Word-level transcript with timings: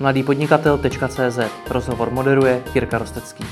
mladýpodnikatel.cz 0.00 1.38
Rozhovor 1.70 2.10
moderuje 2.10 2.62
Jirka 2.74 2.98
Rostecký. 2.98 3.44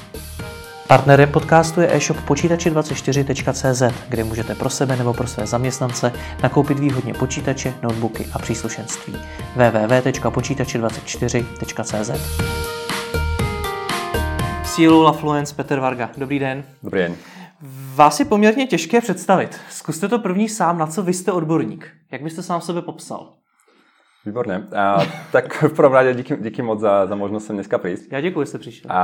Partnerem 0.88 1.32
podcastu 1.32 1.80
je 1.80 1.96
e-shop 1.96 2.16
počítači24.cz, 2.26 3.82
kde 4.08 4.24
můžete 4.24 4.54
pro 4.54 4.70
sebe 4.70 4.96
nebo 4.96 5.14
pro 5.14 5.26
své 5.26 5.46
zaměstnance 5.46 6.12
nakoupit 6.42 6.78
výhodně 6.78 7.14
počítače, 7.14 7.74
notebooky 7.82 8.26
a 8.32 8.38
příslušenství. 8.38 9.14
www.počítači24.cz 9.56 12.10
Sílu 14.64 15.02
Lafluence 15.02 15.54
Petr 15.54 15.78
Varga. 15.78 16.10
Dobrý 16.16 16.38
den. 16.38 16.64
Dobrý 16.82 17.00
den. 17.00 17.16
Vás 17.94 18.20
je 18.20 18.26
poměrně 18.26 18.66
těžké 18.66 19.00
představit. 19.00 19.60
Zkuste 19.70 20.08
to 20.08 20.18
první 20.18 20.48
sám, 20.48 20.78
na 20.78 20.86
co 20.86 21.02
vy 21.02 21.12
jste 21.12 21.32
odborník. 21.32 21.88
Jak 22.12 22.22
byste 22.22 22.42
sám 22.42 22.60
sebe 22.60 22.82
popsal? 22.82 23.43
Výborné. 24.24 24.64
A, 24.72 25.04
tak 25.36 25.52
v 25.52 25.72
prvom 25.76 25.92
rade 25.92 26.16
díky, 26.16 26.40
díky 26.40 26.64
moc 26.64 26.80
za, 26.80 27.04
za 27.04 27.12
možnosť 27.12 27.44
sem 27.44 27.56
dneska 27.60 27.76
prísť. 27.76 28.08
Ja 28.08 28.24
ďakujem, 28.24 28.44
že 28.44 28.50
ste 28.50 28.60
prišiel. 28.64 28.86
A, 28.88 28.96
a, 28.96 29.02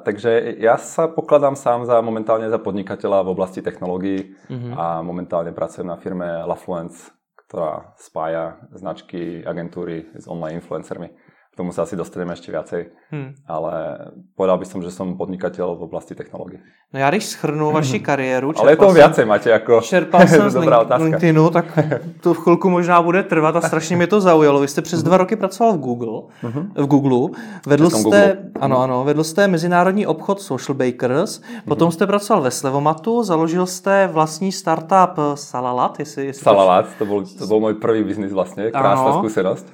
takže 0.00 0.56
ja 0.56 0.80
sa 0.80 1.04
pokladám 1.04 1.52
sám 1.52 1.84
za 1.84 2.00
momentálne 2.00 2.48
za 2.48 2.56
podnikateľa 2.56 3.28
v 3.28 3.32
oblasti 3.36 3.60
technológií 3.60 4.32
mm-hmm. 4.48 4.72
a 4.72 5.04
momentálne 5.04 5.52
pracujem 5.52 5.84
na 5.84 6.00
firme 6.00 6.24
Lafluence, 6.48 7.12
ktorá 7.44 7.92
spája 8.00 8.56
značky, 8.72 9.44
agentúry 9.44 10.08
s 10.16 10.24
online 10.24 10.64
influencermi 10.64 11.12
tomu 11.58 11.74
sa 11.74 11.82
asi 11.82 11.98
dostaneme 11.98 12.38
ešte 12.38 12.54
viacej, 12.54 12.82
hmm. 13.10 13.50
ale 13.50 13.74
povedal 14.38 14.62
by 14.62 14.66
som, 14.70 14.78
že 14.78 14.94
som 14.94 15.18
podnikateľ 15.18 15.74
v 15.74 15.82
oblasti 15.90 16.14
technológií. 16.14 16.62
No 16.94 17.02
ja 17.02 17.10
když 17.10 17.26
schrnu 17.34 17.74
vaši 17.74 17.98
kariéru... 18.00 18.54
Ale 18.56 18.72
je 18.72 18.76
toho 18.80 18.94
viacej, 18.94 19.24
máte 19.26 19.50
ako... 19.50 19.82
Čerpal 19.82 20.26
jsem 20.26 20.50
z 20.54 20.56
LinkedInu, 21.02 21.50
tak 21.50 21.66
to 22.22 22.34
v 22.34 22.38
chvilku 22.38 22.70
možná 22.70 23.02
bude 23.02 23.22
trvat 23.22 23.56
a 23.56 23.60
strašně 23.60 23.96
mě 23.96 24.06
to 24.06 24.20
zaujalo. 24.20 24.60
Vy 24.60 24.68
jste 24.68 24.82
přes 24.82 25.02
dva 25.02 25.16
roky 25.16 25.36
pracoval 25.36 25.72
v 25.72 25.78
Google, 25.78 26.22
v 26.74 26.86
Google. 26.86 27.38
Vedl 27.66 27.90
jste, 27.90 28.02
Google. 28.02 28.36
ano, 28.60 28.78
ano, 28.78 29.04
vedl 29.04 29.24
jste 29.24 29.48
mezinárodní 29.48 30.06
obchod 30.06 30.40
Social 30.40 30.74
Bakers, 30.74 31.40
potom 31.68 31.90
jste 31.90 32.06
pracoval 32.06 32.42
ve 32.42 32.50
Slevomatu, 32.50 33.22
založil 33.22 33.66
jste 33.66 34.06
vlastní 34.12 34.52
startup 34.52 35.18
Salalat. 35.34 35.98
Jestli, 35.98 36.26
jestli 36.26 36.44
Salalat, 36.44 36.86
to 36.98 37.04
byl, 37.04 37.24
to 37.38 37.46
byl 37.46 37.60
můj 37.60 37.74
první 37.74 38.04
biznis 38.04 38.32
vlastně, 38.32 38.70
krásná 38.70 39.12
zkušenost. 39.12 39.66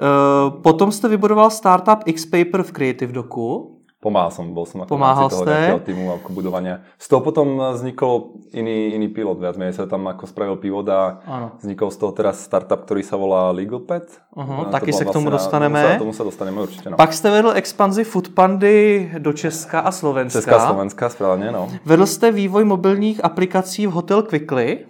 Eh, 0.00 0.50
potom 0.62 0.92
jste 0.92 1.08
vybudoval 1.08 1.50
startup 1.50 2.04
Xpaper 2.12 2.62
v 2.62 2.72
Creative 2.72 3.12
Doku. 3.12 3.76
Pomáhal 4.00 4.32
som, 4.32 4.48
bol 4.56 4.64
som 4.64 4.80
ako 4.80 4.96
Pomáhal 4.96 5.28
toho 5.28 5.44
ste. 5.44 5.92
týmu 5.92 6.08
ako 6.16 6.32
budovania. 6.32 6.80
Z 6.96 7.12
toho 7.12 7.20
potom 7.20 7.60
vznikol 7.76 8.32
iný, 8.48 8.96
iný 8.96 9.12
pilot, 9.12 9.36
viac 9.36 9.60
menej 9.60 9.76
sa 9.76 9.84
tam 9.84 10.08
ako 10.08 10.24
spravil 10.24 10.56
pivot 10.56 10.88
a 10.88 11.20
ano. 11.28 11.52
vznikol 11.60 11.92
z 11.92 11.96
toho 12.00 12.12
teraz 12.16 12.40
startup, 12.40 12.80
ktorý 12.88 13.04
sa 13.04 13.20
volá 13.20 13.52
LegalPet. 13.52 14.08
Uh-huh, 14.32 14.72
taky 14.72 14.96
se 14.96 15.04
k 15.04 15.12
tomu 15.12 15.28
vlastne 15.28 15.36
dostaneme. 15.36 15.82
Tomu 15.84 15.92
sa, 15.92 15.98
tomu 16.00 16.12
sa 16.16 16.24
dostaneme 16.24 16.58
určite. 16.64 16.88
No. 16.90 16.96
Pak 16.96 17.12
jste 17.12 17.30
vedl 17.30 17.52
expanzi 17.52 18.04
Foodpandy 18.04 19.10
do 19.20 19.32
Česka 19.32 19.80
a 19.84 19.92
Slovenska. 19.92 20.40
Česka 20.40 20.56
a 20.56 20.66
Slovenska, 20.72 21.08
správne, 21.08 21.52
no. 21.52 21.68
Vedl 21.84 22.06
jste 22.06 22.32
vývoj 22.32 22.64
mobilních 22.64 23.24
aplikací 23.24 23.86
v 23.86 23.90
Hotel 23.90 24.22
Quickly. 24.22 24.86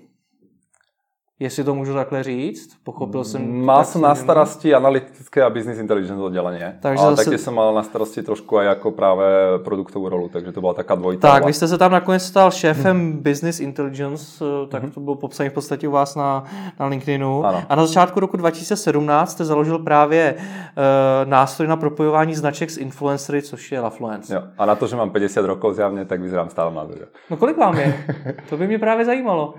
Jestli 1.41 1.65
to 1.65 1.75
můžu 1.75 1.95
takhle 1.95 2.23
říct, 2.23 2.77
pochopil 2.85 3.25
jsem... 3.25 3.65
Mal 3.65 3.85
som 3.85 4.03
na 4.03 4.15
starosti 4.15 4.75
analytické 4.75 5.43
a 5.43 5.51
business 5.51 5.79
intelligence 5.79 6.23
oddelenie, 6.23 6.77
takže 6.81 7.03
ale 7.05 7.17
zase... 7.17 7.25
taky 7.25 7.39
jsem 7.39 7.55
mal 7.55 7.75
na 7.75 7.83
starosti 7.83 8.23
trošku 8.23 8.59
aj 8.59 8.67
jako 8.67 8.91
právě 8.91 9.27
produktovou 9.65 10.09
rolu, 10.09 10.29
takže 10.29 10.53
to 10.53 10.61
byla 10.61 10.75
taká 10.75 10.95
dvojitá. 10.95 11.33
Tak, 11.33 11.47
vy 11.47 11.53
jste 11.53 11.69
se 11.69 11.79
tam 11.79 11.93
nakonec 11.93 12.23
stal 12.23 12.51
šéfem 12.51 12.97
hmm. 12.97 13.23
business 13.23 13.61
intelligence, 13.61 14.45
eh, 14.45 14.67
tak 14.67 14.83
hmm. 14.83 14.93
to 14.93 15.01
bylo 15.01 15.17
popsané 15.17 15.51
v 15.51 15.53
podstatě 15.53 15.89
u 15.89 15.91
vás 15.91 16.15
na, 16.15 16.45
na 16.81 16.87
LinkedInu. 16.87 17.45
Ano. 17.45 17.63
A 17.69 17.75
na 17.75 17.87
začátku 17.87 18.21
roku 18.21 18.37
2017 18.37 19.33
jste 19.33 19.45
založil 19.45 19.79
právě 19.79 20.35
uh, 20.37 21.31
nástroj 21.31 21.69
na 21.69 21.77
propojování 21.77 22.35
značek 22.35 22.71
s 22.71 22.77
influencery, 22.77 23.43
což 23.43 23.73
je 23.73 23.81
Lafluence. 23.81 24.35
Jo. 24.35 24.43
A 24.59 24.67
na 24.67 24.75
to, 24.75 24.87
že 24.87 24.97
mám 24.97 25.11
50 25.11 25.47
rokov 25.47 25.75
zjavně, 25.77 26.05
tak 26.05 26.21
vyzerám 26.21 26.51
stále 26.51 26.71
mladý. 26.71 26.95
No 27.31 27.37
kolik 27.37 27.57
vám 27.57 27.79
je? 27.79 28.05
to 28.49 28.57
by 28.57 28.67
mě 28.67 28.79
právě 28.79 29.05
zajímalo. 29.05 29.55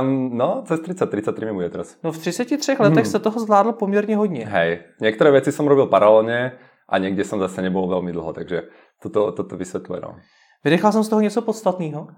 Um, 0.00 0.36
no, 0.36 0.62
cez 0.66 0.80
30, 0.80 1.10
33 1.10 1.44
mi 1.44 1.52
bude 1.52 1.70
teraz. 1.70 1.96
No 2.04 2.12
v 2.12 2.18
33 2.18 2.76
letech 2.78 3.04
hmm. 3.04 3.04
se 3.04 3.18
toho 3.18 3.40
zvládlo 3.40 3.72
poměrně 3.72 4.16
hodně. 4.16 4.46
Hej, 4.46 4.82
některé 5.00 5.30
věci 5.30 5.52
jsem 5.52 5.66
robil 5.66 5.86
paralelně 5.86 6.52
a 6.88 6.98
někde 6.98 7.24
jsem 7.24 7.38
zase 7.38 7.62
nebol 7.62 7.88
velmi 7.88 8.12
dlho, 8.12 8.32
takže 8.32 8.62
toto, 9.02 9.32
toto 9.32 9.56
vysvětluje. 9.56 10.00
No. 10.00 10.16
Vynechal 10.64 10.92
jsem 10.92 11.04
z 11.04 11.08
toho 11.08 11.20
něco 11.20 11.42
podstatného? 11.42 12.08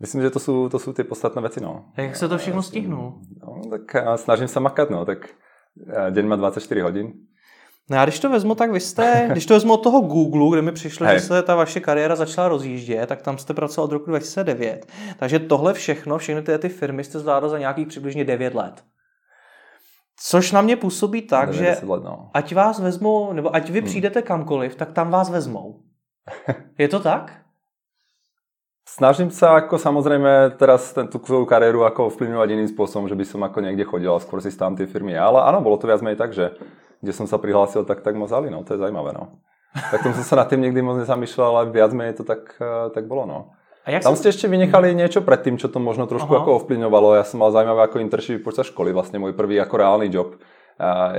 Myslím, 0.00 0.22
že 0.22 0.30
to 0.30 0.38
jsou, 0.38 0.68
to 0.68 0.78
jsou 0.78 0.92
ty 0.92 1.04
podstatné 1.04 1.42
věci, 1.42 1.60
no. 1.60 1.84
Jak 1.96 2.16
se 2.16 2.28
to 2.28 2.38
všechno 2.38 2.62
stihnul? 2.62 3.20
No, 3.42 3.70
tak 3.70 4.04
snažím 4.16 4.48
se 4.48 4.60
makat, 4.60 4.90
no, 4.90 5.04
tak 5.04 5.18
den 6.10 6.28
má 6.28 6.36
24 6.36 6.80
hodin. 6.80 7.12
No 7.90 7.96
já 7.96 8.04
když 8.04 8.18
to 8.18 8.30
vezmu, 8.30 8.54
tak 8.54 8.70
vy 8.70 8.80
jste, 8.80 9.28
když 9.32 9.46
to 9.46 9.54
vezmu 9.54 9.74
od 9.74 9.82
toho 9.82 10.00
Google, 10.00 10.50
kde 10.52 10.62
mi 10.62 10.72
přišlo, 10.72 11.06
Hej. 11.06 11.18
že 11.18 11.24
se 11.24 11.42
ta 11.42 11.54
vaše 11.54 11.80
kariéra 11.80 12.16
začala 12.16 12.48
rozjíždět, 12.48 13.08
tak 13.08 13.22
tam 13.22 13.38
jste 13.38 13.54
pracoval 13.54 13.84
od 13.84 13.92
roku 13.92 14.10
2009. 14.10 14.86
Takže 15.18 15.38
tohle 15.38 15.74
všechno, 15.74 16.18
všechny 16.18 16.42
ty, 16.42 16.58
ty 16.58 16.68
firmy 16.68 17.04
jste 17.04 17.18
zvládl 17.18 17.48
za 17.48 17.58
nějakých 17.58 17.88
přibližně 17.88 18.24
9 18.24 18.54
let. 18.54 18.84
Což 20.20 20.52
na 20.52 20.62
mě 20.62 20.76
působí 20.76 21.22
tak, 21.22 21.52
že 21.52 21.76
let, 21.82 22.02
no. 22.04 22.30
ať 22.34 22.54
vás 22.54 22.80
vezmou, 22.80 23.32
nebo 23.32 23.54
ať 23.54 23.70
vy 23.70 23.78
hmm. 23.78 23.88
přijdete 23.88 24.22
kamkoliv, 24.22 24.74
tak 24.74 24.92
tam 24.92 25.10
vás 25.10 25.30
vezmou. 25.30 25.80
Je 26.78 26.88
to 26.88 27.00
tak? 27.00 27.32
Snažím 28.88 29.28
sa 29.28 29.60
ako 29.60 29.76
samozrejme 29.76 30.56
teraz 30.56 30.96
ten, 30.96 31.12
tú 31.12 31.20
svoju 31.20 31.44
kariéru 31.44 31.84
ako 31.84 32.08
vplyvňovať 32.08 32.48
iným 32.56 32.72
spôsobom, 32.72 33.04
že 33.04 33.12
by 33.12 33.24
som 33.28 33.44
ako 33.44 33.60
niekde 33.60 33.84
chodil 33.84 34.08
a 34.08 34.16
skôr 34.16 34.40
si 34.40 34.48
tam 34.56 34.80
tie 34.80 34.88
firmy. 34.88 35.12
Ale 35.12 35.44
áno, 35.44 35.60
bolo 35.60 35.76
to 35.76 35.84
viac 35.84 36.00
menej 36.00 36.16
tak, 36.16 36.32
že 36.32 36.56
kde 36.98 37.12
som 37.14 37.26
sa 37.30 37.38
prihlásil, 37.38 37.86
tak, 37.86 38.02
tak 38.02 38.18
ma 38.18 38.26
vzali, 38.26 38.50
no, 38.50 38.66
to 38.66 38.74
je 38.74 38.82
zaujímavé, 38.82 39.14
no. 39.14 39.38
Tak 39.74 40.02
tom 40.02 40.16
som 40.16 40.24
sa 40.24 40.42
nad 40.42 40.48
tým 40.50 40.64
nikdy 40.64 40.80
moc 40.82 40.98
nezamýšľal, 40.98 41.50
ale 41.54 41.70
viac 41.70 41.92
menej 41.94 42.18
to 42.18 42.24
tak, 42.26 42.56
eh, 42.58 42.90
tak 42.90 43.06
bolo, 43.06 43.24
no. 43.28 43.38
A 43.88 43.94
jak 43.94 44.04
Tam 44.04 44.20
ste 44.20 44.28
ešte 44.28 44.52
vynechali 44.52 44.92
niečo 44.92 45.24
predtým, 45.24 45.56
čo 45.56 45.72
to 45.72 45.80
možno 45.80 46.04
trošku 46.04 46.28
Aha. 46.28 46.44
ako 46.44 46.60
ovplyvňovalo. 46.60 47.16
Ja 47.16 47.24
som 47.24 47.40
mal 47.40 47.48
zaujímavé 47.48 47.88
ako 47.88 48.04
internship 48.04 48.44
počas 48.44 48.68
školy, 48.68 48.92
vlastne 48.92 49.16
môj 49.16 49.32
prvý 49.32 49.56
ako 49.56 49.80
reálny 49.80 50.12
job 50.12 50.36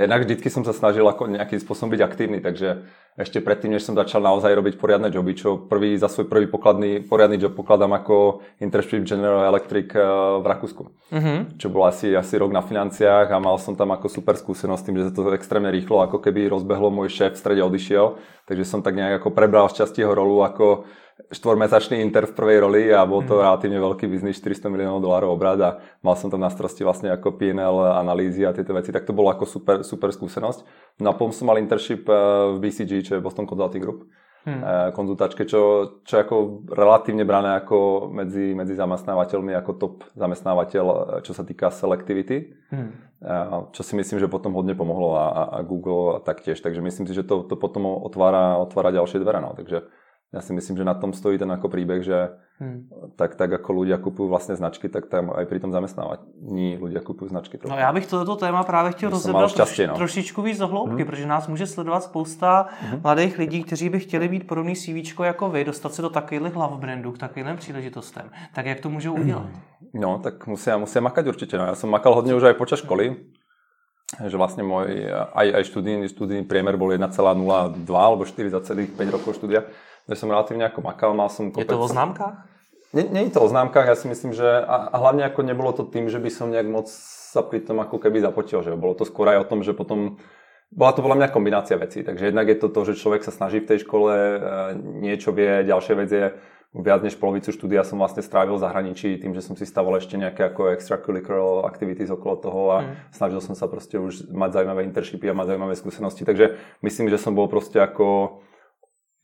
jednak 0.00 0.24
vždycky 0.24 0.48
som 0.48 0.64
sa 0.64 0.72
snažil 0.72 1.04
ako 1.04 1.28
nejakým 1.28 1.60
spôsobom 1.60 1.92
byť 1.92 2.00
aktívny, 2.00 2.40
takže 2.40 2.88
ešte 3.20 3.44
predtým, 3.44 3.76
než 3.76 3.84
som 3.84 3.92
začal 3.92 4.24
naozaj 4.24 4.56
robiť 4.56 4.80
poriadne 4.80 5.12
joby, 5.12 5.36
čo 5.36 5.60
prvý, 5.68 6.00
za 6.00 6.08
svoj 6.08 6.32
prvý 6.32 6.48
pokladný, 6.48 7.04
poriadny 7.04 7.36
job 7.36 7.52
pokladám 7.52 7.92
ako 7.92 8.40
internship 8.56 9.04
General 9.04 9.44
Electric 9.52 9.92
eh, 9.92 10.00
v 10.40 10.44
Rakúsku. 10.48 10.82
Mm-hmm. 11.12 11.38
Čo 11.60 11.68
bol 11.68 11.84
asi, 11.84 12.16
asi 12.16 12.40
rok 12.40 12.56
na 12.56 12.64
financiách 12.64 13.28
a 13.28 13.36
mal 13.36 13.60
som 13.60 13.76
tam 13.76 13.92
ako 13.92 14.08
super 14.08 14.40
skúsenosť 14.40 14.82
tým, 14.88 14.96
že 14.96 15.04
sa 15.10 15.12
to 15.12 15.28
extrémne 15.36 15.68
rýchlo 15.68 16.00
ako 16.00 16.24
keby 16.24 16.48
rozbehlo, 16.48 16.88
môj 16.88 17.12
šéf 17.12 17.36
v 17.36 17.40
strede 17.44 17.60
odišiel, 17.60 18.16
takže 18.48 18.64
som 18.64 18.80
tak 18.80 18.96
nejak 18.96 19.20
ako 19.20 19.28
prebral 19.36 19.68
z 19.68 19.84
časti 19.84 20.00
jeho 20.00 20.16
rolu 20.16 20.40
ako 20.40 20.88
štvormesačný 21.28 22.00
Inter 22.00 22.24
v 22.24 22.36
prvej 22.36 22.58
roli 22.64 22.82
a 22.88 23.04
bol 23.04 23.20
to 23.20 23.36
mm. 23.36 23.42
relatívne 23.44 23.78
veľký 23.78 24.08
biznis, 24.08 24.40
400 24.40 24.72
miliónov 24.72 25.04
dolárov 25.04 25.36
obrad 25.36 25.60
a 25.60 25.70
mal 26.00 26.16
som 26.16 26.32
tam 26.32 26.40
na 26.40 26.48
starosti 26.48 26.80
vlastne 26.80 27.12
ako 27.12 27.36
PNL 27.36 28.00
analýzy 28.00 28.48
a 28.48 28.56
tieto 28.56 28.72
veci, 28.72 28.88
tak 28.88 29.04
to 29.04 29.12
bolo 29.12 29.28
ako 29.28 29.44
super, 29.44 29.76
super 29.84 30.08
skúsenosť. 30.10 30.64
No 31.04 31.12
a 31.12 31.16
potom 31.16 31.36
som 31.36 31.50
mal 31.52 31.60
internship 31.60 32.08
eh, 32.08 32.16
v 32.54 32.58
BCG, 32.64 32.90
čo 33.04 33.12
je 33.18 33.24
Boston 33.24 33.44
Consulting 33.44 33.82
Group, 33.84 34.08
hmm. 34.48 34.96
konzultačke, 34.96 35.44
čo, 35.44 35.60
čo 36.00 36.14
ako 36.16 36.66
relatívne 36.72 37.28
brané 37.28 37.60
ako 37.60 38.08
medzi, 38.08 38.56
medzi 38.56 38.72
zamestnávateľmi 38.72 39.52
ako 39.60 39.70
top 39.76 39.94
zamestnávateľ, 40.16 40.84
eh, 40.88 40.96
čo 41.26 41.36
sa 41.36 41.44
týka 41.44 41.68
selectivity, 41.68 42.56
hmm. 42.72 42.90
čo 43.76 43.82
si 43.84 43.92
myslím, 43.92 44.16
že 44.16 44.32
potom 44.32 44.56
hodne 44.56 44.72
pomohlo 44.72 45.18
a, 45.18 45.26
a 45.54 45.58
Google 45.60 46.24
taktiež, 46.24 46.56
takže 46.64 46.80
myslím 46.80 47.04
si, 47.04 47.12
že 47.12 47.26
to, 47.26 47.44
to 47.44 47.58
potom 47.60 47.84
otvára, 47.84 48.56
otvára 48.56 48.94
ďalšie 48.94 49.20
dvere, 49.20 49.44
no. 49.44 49.52
takže 49.52 49.99
ja 50.30 50.40
si 50.40 50.54
myslím, 50.54 50.78
že 50.78 50.86
na 50.86 50.94
tom 50.94 51.10
stojí 51.10 51.42
ten 51.42 51.50
ako 51.50 51.66
príbeh, 51.66 52.06
že 52.06 52.30
hmm. 52.62 53.10
tak, 53.18 53.34
tak 53.34 53.50
ako 53.50 53.82
ľudia 53.82 53.98
kupujú 53.98 54.30
vlastne 54.30 54.54
značky, 54.54 54.86
tak 54.86 55.10
tam 55.10 55.34
aj 55.34 55.42
pri 55.50 55.58
tom 55.58 55.74
zamestnávaní 55.74 56.78
ľudia 56.78 57.02
kupujú 57.02 57.34
značky. 57.34 57.58
Trochu. 57.58 57.74
No 57.74 57.78
já 57.78 57.92
bych 57.92 58.06
toto 58.06 58.36
téma 58.36 58.62
právě 58.62 58.92
chtěl 58.92 59.10
rozebrat 59.10 59.52
troši, 59.52 59.86
no. 59.86 59.94
trošičku 59.94 60.42
víc 60.42 60.58
do 60.58 60.68
hloubky, 60.68 61.02
hmm. 61.02 61.06
protože 61.10 61.26
nás 61.26 61.48
může 61.48 61.66
sledovat 61.66 62.04
spousta 62.04 62.66
hmm. 62.80 63.00
mladých 63.02 63.38
lidí, 63.38 63.62
kteří 63.64 63.88
by 63.88 64.00
chtěli 64.00 64.28
mít 64.28 64.46
podobný 64.46 64.74
CV 64.76 65.20
jako 65.20 65.50
vy, 65.50 65.64
dostat 65.64 65.94
se 65.94 66.02
do 66.02 66.10
takových 66.10 66.54
hlav 66.54 66.78
brandu, 66.78 67.12
k 67.12 67.18
takovým 67.18 67.56
příležitostem. 67.56 68.30
Tak 68.54 68.66
jak 68.66 68.80
to 68.80 68.90
můžou 68.90 69.14
udělat? 69.14 69.46
No, 69.94 70.18
tak 70.22 70.46
musia, 70.46 70.78
musia 70.78 71.02
makať 71.02 71.26
určite. 71.26 71.58
No. 71.58 71.66
Ja 71.66 71.74
som 71.74 71.90
makal 71.90 72.14
hodne 72.14 72.30
už 72.38 72.46
aj 72.46 72.54
počas 72.54 72.78
školy, 72.78 73.26
že 74.22 74.36
vlastne 74.38 74.62
môj 74.62 75.10
aj, 75.34 75.46
aj 75.50 75.62
študijný, 75.66 76.06
študijný 76.06 76.44
priemer 76.46 76.78
bol 76.78 76.94
1,02 76.94 77.10
alebo 77.90 78.22
4 78.22 78.54
za 78.54 78.60
celých 78.62 78.94
5 78.94 79.16
rokov 79.18 79.34
štúdia 79.34 79.66
že 80.08 80.14
som 80.16 80.30
relatívne 80.30 80.64
ako 80.68 80.80
makal, 80.80 81.10
mal 81.12 81.28
som 81.28 81.50
kopec... 81.50 81.66
Je 81.66 81.74
to 81.74 81.80
o 81.80 81.88
známkach? 81.88 82.46
Nie, 82.90 83.06
nie 83.06 83.30
je 83.30 83.38
to 83.38 83.46
o 83.46 83.50
známkach, 83.50 83.86
ja 83.86 83.94
si 83.94 84.10
myslím, 84.10 84.34
že 84.34 84.46
a, 84.46 84.90
a 84.90 84.96
hlavne 84.98 85.22
ako 85.26 85.40
nebolo 85.46 85.70
to 85.70 85.86
tým, 85.86 86.10
že 86.10 86.18
by 86.18 86.30
som 86.30 86.50
nejak 86.50 86.66
moc 86.66 86.90
sa 87.30 87.46
pri 87.46 87.62
tom 87.62 87.78
ako 87.78 88.02
keby 88.02 88.18
zapotil, 88.18 88.66
že 88.66 88.74
bolo 88.74 88.98
to 88.98 89.06
skôr 89.06 89.30
aj 89.30 89.46
o 89.46 89.48
tom, 89.48 89.62
že 89.62 89.70
potom 89.70 90.18
bola 90.70 90.94
to 90.94 91.02
podľa 91.02 91.18
mňa 91.22 91.28
kombinácia 91.34 91.78
vecí, 91.78 92.02
takže 92.02 92.30
jednak 92.30 92.46
je 92.50 92.58
to 92.58 92.68
to, 92.70 92.80
že 92.90 92.98
človek 92.98 93.22
sa 93.22 93.34
snaží 93.34 93.62
v 93.62 93.74
tej 93.74 93.78
škole, 93.86 94.14
e, 94.14 94.38
niečo 95.02 95.30
vie, 95.34 95.66
ďalšia 95.66 95.94
vec 95.98 96.10
je 96.10 96.26
viac 96.70 97.02
než 97.02 97.18
polovicu 97.18 97.50
štúdia 97.50 97.82
som 97.82 97.98
vlastne 97.98 98.22
strávil 98.22 98.54
v 98.54 98.62
zahraničí 98.62 99.18
tým, 99.18 99.34
že 99.34 99.42
som 99.42 99.58
si 99.58 99.66
stával 99.66 99.98
ešte 99.98 100.14
nejaké 100.14 100.46
ako 100.54 100.70
extracurricular 100.70 101.66
activities 101.66 102.14
okolo 102.14 102.34
toho 102.38 102.62
a 102.70 102.78
mm. 102.86 102.94
snažil 103.10 103.42
som 103.42 103.58
sa 103.58 103.66
proste 103.66 103.98
už 103.98 104.30
mať 104.30 104.62
zaujímavé 104.62 104.86
internshipy 104.86 105.26
a 105.26 105.34
mať 105.34 105.50
zaujímavé 105.50 105.74
skúsenosti. 105.74 106.22
Takže 106.22 106.54
myslím, 106.86 107.10
že 107.10 107.18
som 107.18 107.34
bol 107.34 107.50
proste 107.50 107.82
ako 107.82 108.38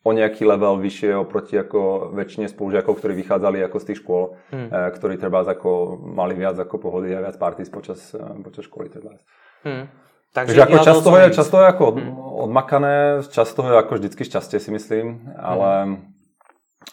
o 0.06 0.10
nejaký 0.14 0.46
level 0.46 0.78
vyššie 0.78 1.18
oproti 1.18 1.58
ako 1.58 2.14
väčšine 2.14 2.46
spolužiakov, 2.46 2.94
ktorí 2.94 3.18
vychádzali 3.18 3.58
ako 3.66 3.76
z 3.82 3.86
tých 3.90 3.98
škôl, 4.06 4.38
mm. 4.54 4.68
ktorí 4.94 5.18
treba 5.18 5.42
ako 5.42 5.98
mali 5.98 6.38
viac 6.38 6.54
ako 6.54 6.78
pohody 6.78 7.10
a 7.10 7.18
viac 7.18 7.34
parties 7.42 7.66
počas, 7.66 8.14
eh, 8.14 8.22
počas 8.46 8.70
školy. 8.70 8.86
Teda. 8.86 9.18
Mm. 9.66 9.90
Takže, 10.30 10.54
Takže 10.54 10.62
ako 10.62 10.78
často 10.84 11.10
je, 11.10 11.26
často 11.32 11.56
je 11.58 11.66
ako 11.66 11.82
od, 11.88 11.96
hmm. 11.96 12.12
odmakané, 12.44 12.96
často 13.24 13.64
je 13.64 13.72
ako 13.72 13.92
vždycky 13.96 14.20
šťastie 14.20 14.60
si 14.60 14.68
myslím, 14.68 15.32
ale 15.32 15.70
hmm 15.82 16.16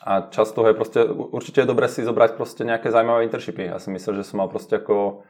a 0.04 0.27
často 0.27 0.68
je 0.68 0.74
proste, 0.74 1.00
určite 1.07 1.63
je 1.63 1.69
dobré 1.69 1.88
si 1.88 2.04
zobrať 2.04 2.36
proste 2.36 2.68
nejaké 2.68 2.92
zaujímavé 2.92 3.24
internshipy. 3.24 3.71
Ja 3.71 3.80
si 3.80 3.88
myslím, 3.88 4.19
že 4.19 4.27
som 4.27 4.44
mal 4.44 4.51
proste 4.51 4.81
ako 4.81 5.24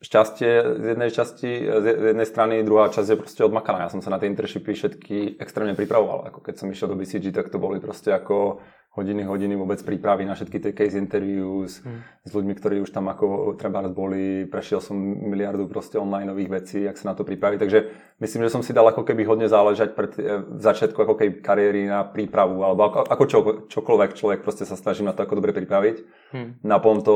šťastie 0.00 0.80
z 0.80 0.84
jednej 0.96 1.10
časti, 1.12 1.52
z 1.60 1.86
jednej 2.16 2.24
strany, 2.24 2.64
druhá 2.64 2.88
časť 2.88 3.08
je 3.12 3.20
proste 3.20 3.42
odmakaná. 3.44 3.84
Ja 3.84 3.92
som 3.92 4.00
sa 4.00 4.08
na 4.08 4.16
tie 4.16 4.32
internshipy 4.32 4.72
všetky 4.72 5.36
extrémne 5.36 5.76
pripravoval. 5.76 6.32
Ako 6.32 6.40
keď 6.40 6.54
som 6.56 6.72
išiel 6.72 6.88
do 6.88 6.96
BCG, 6.96 7.36
tak 7.36 7.52
to 7.52 7.60
boli 7.60 7.84
proste 7.84 8.08
ako 8.08 8.64
hodiny, 8.90 9.22
hodiny 9.22 9.54
vôbec 9.54 9.78
prípravy 9.86 10.26
na 10.26 10.34
všetky 10.34 10.58
tie 10.58 10.72
case 10.74 10.98
interviews 10.98 11.78
hmm. 11.86 12.26
s 12.26 12.30
ľuďmi, 12.34 12.54
ktorí 12.58 12.76
už 12.82 12.90
tam 12.90 13.06
ako 13.06 13.54
treba 13.54 13.86
boli, 13.86 14.50
prešiel 14.50 14.82
som 14.82 14.98
miliardu 14.98 15.70
proste 15.70 15.94
online 15.94 16.26
nových 16.26 16.50
vecí, 16.50 16.82
jak 16.82 16.98
sa 16.98 17.10
na 17.10 17.14
to 17.14 17.22
pripraviť. 17.22 17.58
Takže 17.62 17.78
myslím, 18.18 18.42
že 18.50 18.50
som 18.50 18.66
si 18.66 18.74
dal 18.74 18.90
ako 18.90 19.06
keby 19.06 19.22
hodne 19.30 19.46
záležať 19.46 19.94
pred 19.94 20.10
eh, 20.18 20.42
v 20.42 20.60
začiatku 20.60 20.98
ako 20.98 21.14
keby 21.14 21.38
kariéry 21.38 21.86
na 21.86 22.02
prípravu, 22.02 22.66
alebo 22.66 22.90
ako, 22.90 22.98
ako 23.06 23.24
čo, 23.30 23.38
čokoľvek 23.70 24.10
človek 24.18 24.40
proste 24.42 24.66
sa 24.66 24.74
snaží 24.74 25.06
na 25.06 25.14
to 25.14 25.22
ako 25.22 25.38
dobre 25.38 25.54
pripraviť. 25.54 25.96
Hmm. 26.34 26.58
Na 26.66 26.82
potom 26.82 27.06
to 27.06 27.14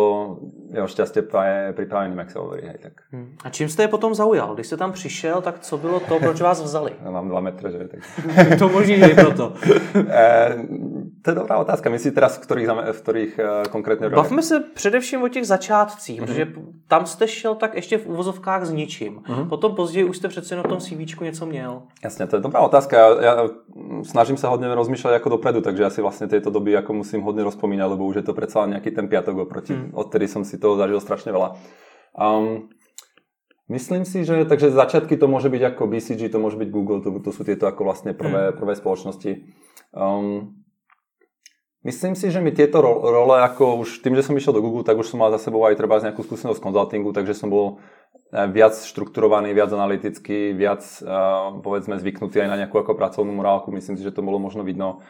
jeho 0.70 0.86
šťastie 0.86 1.26
je 1.26 1.74
pripravený, 1.74 2.14
jak 2.14 2.30
sa 2.30 2.38
hovorí. 2.38 2.70
Hej, 2.70 2.78
tak. 2.86 2.94
Hmm. 3.10 3.34
A 3.42 3.50
čím 3.50 3.68
jste 3.68 3.82
je 3.82 3.88
potom 3.90 4.14
zaujal? 4.14 4.54
Když 4.54 4.66
jste 4.66 4.76
tam 4.76 4.92
přišel, 4.92 5.42
tak 5.42 5.58
co 5.58 5.78
bylo 5.78 6.00
to, 6.00 6.18
proč 6.18 6.40
vás 6.40 6.62
vzali? 6.62 6.92
Ja 7.02 7.10
mám 7.18 7.28
dva 7.28 7.40
metre, 7.42 7.70
že? 7.74 7.90
Tak... 7.90 8.00
to 8.58 8.68
možný 8.70 9.02
je 9.02 9.14
proto. 9.14 9.52
Eh, 10.14 10.54
to 11.22 11.30
je 11.30 11.34
dobrá 11.34 11.56
otázka. 11.64 11.90
Myslíte 11.90 12.14
teraz, 12.20 12.36
v 12.36 12.44
ktorých, 12.44 12.68
v 12.92 13.00
ktorých 13.00 13.32
uh, 13.40 13.44
konkrétne 13.72 14.12
Bavme 14.12 14.42
se 14.42 14.60
především 14.60 15.22
o 15.22 15.28
těch 15.28 15.46
začátcích, 15.46 16.20
mm-hmm. 16.20 16.26
protože 16.26 16.44
tam 16.88 17.06
jste 17.06 17.28
šel 17.28 17.54
tak 17.54 17.74
ještě 17.74 17.98
v 17.98 18.06
uvozovkách 18.06 18.64
s 18.64 18.70
ničím. 18.70 19.24
Mm-hmm. 19.24 19.48
Potom 19.48 19.74
později 19.74 20.04
už 20.04 20.16
jste 20.16 20.28
přece 20.28 20.56
na 20.56 20.62
tom 20.62 20.80
CV 20.80 21.20
něco 21.20 21.46
měl. 21.46 21.82
Jasně, 22.04 22.26
to 22.26 22.36
je 22.36 22.42
dobrá 22.42 22.60
otázka. 22.60 22.96
Ja, 22.96 23.08
ja 23.20 23.34
snažím 24.04 24.36
sa 24.36 24.52
hodne 24.52 24.70
rozmýšľať 24.70 25.18
ako 25.18 25.28
dopredu, 25.40 25.60
takže 25.64 25.82
ja 25.82 25.90
si 25.90 26.00
vlastne 26.04 26.28
tieto 26.30 26.52
doby 26.52 26.76
ako 26.76 27.02
musím 27.02 27.24
hodne 27.24 27.42
rozpomínať, 27.42 27.88
lebo 27.90 28.06
už 28.06 28.22
je 28.22 28.26
to 28.26 28.36
predsa 28.36 28.68
nejaký 28.68 28.94
ten 28.94 29.08
piatok 29.08 29.48
oproti. 29.48 29.74
Mm. 29.74 29.96
Odtedy 29.96 30.28
som 30.28 30.44
si 30.44 30.60
toho 30.60 30.76
zažil 30.76 31.00
strašne 31.00 31.32
veľa. 31.32 31.48
Um, 32.14 32.68
Myslím 33.64 34.04
si, 34.04 34.28
že 34.28 34.44
takže 34.44 34.76
začiatky 34.76 35.16
to 35.16 35.24
môže 35.24 35.48
byť 35.48 35.62
ako 35.72 35.88
BCG, 35.88 36.28
to 36.28 36.36
môže 36.36 36.60
byť 36.60 36.68
Google, 36.68 37.00
to, 37.00 37.16
to 37.24 37.32
sú 37.32 37.48
tieto 37.48 37.64
ako 37.64 37.88
vlastne 37.88 38.12
prvé, 38.12 38.52
mm. 38.52 38.60
prvé 38.60 38.76
spoločnosti. 38.76 39.32
Um, 39.96 40.63
Myslím 41.84 42.16
si, 42.16 42.32
že 42.32 42.40
mi 42.40 42.48
tieto 42.48 42.80
role, 42.80 43.44
ako 43.44 43.84
už 43.84 44.00
tým, 44.00 44.16
že 44.16 44.24
som 44.24 44.32
išiel 44.32 44.56
do 44.56 44.64
Google, 44.64 44.88
tak 44.88 44.96
už 44.96 45.04
som 45.04 45.20
mal 45.20 45.28
za 45.28 45.36
sebou 45.36 45.60
aj 45.68 45.76
treba 45.76 46.00
nejakú 46.00 46.24
skúsenosť 46.24 46.56
z 46.56 46.64
konzultingu, 46.64 47.12
takže 47.12 47.36
som 47.36 47.52
bol 47.52 47.76
eh, 48.32 48.48
viac 48.48 48.72
štrukturovaný, 48.72 49.52
viac 49.52 49.68
analytický, 49.68 50.56
viac 50.56 50.80
uh, 51.04 51.60
povedzme 51.60 52.00
zvyknutý 52.00 52.40
aj 52.40 52.48
na 52.48 52.56
nejakú 52.64 52.80
ako 52.80 52.96
pracovnú 52.96 53.36
morálku. 53.36 53.68
Myslím 53.68 54.00
si, 54.00 54.02
že 54.02 54.16
to 54.16 54.24
bolo 54.24 54.40
možno 54.40 54.64
vidno. 54.64 55.04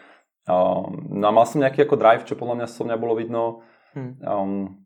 Uh, 0.50 0.90
no 1.14 1.30
a 1.30 1.32
mal 1.32 1.46
som 1.46 1.62
nejaký 1.62 1.86
ako 1.86 1.94
drive, 1.94 2.26
čo 2.26 2.34
podľa 2.34 2.58
mňa 2.58 2.66
so 2.66 2.82
mňa 2.82 2.96
bolo 2.98 3.14
vidno. 3.14 3.62
Um, 3.94 4.82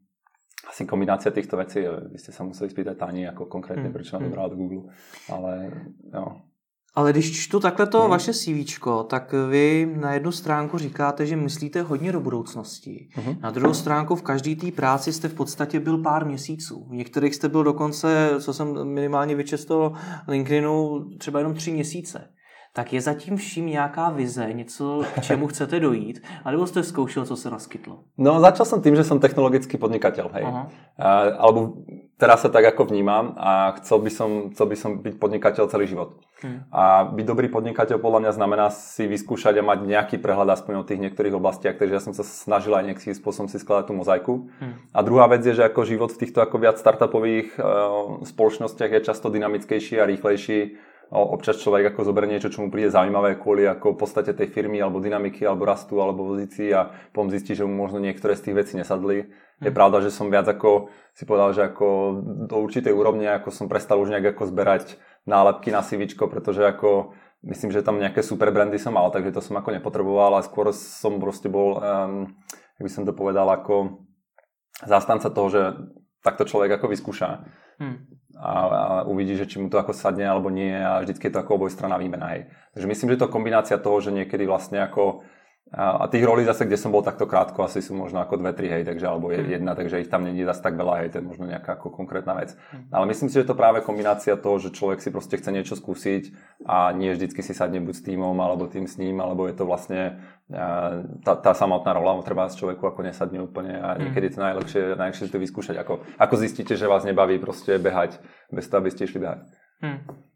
asi 0.68 0.84
kombinácia 0.84 1.32
týchto 1.32 1.56
vecí, 1.56 1.80
vy 1.88 2.20
ste 2.20 2.28
sa 2.28 2.44
museli 2.44 2.68
spýtať 2.68 3.00
Tani, 3.00 3.24
ako 3.32 3.48
konkrétne, 3.48 3.88
hmm. 3.88 3.96
prečo 3.96 4.20
ma 4.20 4.28
dobrala 4.28 4.52
do 4.52 4.60
Google. 4.60 4.92
Ale 5.32 5.72
jo, 6.12 6.24
ale 6.98 7.12
když 7.12 7.44
čtu 7.44 7.60
takhle 7.60 7.86
to 7.86 8.00
hmm. 8.00 8.10
vaše 8.10 8.32
CV, 8.32 8.80
tak 9.06 9.34
vy 9.50 9.94
na 10.00 10.14
jednu 10.14 10.32
stránku 10.32 10.78
říkáte, 10.78 11.26
že 11.26 11.36
myslíte 11.36 11.82
hodně 11.82 12.12
do 12.12 12.20
budoucnosti. 12.20 13.08
Hmm. 13.12 13.36
Na 13.40 13.50
druhou 13.50 13.74
stránku 13.74 14.16
v 14.16 14.22
každé 14.22 14.56
té 14.56 14.72
práci 14.72 15.12
jste 15.12 15.28
v 15.28 15.34
podstatě 15.34 15.80
byl 15.80 15.98
pár 15.98 16.26
měsíců. 16.26 16.86
V 16.90 16.94
některých 16.94 17.34
jste 17.34 17.48
byl 17.48 17.64
dokonce, 17.64 18.30
co 18.40 18.54
jsem 18.54 18.84
minimálně 18.84 19.34
vyčesto 19.34 19.92
LinkedInu, 20.28 21.04
třeba 21.18 21.38
jenom 21.38 21.54
tři 21.54 21.72
měsíce 21.72 22.28
tak 22.72 22.92
je 22.92 23.00
zatím 23.00 23.36
vším 23.36 23.66
nějaká 23.66 24.10
vize, 24.10 24.52
něco, 24.52 25.02
k 25.14 25.22
čemu 25.22 25.46
chcete 25.50 25.80
dojít? 25.80 26.22
A 26.44 26.50
nebo 26.50 26.66
jste 26.66 26.82
zkoušel, 26.82 27.26
co 27.26 27.36
se 27.36 27.50
naskytlo? 27.50 27.98
No, 28.18 28.40
začal 28.40 28.66
som 28.66 28.78
tým, 28.78 28.94
že 28.94 29.02
som 29.02 29.18
technologický 29.18 29.74
podnikateľ, 29.82 30.26
hej. 30.30 30.44
Uh, 30.46 30.70
alebo 31.42 31.82
teraz 32.18 32.42
sa 32.42 32.50
tak 32.50 32.66
ako 32.74 32.90
vnímam 32.90 33.38
a 33.38 33.78
chcel 33.78 34.02
by 34.02 34.10
som, 34.10 34.30
chcel 34.50 34.66
by 34.66 34.76
som 34.76 34.90
byť 34.98 35.14
podnikateľ 35.22 35.70
celý 35.70 35.86
život. 35.86 36.18
Hmm. 36.42 36.66
A 36.70 37.06
byť 37.06 37.24
dobrý 37.26 37.46
podnikateľ 37.50 37.98
podľa 37.98 38.26
mňa 38.26 38.32
znamená 38.34 38.66
si 38.74 39.06
vyskúšať 39.06 39.58
a 39.58 39.66
mať 39.66 39.86
nejaký 39.86 40.16
prehľad 40.18 40.54
aspoň 40.58 40.82
o 40.82 40.86
tých 40.86 41.02
niektorých 41.02 41.34
oblastiach, 41.34 41.78
takže 41.78 41.94
ja 41.94 42.02
som 42.02 42.14
sa 42.14 42.26
snažil 42.26 42.74
aj 42.74 42.90
nejakým 42.90 43.14
spôsobom 43.14 43.46
si 43.46 43.58
skladať 43.58 43.90
tú 43.90 43.94
mozaiku. 43.94 44.34
Hmm. 44.58 44.78
A 44.90 44.98
druhá 45.06 45.30
vec 45.30 45.46
je, 45.46 45.54
že 45.54 45.66
ako 45.66 45.86
život 45.86 46.10
v 46.10 46.20
týchto 46.26 46.42
ako 46.42 46.58
viac 46.58 46.76
startupových 46.78 47.54
uh, 47.58 48.26
spoločnostiach 48.26 48.98
je 48.98 49.06
často 49.06 49.30
dynamickejší 49.30 50.02
a 50.02 50.06
rýchlejší 50.06 50.78
občas 51.08 51.56
človek 51.56 51.92
ako 51.92 52.04
zoberie 52.04 52.36
niečo, 52.36 52.52
čo 52.52 52.60
mu 52.60 52.68
príde 52.68 52.92
zaujímavé 52.92 53.40
kvôli 53.40 53.64
ako 53.64 53.96
v 53.96 54.00
podstate 54.04 54.36
tej 54.36 54.52
firmy 54.52 54.76
alebo 54.76 55.00
dynamiky 55.00 55.40
alebo 55.48 55.64
rastu 55.64 55.96
alebo 56.04 56.36
pozícii 56.36 56.68
a 56.76 56.92
potom 57.16 57.32
zistí, 57.32 57.56
že 57.56 57.64
mu 57.64 57.72
možno 57.72 57.96
niektoré 57.96 58.36
z 58.36 58.48
tých 58.50 58.56
vecí 58.56 58.72
nesadli. 58.76 59.32
Je 59.64 59.72
pravda, 59.72 60.04
že 60.04 60.12
som 60.12 60.28
viac 60.28 60.44
ako 60.44 60.92
si 61.16 61.24
povedal, 61.24 61.56
že 61.56 61.64
ako 61.64 61.86
do 62.44 62.56
určitej 62.60 62.92
úrovne 62.92 63.24
ako 63.40 63.48
som 63.48 63.66
prestal 63.72 63.96
už 64.04 64.12
nejak 64.12 64.36
ako 64.36 64.52
zberať 64.52 65.00
nálepky 65.24 65.72
na 65.72 65.80
CV, 65.80 66.12
pretože 66.12 66.60
ako 66.60 67.16
myslím, 67.48 67.72
že 67.72 67.80
tam 67.80 67.96
nejaké 67.96 68.20
super 68.20 68.52
brandy 68.52 68.76
som 68.76 68.92
mal, 68.92 69.08
takže 69.08 69.32
to 69.32 69.40
som 69.40 69.56
ako 69.56 69.72
nepotreboval 69.72 70.36
a 70.36 70.44
skôr 70.44 70.76
som 70.76 71.16
proste 71.16 71.48
bol, 71.48 71.80
um, 71.80 72.36
jak 72.76 72.84
by 72.84 72.90
som 72.92 73.08
to 73.08 73.16
povedal, 73.16 73.48
ako 73.48 74.04
zastanca 74.84 75.32
toho, 75.32 75.48
že 75.48 75.62
takto 76.20 76.44
človek 76.44 76.76
ako 76.76 76.86
vyskúša. 76.92 77.28
Hmm 77.80 78.07
a, 78.38 78.50
a 78.50 78.82
uvidí, 79.02 79.34
že 79.34 79.50
či 79.50 79.58
mu 79.58 79.66
to 79.66 79.82
ako 79.82 79.90
sadne 79.90 80.22
alebo 80.22 80.46
nie 80.48 80.70
a 80.70 81.02
vždycky 81.02 81.26
je 81.26 81.34
to 81.34 81.42
ako 81.42 81.58
obojstranná 81.58 81.98
výmena. 81.98 82.38
Hej. 82.38 82.46
Takže 82.74 82.86
myslím, 82.86 83.08
že 83.14 83.20
to 83.26 83.34
kombinácia 83.34 83.76
toho, 83.82 83.98
že 83.98 84.14
niekedy 84.14 84.46
vlastne 84.46 84.78
ako 84.78 85.26
a, 85.68 86.08
tých 86.08 86.24
rolí 86.24 86.48
zase, 86.48 86.64
kde 86.64 86.80
som 86.80 86.88
bol 86.88 87.04
takto 87.04 87.28
krátko, 87.28 87.60
asi 87.60 87.84
sú 87.84 87.92
možno 87.92 88.24
ako 88.24 88.40
dve, 88.40 88.56
tri, 88.56 88.72
hej, 88.72 88.88
takže, 88.88 89.04
alebo 89.04 89.28
hmm. 89.28 89.52
jedna, 89.52 89.72
takže 89.76 90.00
ich 90.00 90.08
tam 90.08 90.24
není 90.24 90.40
zase 90.44 90.64
tak 90.64 90.80
veľa, 90.80 91.04
hej, 91.04 91.08
to 91.12 91.16
je 91.20 91.28
možno 91.28 91.44
nejaká 91.44 91.76
ako 91.76 91.92
konkrétna 91.92 92.32
vec. 92.40 92.56
Hmm. 92.72 92.88
Ale 92.88 93.04
myslím 93.12 93.28
si, 93.28 93.36
že 93.36 93.44
to 93.44 93.58
práve 93.58 93.84
kombinácia 93.84 94.32
toho, 94.40 94.56
že 94.56 94.72
človek 94.72 95.04
si 95.04 95.12
proste 95.12 95.36
chce 95.36 95.50
niečo 95.52 95.76
skúsiť 95.76 96.32
a 96.64 96.92
nie 96.96 97.12
vždycky 97.12 97.44
si 97.44 97.52
sadne 97.52 97.84
buď 97.84 97.94
s 98.00 98.02
týmom, 98.08 98.36
alebo 98.40 98.64
tým 98.64 98.88
s 98.88 98.96
ním, 98.96 99.20
alebo 99.20 99.44
je 99.44 99.54
to 99.60 99.68
vlastne 99.68 100.16
tá, 101.24 101.32
tá 101.36 101.52
samotná 101.52 101.92
rola, 101.92 102.16
treba 102.24 102.48
z 102.48 102.56
človeku 102.56 102.88
ako 102.88 103.04
nesadne 103.04 103.44
úplne 103.44 103.76
a 103.76 103.88
hmm. 103.92 104.00
niekedy 104.08 104.32
je 104.32 104.34
to 104.34 104.40
najlepšie, 104.40 104.82
najlepšie 104.96 105.28
to 105.28 105.36
vyskúšať. 105.36 105.76
Ako, 105.84 106.00
ako 106.16 106.34
zistíte, 106.40 106.72
že 106.80 106.88
vás 106.88 107.04
nebaví 107.04 107.36
proste 107.36 107.76
behať 107.76 108.16
bez 108.48 108.64
toho, 108.64 108.80
aby 108.80 108.88
ste 108.88 109.04
išli 109.04 109.20
behať. 109.20 109.44
Hmm. 109.84 110.27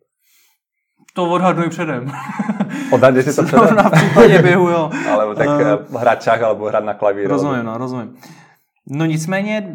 To 1.15 1.31
odhadnuj 1.31 1.69
předem. 1.69 2.13
Odhadnete 2.93 3.33
to 3.33 3.43
předem? 3.43 3.77
na 3.77 3.91
případě 3.91 4.43
běhu, 4.43 4.69
jo. 4.69 4.91
alebo 5.13 5.35
tak 5.35 5.49
uh, 5.49 6.01
hrať 6.01 6.23
čach, 6.23 6.43
alebo 6.43 6.65
hrať 6.65 6.85
na 6.85 6.95
klavír. 6.95 7.29
Rozumím, 7.29 7.65
no, 7.65 7.79
rozumím. 7.79 8.17
No 8.87 9.05
nicméně, 9.05 9.75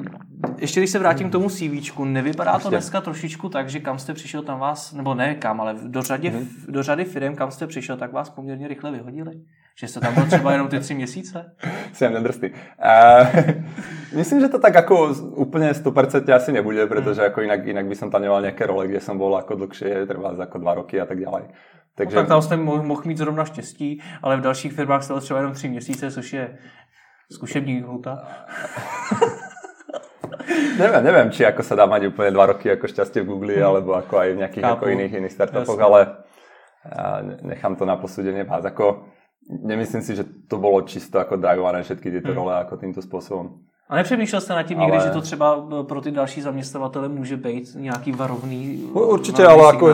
ještě 0.57 0.79
když 0.79 0.89
se 0.89 0.99
vrátím 0.99 1.29
k 1.29 1.31
tomu 1.31 1.49
CVčku, 1.49 2.05
nevypadá 2.05 2.51
ještě. 2.51 2.63
to 2.63 2.69
dneska 2.69 3.01
trošičku 3.01 3.49
tak, 3.49 3.69
že 3.69 3.79
kam 3.79 3.99
jste 3.99 4.13
přišel, 4.13 4.41
tam 4.41 4.59
vás, 4.59 4.93
nebo 4.93 5.13
ne 5.13 5.35
kam, 5.35 5.61
ale 5.61 5.75
do 5.83 6.01
řady, 6.01 6.29
hmm. 6.29 6.47
do 6.67 6.83
řady 6.83 7.05
firm, 7.05 7.35
kam 7.35 7.51
jste 7.51 7.67
přišel, 7.67 7.97
tak 7.97 8.11
vás 8.11 8.29
poměrně 8.29 8.67
rychle 8.67 8.91
vyhodili? 8.91 9.31
Že 9.79 9.87
jste 9.87 9.99
tam 9.99 10.13
byl 10.13 10.25
třeba 10.25 10.51
jenom 10.51 10.67
ty 10.67 10.79
tři 10.79 10.93
měsíce? 10.93 11.51
Jsem 11.93 12.13
nedrstý. 12.13 12.49
Uh, 12.49 13.27
myslím, 14.17 14.39
že 14.41 14.49
to 14.49 14.59
tak 14.59 14.75
ako 14.75 15.13
úplne 15.37 15.69
100% 15.73 16.33
asi 16.33 16.51
nebude, 16.51 16.87
pretože 16.89 17.21
hmm. 17.21 17.29
ako 17.29 17.41
inak, 17.41 17.61
inak 17.67 17.85
by 17.85 17.95
som 17.95 18.09
tam 18.09 18.25
nemal 18.25 18.41
nejaké 18.41 18.65
role, 18.65 18.89
kde 18.89 18.97
som 18.97 19.21
bol 19.21 19.37
ako 19.37 19.53
dlhšie, 19.53 20.09
trvá 20.09 20.33
ako 20.33 20.57
dva 20.57 20.73
roky 20.81 20.97
a 20.97 21.05
tak 21.05 21.21
ďalej. 21.21 21.53
Takže... 21.93 22.15
No, 22.15 22.21
tak 22.21 22.29
tam 22.29 22.41
jste 22.41 22.57
mohl 22.57 23.01
mít 23.05 23.17
zrovna 23.17 23.45
štěstí, 23.45 24.01
ale 24.21 24.37
v 24.37 24.41
dalších 24.41 24.73
firmách 24.73 25.03
jste 25.03 25.19
třeba 25.19 25.39
jenom 25.39 25.53
tři 25.53 25.69
měsíce, 25.69 26.11
což 26.11 26.33
je 26.33 26.57
Skúšebník 27.31 27.85
hluta. 27.85 28.23
neviem, 30.79 31.03
neviem, 31.03 31.27
či 31.27 31.43
ako 31.43 31.59
sa 31.59 31.75
dá 31.75 31.83
mať 31.83 32.07
úplne 32.07 32.31
dva 32.31 32.55
roky 32.55 32.71
ako 32.71 32.87
šťastie 32.87 33.19
v 33.21 33.29
Google, 33.29 33.59
hmm. 33.59 33.67
alebo 33.67 33.99
ako 33.99 34.15
aj 34.15 34.29
v 34.31 34.39
nejakých 34.41 34.63
ako 34.63 34.85
iných, 34.87 35.13
iných 35.21 35.33
startupoch, 35.35 35.75
Jasne. 35.75 35.87
ale 35.91 35.99
nechám 37.43 37.75
to 37.75 37.83
na 37.83 37.99
posúdenie 37.99 38.47
vás. 38.47 38.63
Ako, 38.63 39.11
nemyslím 39.49 40.01
si, 40.01 40.15
že 40.15 40.23
to 40.47 40.59
bolo 40.59 40.81
čisto 40.83 41.19
ako 41.19 41.39
drivované 41.39 41.83
všetky 41.83 42.11
tieto 42.11 42.31
hmm. 42.31 42.37
role 42.37 42.53
ako 42.59 42.77
týmto 42.77 43.01
spôsobom. 43.01 43.63
A 43.89 43.95
nepřemýšlel 43.95 44.41
jste 44.41 44.53
nad 44.53 44.63
tím 44.63 44.79
ale... 44.79 44.91
někdy, 44.91 45.03
že 45.03 45.09
to 45.09 45.21
třeba 45.21 45.67
pro 45.83 46.01
ty 46.01 46.11
další 46.11 46.41
zaměstnavatele 46.41 47.09
může 47.09 47.37
být 47.37 47.75
nějaký 47.75 48.11
varovný 48.11 48.89
Určite, 48.93 49.43
varovný 49.43 49.63
ale 49.63 49.75
ako 49.75 49.85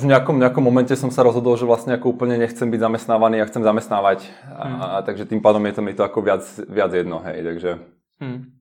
v 0.00 0.04
nejakom, 0.08 0.36
nejakom 0.40 0.64
momente 0.64 0.96
som 0.96 1.12
sa 1.12 1.20
rozhodol, 1.20 1.60
že 1.60 1.68
vlastne 1.68 1.92
ako 1.92 2.16
úplne 2.16 2.40
nechcem 2.40 2.64
byť 2.72 2.80
zamestnávaný 2.80 3.44
a 3.44 3.48
chcem 3.52 3.60
zamestnávať. 3.60 4.24
Hmm. 4.48 4.80
A, 4.80 5.04
takže 5.04 5.28
tým 5.28 5.44
pádom 5.44 5.60
je 5.68 5.72
to 5.76 5.82
mi 5.84 5.92
to 5.92 6.00
ako 6.00 6.24
viac, 6.24 6.44
viac 6.64 6.96
jedno, 6.96 7.20
hej, 7.28 7.44
takže... 7.44 7.70
Hmm. 8.24 8.56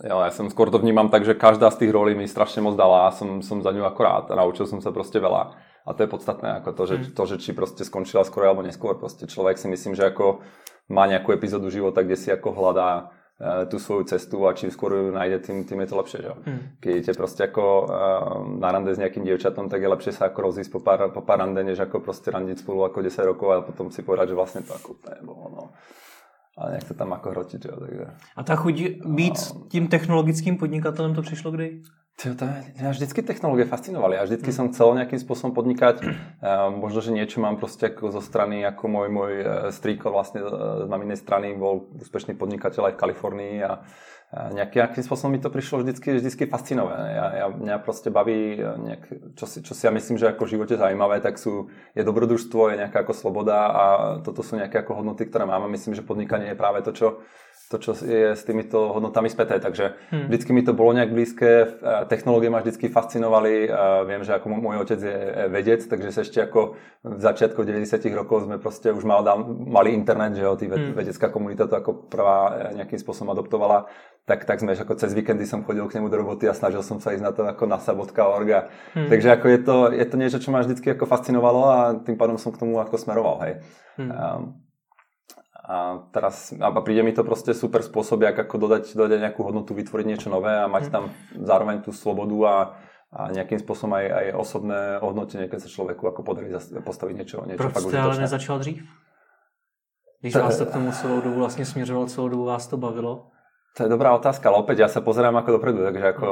Ja, 0.00 0.16
ja 0.16 0.32
som 0.32 0.48
skôr 0.48 0.72
to 0.72 0.80
vnímam 0.80 1.12
tak, 1.12 1.28
že 1.28 1.36
každá 1.36 1.68
z 1.68 1.84
tých 1.84 1.92
rolí 1.92 2.16
mi 2.16 2.24
strašne 2.24 2.64
moc 2.64 2.80
dala 2.80 3.12
a 3.12 3.12
som, 3.12 3.44
som 3.44 3.60
za 3.60 3.68
ňu 3.68 3.84
akorát 3.84 4.32
a 4.32 4.34
naučil 4.40 4.64
som 4.64 4.80
sa 4.80 4.96
proste 4.96 5.20
veľa. 5.20 5.52
A 5.86 5.96
to 5.96 6.04
je 6.04 6.12
podstatné, 6.12 6.60
ako 6.60 6.76
to, 6.76 6.82
že, 6.86 6.96
hmm. 7.00 7.12
to, 7.16 7.22
že 7.24 7.36
či 7.40 7.50
proste 7.56 7.82
skončila 7.84 8.24
skôr 8.26 8.48
alebo 8.48 8.60
neskôr. 8.60 8.98
Proste 9.00 9.24
človek 9.24 9.56
si 9.56 9.66
myslím, 9.68 9.96
že 9.96 10.08
ako 10.08 10.44
má 10.92 11.06
nejakú 11.08 11.32
epizódu 11.32 11.70
života, 11.72 12.04
kde 12.04 12.18
si 12.18 12.28
ako 12.28 12.52
hľadá 12.52 13.10
Eh, 13.40 13.64
tú 13.72 13.80
svoju 13.80 14.04
cestu 14.04 14.44
a 14.44 14.52
čím 14.52 14.68
skôr 14.68 14.92
ju 14.92 15.16
nájde, 15.16 15.48
tým, 15.48 15.64
tým 15.64 15.80
je 15.80 15.88
to 15.88 15.96
lepšie. 15.96 16.20
Že? 16.20 16.32
Mm. 16.44 16.62
Keď 16.76 16.90
idete 16.92 17.12
proste 17.16 17.42
ako 17.48 17.64
uh, 17.64 17.88
na 18.60 18.68
rande 18.68 18.92
s 18.92 19.00
nejakým 19.00 19.24
dievčatom, 19.24 19.72
tak 19.72 19.80
je 19.80 19.88
lepšie 19.88 20.12
sa 20.12 20.28
ako 20.28 20.52
rozísť 20.52 20.68
po 20.68 20.84
pár, 20.84 21.08
po 21.08 21.24
pár 21.24 21.40
rande, 21.40 21.64
než 21.64 21.80
ako 21.80 22.04
proste 22.04 22.28
randiť 22.28 22.60
spolu 22.60 22.84
ako 22.84 23.00
10 23.00 23.32
rokov 23.32 23.48
a 23.48 23.64
potom 23.64 23.88
si 23.88 24.04
povedať, 24.04 24.36
že 24.36 24.36
vlastne 24.36 24.60
to 24.60 24.76
ako 24.76 24.92
nebolo. 25.08 25.44
No. 25.56 25.62
Ale 26.60 26.76
nech 26.76 26.84
to 26.84 26.92
tam 26.92 27.16
ako 27.16 27.32
hrotiť. 27.32 27.60
Že? 27.64 27.72
Takže... 27.80 28.06
A 28.36 28.40
ta 28.44 28.54
chuť 28.60 28.76
být 29.08 29.38
no. 29.40 29.64
tím 29.72 29.88
technologickým 29.88 30.60
podnikatelem 30.60 31.16
to 31.16 31.24
přišlo 31.24 31.56
kdy? 31.56 31.80
To, 32.20 32.44
ja 32.76 32.92
vždycky 32.92 33.24
technológie 33.24 33.64
fascinovali. 33.64 34.20
Ja 34.20 34.28
vždycky 34.28 34.52
mm. 34.52 34.56
som 34.56 34.66
chcel 34.68 34.92
nejakým 34.92 35.16
spôsobom 35.16 35.56
podnikať. 35.56 36.04
Uh, 36.04 36.68
možno, 36.84 37.00
že 37.00 37.16
niečo 37.16 37.40
mám 37.40 37.56
proste 37.56 37.88
ako 37.88 38.12
zo 38.12 38.20
strany, 38.20 38.60
ako 38.60 38.84
môj, 38.92 39.08
môj 39.08 39.32
uh, 39.40 39.48
strýko 39.72 40.12
vlastne 40.12 40.44
uh, 40.44 40.84
z 40.84 40.88
maminej 40.92 41.16
strany 41.16 41.56
bol 41.56 41.88
úspešný 41.96 42.36
podnikateľ 42.36 42.92
aj 42.92 42.94
v 42.96 43.00
Kalifornii 43.00 43.56
a 43.64 43.72
nejaký, 44.30 44.78
nejakým 44.78 45.02
spôsobom 45.02 45.34
mi 45.34 45.42
to 45.42 45.50
prišlo 45.50 45.82
vždycky, 45.82 46.22
vždycky 46.22 46.46
fascinové. 46.46 46.94
Ja, 46.94 47.26
ja, 47.34 47.46
mňa 47.50 47.82
proste 47.82 48.14
baví, 48.14 48.62
nejak, 48.62 49.34
čo, 49.34 49.42
si, 49.50 49.58
čo 49.58 49.74
si 49.74 49.82
ja 49.82 49.90
myslím, 49.90 50.22
že 50.22 50.30
ako 50.30 50.46
v 50.46 50.52
živote 50.54 50.78
zaujímavé, 50.78 51.18
tak 51.18 51.34
sú, 51.34 51.66
je 51.98 52.06
dobrodružstvo, 52.06 52.70
je 52.70 52.78
nejaká 52.78 53.02
ako 53.02 53.10
sloboda 53.10 53.58
a 53.66 53.84
toto 54.22 54.46
sú 54.46 54.54
nejaké 54.54 54.86
ako 54.86 55.02
hodnoty, 55.02 55.26
ktoré 55.26 55.50
máme. 55.50 55.66
Myslím, 55.66 55.98
že 55.98 56.06
podnikanie 56.06 56.54
je 56.54 56.60
práve 56.62 56.78
to, 56.86 56.94
čo 56.94 57.06
to, 57.70 57.78
čo 57.78 57.94
je 57.94 58.34
s 58.34 58.42
týmito 58.42 58.90
hodnotami 58.90 59.30
späté. 59.30 59.62
Takže 59.62 59.94
hmm. 60.10 60.26
vždycky 60.26 60.50
mi 60.50 60.66
to 60.66 60.74
bolo 60.74 60.90
nejak 60.90 61.14
blízke, 61.14 61.78
technológie 62.10 62.50
ma 62.50 62.58
vždycky 62.58 62.90
fascinovali. 62.90 63.70
Viem, 64.10 64.26
že 64.26 64.34
ako 64.34 64.50
môj 64.50 64.82
otec 64.82 64.98
je 64.98 65.18
vedec, 65.46 65.86
takže 65.86 66.10
sa 66.10 66.26
ešte 66.26 66.42
ako 66.42 66.74
v 67.06 67.20
začiatku 67.22 67.62
90 67.62 68.10
rokov 68.10 68.50
sme 68.50 68.58
proste 68.58 68.90
už 68.90 69.06
mal, 69.06 69.22
mali 69.70 69.94
internet, 69.94 70.34
že 70.34 70.42
jo, 70.42 70.58
tý 70.58 70.66
hmm. 70.66 70.98
vedecká 70.98 71.30
komunita 71.30 71.70
to 71.70 71.78
ako 71.78 72.10
prvá 72.10 72.74
e, 72.74 72.82
nejakým 72.82 72.98
spôsobom 72.98 73.38
adoptovala. 73.38 73.86
Tak, 74.26 74.50
tak 74.50 74.58
sme, 74.58 74.74
ako 74.74 74.98
cez 74.98 75.14
víkendy 75.14 75.46
som 75.46 75.62
chodil 75.62 75.86
k 75.86 76.02
nemu 76.02 76.10
do 76.10 76.26
roboty 76.26 76.50
a 76.50 76.58
snažil 76.58 76.82
som 76.82 76.98
sa 76.98 77.14
ísť 77.14 77.22
na 77.22 77.30
to 77.30 77.46
ako 77.46 77.70
nasa.org. 77.70 78.50
Hmm. 78.98 79.06
Takže 79.06 79.28
ako 79.38 79.46
je 79.46 79.60
to, 79.62 79.76
je 79.94 80.06
to 80.10 80.16
niečo, 80.18 80.38
čo 80.42 80.50
ma 80.50 80.66
vždycky 80.66 80.90
ako 80.90 81.06
fascinovalo 81.06 81.62
a 81.70 81.78
tým 82.02 82.18
pádom 82.18 82.34
som 82.34 82.50
k 82.50 82.66
tomu 82.66 82.82
ako 82.82 82.98
smeroval. 82.98 83.46
Hej. 83.46 83.52
Hmm. 83.94 84.10
Um, 84.10 84.69
a 85.70 86.02
teraz 86.10 86.50
a 86.58 86.68
príde 86.82 87.06
mi 87.06 87.14
to 87.14 87.22
proste 87.22 87.54
super 87.54 87.86
spôsob, 87.86 88.26
ako 88.26 88.58
dodať, 88.58 88.98
dodať 88.98 89.22
nejakú 89.22 89.46
hodnotu, 89.46 89.70
vytvoriť 89.78 90.06
niečo 90.10 90.26
nové 90.26 90.50
a 90.50 90.66
mať 90.66 90.90
mhm. 90.90 90.92
tam 90.92 91.04
zároveň 91.38 91.86
tú 91.86 91.94
slobodu 91.94 92.38
a, 92.42 92.56
a 93.14 93.20
nejakým 93.30 93.62
spôsobom 93.62 93.94
aj, 93.94 94.06
aj 94.10 94.26
osobné 94.34 94.98
hodnotenie, 94.98 95.46
keď 95.46 95.62
sa 95.62 95.70
človeku 95.70 96.10
ako 96.10 96.26
podarí 96.26 96.50
postaviť 96.82 97.14
niečo, 97.14 97.36
niečo 97.46 97.62
Proč 97.62 97.86
jste 97.86 97.98
ale 98.02 98.18
nezačal 98.18 98.58
dřív? 98.58 98.82
Když 100.20 100.36
vás 100.36 100.58
to 100.58 100.66
k 100.66 100.72
tomu 100.72 100.92
celou 100.92 101.20
dobu 101.20 101.38
vlastně 101.38 101.64
směřoval, 101.64 102.06
celou 102.06 102.28
dobu 102.28 102.44
vás 102.44 102.66
to 102.66 102.76
bavilo? 102.76 103.30
To 103.76 103.82
je 103.82 103.88
dobrá 103.88 104.10
otázka, 104.18 104.50
ale 104.50 104.66
opäť 104.66 104.82
ja 104.82 104.88
sa 104.90 104.98
pozerám 104.98 105.38
ako 105.38 105.62
dopredu, 105.62 105.86
takže 105.86 106.06
ako 106.10 106.26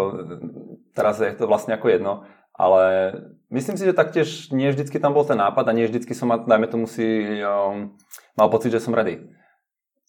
teraz 0.91 1.23
je 1.23 1.31
to 1.39 1.47
vlastne 1.47 1.79
ako 1.79 1.87
jedno, 1.87 2.27
ale 2.59 3.15
myslím 3.55 3.79
si, 3.79 3.87
že 3.87 3.95
taktiež 3.95 4.51
nie 4.51 4.69
vždycky 4.75 4.99
tam 4.99 5.15
bol 5.15 5.23
ten 5.23 5.39
nápad 5.39 5.71
a 5.71 5.77
nie 5.77 5.87
vždycky 5.87 6.13
som, 6.13 6.35
dajme 6.35 6.67
tomu 6.67 6.91
si, 6.91 7.07
um, 7.39 7.95
mal 8.35 8.51
pocit, 8.51 8.75
že 8.75 8.83
som 8.83 8.93
ready. 8.93 9.23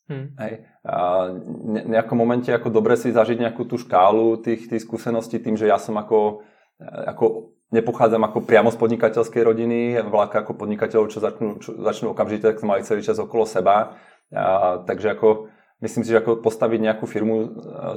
Hmm. 0.10 0.34
Hej. 0.42 0.66
A 0.82 1.30
v 1.30 1.86
nejakom 1.94 2.18
momente 2.18 2.50
ako 2.50 2.74
dobre 2.74 2.98
si 2.98 3.14
zažiť 3.14 3.38
nejakú 3.38 3.70
tú 3.70 3.78
škálu 3.78 4.42
tých, 4.42 4.66
tých 4.66 4.82
skúseností 4.82 5.38
tým, 5.38 5.54
že 5.54 5.70
ja 5.70 5.78
som 5.78 5.94
ako, 6.02 6.42
ako 6.82 7.54
nepochádzam 7.70 8.26
ako 8.26 8.42
priamo 8.42 8.74
z 8.74 8.78
podnikateľskej 8.82 9.42
rodiny, 9.46 9.80
veľa 10.02 10.34
ako 10.34 10.58
podnikateľov, 10.58 11.14
čo 11.14 11.22
začnú, 11.22 11.62
čo 11.62 11.78
začnú 11.78 12.18
okamžite, 12.18 12.50
tak 12.50 12.66
mali 12.66 12.82
celý 12.82 13.06
čas 13.06 13.22
okolo 13.22 13.46
seba. 13.46 14.02
A, 14.34 14.82
takže 14.82 15.14
ako 15.14 15.54
myslím 15.86 16.02
si, 16.02 16.10
že 16.10 16.26
ako 16.26 16.42
postaviť 16.42 16.80
nejakú 16.82 17.06
firmu 17.06 17.36
e, 17.38 17.48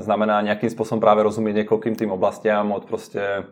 znamená 0.05 0.45
nejakým 0.45 0.69
spôsobom 0.69 1.01
práve 1.01 1.25
rozumieť 1.25 1.65
niekoľkým 1.65 1.97
tým 1.97 2.13
oblastiam 2.13 2.69
od 2.77 2.85
proste 2.85 3.49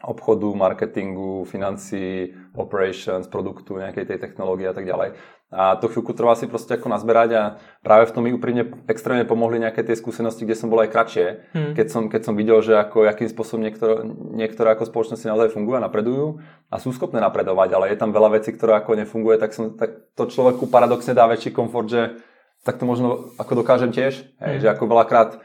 obchodu, 0.00 0.48
marketingu, 0.56 1.44
financií, 1.44 2.32
operations, 2.56 3.28
produktu, 3.28 3.76
nejakej 3.76 4.08
tej 4.08 4.18
technológie 4.18 4.68
a 4.68 4.76
tak 4.76 4.88
ďalej. 4.88 5.12
A 5.50 5.74
to 5.82 5.90
chvíľku 5.90 6.14
trvá 6.14 6.38
si 6.38 6.46
proste 6.46 6.78
ako 6.78 6.94
nazberať 6.94 7.30
a 7.34 7.42
práve 7.82 8.06
v 8.06 8.14
tom 8.14 8.22
mi 8.22 8.30
úprimne 8.30 8.70
extrémne 8.86 9.26
pomohli 9.26 9.58
nejaké 9.58 9.82
tie 9.82 9.98
skúsenosti, 9.98 10.46
kde 10.46 10.54
som 10.54 10.70
bol 10.70 10.78
aj 10.78 10.94
kratšie, 10.94 11.26
hmm. 11.50 11.74
keď, 11.74 11.86
som, 11.90 12.02
keď 12.06 12.22
som 12.22 12.38
videl, 12.38 12.62
že 12.62 12.78
ako, 12.78 13.02
akým 13.10 13.26
spôsobom 13.26 13.66
niektoré, 13.66 14.06
niektoré 14.30 14.78
ako 14.78 14.86
spoločnosti 14.86 15.26
naozaj 15.26 15.50
fungujú 15.50 15.82
a 15.82 15.86
napredujú 15.90 16.38
a 16.70 16.78
sú 16.78 16.94
schopné 16.94 17.18
napredovať, 17.18 17.74
ale 17.74 17.90
je 17.90 17.98
tam 17.98 18.14
veľa 18.14 18.38
vecí, 18.38 18.54
ktoré 18.54 18.78
ako 18.78 18.94
nefunguje, 19.02 19.42
tak, 19.42 19.50
som, 19.50 19.74
tak 19.74 20.14
to 20.14 20.30
človeku 20.30 20.70
paradoxne 20.70 21.18
dá 21.18 21.26
väčší 21.26 21.50
komfort, 21.50 21.90
že 21.90 22.22
tak 22.62 22.78
to 22.78 22.86
možno 22.86 23.34
ako 23.34 23.66
dokážem 23.66 23.90
tiež, 23.90 24.22
hej, 24.38 24.54
hmm. 24.54 24.62
že 24.62 24.70
ako 24.70 24.86
veľakrát 24.86 25.42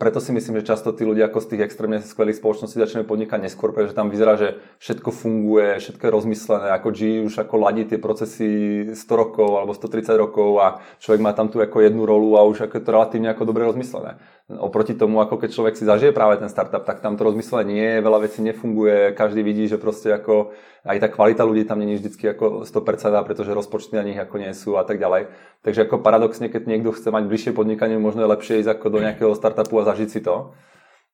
preto 0.00 0.16
si 0.16 0.32
myslím, 0.32 0.64
že 0.64 0.72
často 0.72 0.96
tí 0.96 1.04
ľudia 1.04 1.28
ako 1.28 1.44
z 1.44 1.48
tých 1.52 1.64
extrémne 1.68 2.00
skvelých 2.00 2.40
spoločností 2.40 2.80
začínajú 2.80 3.04
podnikať 3.04 3.36
neskôr, 3.44 3.76
pretože 3.76 3.92
tam 3.92 4.08
vyzerá, 4.08 4.40
že 4.40 4.56
všetko 4.80 5.12
funguje, 5.12 5.76
všetko 5.76 6.02
je 6.08 6.14
rozmyslené, 6.16 6.68
ako 6.72 6.88
G 6.88 7.00
už 7.20 7.36
ako 7.44 7.54
ladí 7.60 7.84
tie 7.84 8.00
procesy 8.00 8.48
100 8.96 8.96
rokov 9.12 9.60
alebo 9.60 9.76
130 9.76 10.16
rokov 10.16 10.50
a 10.56 10.80
človek 11.04 11.20
má 11.20 11.36
tam 11.36 11.52
tu 11.52 11.60
ako 11.60 11.84
jednu 11.84 12.08
rolu 12.08 12.40
a 12.40 12.48
už 12.48 12.64
ako 12.64 12.80
je 12.80 12.84
to 12.84 12.94
relatívne 12.96 13.28
ako 13.28 13.44
dobre 13.44 13.68
rozmyslené. 13.68 14.16
Oproti 14.50 14.98
tomu, 14.98 15.22
ako 15.22 15.38
keď 15.38 15.50
človek 15.54 15.74
si 15.78 15.86
zažije 15.86 16.10
práve 16.10 16.34
ten 16.36 16.50
startup, 16.50 16.82
tak 16.82 16.98
tam 16.98 17.14
to 17.14 17.22
rozmyslené 17.22 17.62
nie 17.62 17.86
je, 17.86 18.04
veľa 18.04 18.18
vecí 18.26 18.42
nefunguje, 18.42 19.14
každý 19.14 19.40
vidí, 19.40 19.70
že 19.70 19.78
proste 19.78 20.10
ako 20.10 20.50
aj 20.82 20.98
tá 20.98 21.08
kvalita 21.08 21.46
ľudí 21.46 21.62
tam 21.62 21.78
není 21.78 21.94
vždycky 21.94 22.26
ako 22.34 22.66
100%, 22.66 23.22
pretože 23.22 23.54
rozpočty 23.54 23.94
na 23.94 24.02
nich 24.02 24.18
ako 24.18 24.42
nie 24.42 24.50
sú 24.50 24.74
a 24.74 24.82
tak 24.82 24.98
ďalej. 24.98 25.30
Takže 25.62 25.86
ako 25.86 26.02
paradoxne, 26.02 26.50
keď 26.50 26.66
niekto 26.66 26.90
chce 26.90 27.14
mať 27.14 27.30
bližšie 27.30 27.52
podnikanie, 27.54 28.02
možno 28.02 28.26
je 28.26 28.32
lepšie 28.34 28.60
ísť 28.66 28.82
ako 28.82 28.86
do 28.90 28.98
nejakého 28.98 29.32
startupu 29.38 29.78
a 29.78 29.86
zažiť 29.86 30.08
si 30.10 30.20
to. 30.20 30.50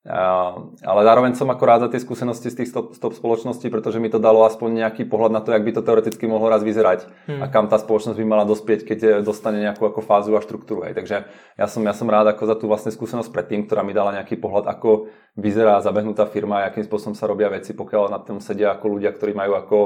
Ale 0.07 1.01
zároveň 1.03 1.35
som 1.35 1.51
ako 1.51 1.63
rád 1.67 1.79
za 1.83 1.89
tie 1.91 1.99
skúsenosti 1.99 2.47
z 2.47 2.63
tých 2.63 2.71
stop, 2.71 2.95
stop 2.95 3.11
spoločností, 3.11 3.67
pretože 3.67 3.99
mi 3.99 4.07
to 4.07 4.15
dalo 4.15 4.47
aspoň 4.47 4.87
nejaký 4.87 5.03
pohľad 5.03 5.35
na 5.35 5.43
to, 5.43 5.51
jak 5.51 5.59
by 5.59 5.75
to 5.75 5.83
teoreticky 5.83 6.23
mohlo 6.23 6.47
raz 6.47 6.63
vyzerať 6.63 7.11
hmm. 7.27 7.43
a 7.43 7.45
kam 7.51 7.67
tá 7.67 7.75
spoločnosť 7.75 8.15
by 8.15 8.23
mala 8.25 8.47
dospieť, 8.47 8.87
keď 8.87 8.99
eh, 9.03 9.11
dostane 9.19 9.59
nejakú 9.59 9.83
ako 9.83 9.99
fázu 9.99 10.31
a 10.39 10.41
štruktúru. 10.41 10.87
Hej. 10.87 10.95
Takže 11.03 11.27
ja 11.59 11.67
som, 11.67 11.83
ja 11.83 11.91
som 11.91 12.07
rád 12.07 12.31
ako 12.31 12.43
za 12.47 12.55
tú 12.55 12.71
vlastne 12.71 12.95
skúsenosť 12.95 13.27
predtým, 13.27 13.67
ktorá 13.67 13.83
mi 13.83 13.91
dala 13.91 14.15
nejaký 14.15 14.39
pohľad, 14.39 14.71
ako 14.71 15.11
vyzerá 15.35 15.83
zabehnutá 15.83 16.31
firma 16.31 16.63
a 16.63 16.71
akým 16.71 16.87
spôsobom 16.87 17.11
sa 17.11 17.27
robia 17.27 17.51
veci, 17.51 17.75
pokiaľ 17.75 18.07
na 18.07 18.23
tom 18.23 18.39
sedia 18.39 18.71
ako 18.71 18.95
ľudia, 18.95 19.11
ktorí 19.11 19.35
majú 19.35 19.59
ako 19.59 19.77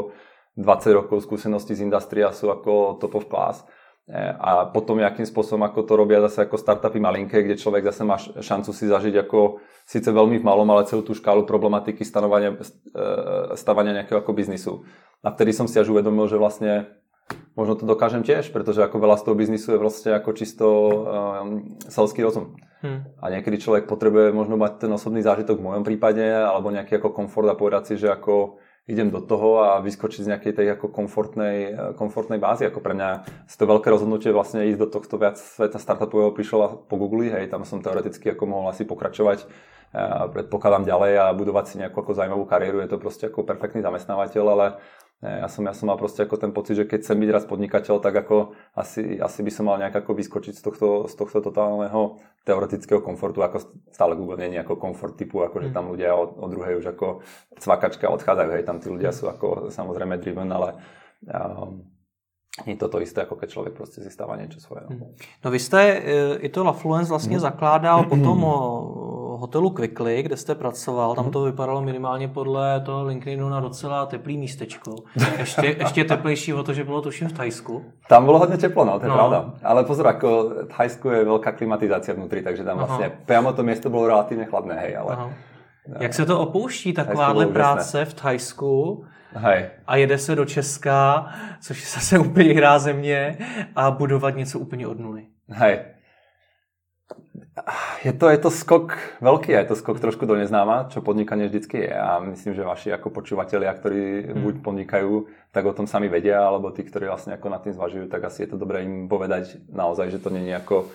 20 0.61 0.93
rokov 0.93 1.25
skúsenosti 1.25 1.73
z 1.73 1.89
industrie 1.89 2.21
a 2.21 2.29
sú 2.29 2.53
ako 2.53 3.01
top 3.01 3.17
of 3.17 3.25
class. 3.25 3.65
A 4.11 4.67
potom 4.67 4.99
akým 4.99 5.23
spôsobom 5.23 5.63
ako 5.63 5.87
to 5.87 5.93
robia 5.95 6.19
zase 6.27 6.43
ako 6.43 6.59
startupy 6.59 6.99
malinké, 6.99 7.39
kde 7.39 7.55
človek 7.55 7.87
zase 7.87 8.03
má 8.03 8.19
šancu 8.19 8.75
si 8.75 8.91
zažiť 8.91 9.15
ako 9.23 9.63
síce 9.87 10.11
veľmi 10.11 10.43
v 10.43 10.47
malom, 10.47 10.67
ale 10.75 10.83
celú 10.91 11.07
tú 11.07 11.15
škálu 11.15 11.47
problematiky 11.47 12.03
stanovania, 12.03 12.51
e, 12.51 12.59
stavania 13.55 14.03
nejakého 14.03 14.19
ako 14.19 14.35
biznisu. 14.35 14.83
A 15.23 15.31
vtedy 15.31 15.55
som 15.55 15.71
si 15.71 15.79
až 15.79 15.95
uvedomil, 15.95 16.27
že 16.27 16.35
vlastne 16.35 16.91
možno 17.55 17.79
to 17.79 17.87
dokážem 17.87 18.27
tiež, 18.27 18.51
pretože 18.51 18.83
ako 18.83 18.99
veľa 18.99 19.15
z 19.19 19.23
toho 19.23 19.35
biznisu 19.39 19.67
je 19.71 19.79
vlastne 19.79 20.11
ako 20.19 20.29
čisto 20.35 20.67
um, 20.67 20.93
selský 21.87 22.27
rozum. 22.27 22.59
Hmm. 22.83 23.07
A 23.23 23.31
niekedy 23.31 23.63
človek 23.63 23.87
potrebuje 23.87 24.35
možno 24.35 24.59
mať 24.59 24.83
ten 24.83 24.91
osobný 24.91 25.23
zážitok 25.23 25.63
v 25.63 25.67
mojom 25.71 25.83
prípade, 25.87 26.27
alebo 26.27 26.75
nejaký 26.75 26.99
ako 26.99 27.15
komfort 27.15 27.47
a 27.47 27.55
povedať 27.55 27.95
si, 27.95 28.03
že 28.03 28.11
ako 28.11 28.59
idem 28.83 29.07
do 29.07 29.23
toho 29.23 29.63
a 29.63 29.79
vyskočiť 29.79 30.27
z 30.27 30.29
nejakej 30.35 30.53
tej 30.59 30.67
ako 30.75 30.91
komfortnej, 30.91 31.71
komfortnej 31.95 32.39
bázy. 32.39 32.67
Ako 32.67 32.83
pre 32.83 32.91
mňa 32.93 33.09
si 33.47 33.55
to 33.55 33.63
veľké 33.63 33.87
rozhodnutie 33.87 34.35
vlastne 34.35 34.67
ísť 34.67 34.79
do 34.79 34.87
tohto 34.91 35.15
viac 35.15 35.39
sveta 35.39 35.79
startupového 35.79 36.35
prišlo 36.35 36.87
po 36.91 36.95
Google, 36.99 37.31
hej, 37.31 37.47
tam 37.47 37.63
som 37.63 37.79
teoreticky 37.79 38.35
ako 38.35 38.43
mohol 38.43 38.67
asi 38.71 38.83
pokračovať 38.83 39.47
predpokladám 40.33 40.89
ďalej 40.89 41.13
a 41.21 41.25
budovať 41.37 41.65
si 41.69 41.75
nejakú 41.77 42.01
ako 42.01 42.17
zaujímavú 42.17 42.49
kariéru, 42.49 42.81
je 42.81 42.89
to 42.89 42.97
proste 42.97 43.29
ako 43.29 43.45
perfektný 43.45 43.85
zamestnávateľ, 43.85 44.43
ale 44.49 44.65
ja 45.23 45.47
som, 45.47 45.63
ja 45.63 45.71
som 45.71 45.87
mal 45.87 45.95
proste 45.95 46.27
ako 46.27 46.35
ten 46.35 46.51
pocit, 46.51 46.75
že 46.75 46.83
keď 46.83 46.99
chcem 46.99 47.15
byť 47.23 47.29
raz 47.31 47.47
podnikateľ, 47.47 48.03
tak 48.03 48.11
ako 48.27 48.59
asi, 48.75 49.23
asi 49.23 49.39
by 49.39 49.51
som 49.55 49.71
mal 49.71 49.79
nejak 49.79 50.03
ako 50.03 50.11
vyskočiť 50.19 50.51
z 50.51 50.61
tohto, 50.61 50.87
z 51.07 51.15
tohto 51.15 51.39
totálneho 51.39 52.19
teoretického 52.43 52.99
komfortu, 52.99 53.39
ako 53.39 53.63
stále 53.95 54.19
Google 54.19 54.43
nie 54.43 54.59
je 54.59 54.63
ako 54.67 54.75
komfort 54.75 55.15
typu, 55.15 55.39
ako 55.39 55.63
že 55.63 55.69
mm. 55.71 55.75
tam 55.79 55.95
ľudia 55.95 56.11
od, 56.11 56.35
od 56.35 56.49
druhej 56.51 56.75
už 56.83 56.91
ako 56.91 57.23
cvakačka 57.55 58.11
odchádzajú, 58.11 58.49
hej, 58.51 58.67
tam 58.67 58.83
tí 58.83 58.91
ľudia 58.91 59.15
sú 59.15 59.31
ako 59.31 59.71
samozrejme 59.71 60.19
driven, 60.19 60.51
ale 60.51 60.75
um, 61.23 61.87
nie 62.67 62.75
to 62.75 62.91
to 62.91 62.99
isté, 63.01 63.23
ako 63.23 63.39
keď 63.39 63.49
človek 63.49 63.73
proste 63.73 64.03
stáva 64.13 64.37
niečo 64.37 64.61
svoje. 64.61 64.85
No, 64.91 65.15
no 65.17 65.47
vy 65.49 65.59
jste 65.59 65.81
e, 65.81 66.37
i 66.45 66.49
to 66.49 66.63
Lafluence 66.63 67.09
vlastně 67.09 67.37
mm. 67.37 67.41
zakládal 67.41 68.03
potom 68.03 68.37
hotelu 69.43 69.69
Quickly, 69.69 70.23
kde 70.23 70.37
jste 70.37 70.55
pracoval. 70.55 71.15
Tam 71.15 71.31
to 71.31 71.43
vypadalo 71.43 71.81
minimálně 71.81 72.27
podle 72.27 72.79
toho 72.79 73.03
LinkedInu 73.05 73.49
na 73.49 73.59
docela 73.59 74.05
teplý 74.05 74.37
místečko. 74.37 74.95
Ještě, 75.37 75.75
ještě 75.79 76.03
teplejší 76.03 76.53
o 76.53 76.63
to, 76.63 76.73
že 76.73 76.83
bylo 76.83 77.01
tuším 77.01 77.27
v 77.27 77.33
Thajsku. 77.33 77.85
Tam 78.09 78.25
bylo 78.25 78.39
hodně 78.39 78.57
teplo, 78.57 78.85
no, 78.85 78.99
to 78.99 79.05
je 79.05 79.09
no. 79.09 79.15
pravda. 79.15 79.53
Ale 79.63 79.83
pozor, 79.83 80.07
ako 80.07 80.29
Thajsku 80.71 81.09
je 81.09 81.27
veľká 81.27 81.51
klimatizácia 81.59 82.15
vnútri, 82.15 82.39
takže 82.41 82.63
tam 82.63 82.77
vlastně 82.77 83.11
priamo 83.25 83.53
to 83.53 83.63
město 83.63 83.89
bylo 83.89 84.07
relativně 84.07 84.45
chladné, 84.45 84.75
hej, 84.75 84.97
ale... 84.97 85.13
Aha. 85.13 85.29
Jak 85.99 86.13
se 86.13 86.25
to 86.25 86.39
opouští 86.39 86.93
takováhle 86.93 87.45
práce 87.45 88.05
v 88.05 88.13
Thajsku? 88.13 89.05
Hej. 89.33 89.65
A 89.87 89.95
jede 89.95 90.17
se 90.17 90.35
do 90.35 90.45
Česka, 90.45 91.27
což 91.61 91.81
je 91.81 91.87
zase 91.87 92.19
úplně 92.27 92.49
jiná 92.49 92.79
země, 92.79 93.37
a 93.75 93.91
budovat 93.91 94.35
něco 94.35 94.59
úplně 94.59 94.87
od 94.87 94.99
nuly. 94.99 95.23
Hej. 95.49 95.79
Je 98.01 98.09
to, 98.17 98.33
je 98.33 98.39
to 98.41 98.49
skok 98.49 98.97
veľký, 99.21 99.53
je 99.53 99.69
to 99.69 99.75
skok 99.77 100.01
trošku 100.01 100.25
do 100.25 100.33
neznáma, 100.33 100.89
čo 100.89 101.05
podnikanie 101.05 101.45
vždycky 101.45 101.85
je 101.85 101.93
a 101.93 102.17
myslím, 102.25 102.57
že 102.57 102.65
vaši 102.65 102.89
ako 102.89 103.13
počúvatelia, 103.13 103.69
ktorí 103.77 104.33
hmm. 104.33 104.41
buď 104.41 104.55
podnikajú, 104.65 105.29
tak 105.53 105.69
o 105.69 105.77
tom 105.77 105.85
sami 105.85 106.09
vedia, 106.09 106.41
alebo 106.41 106.73
tí, 106.73 106.81
ktorí 106.81 107.05
vlastne 107.05 107.37
ako 107.37 107.47
nad 107.53 107.61
tým 107.61 107.77
zvažujú, 107.77 108.09
tak 108.09 108.25
asi 108.25 108.49
je 108.49 108.49
to 108.49 108.57
dobré 108.57 108.81
im 108.81 109.05
povedať 109.05 109.61
naozaj, 109.69 110.09
že 110.09 110.17
to 110.17 110.33
nie 110.33 110.49
je 110.49 110.57
ako 110.57 110.75
eh, 110.81 110.89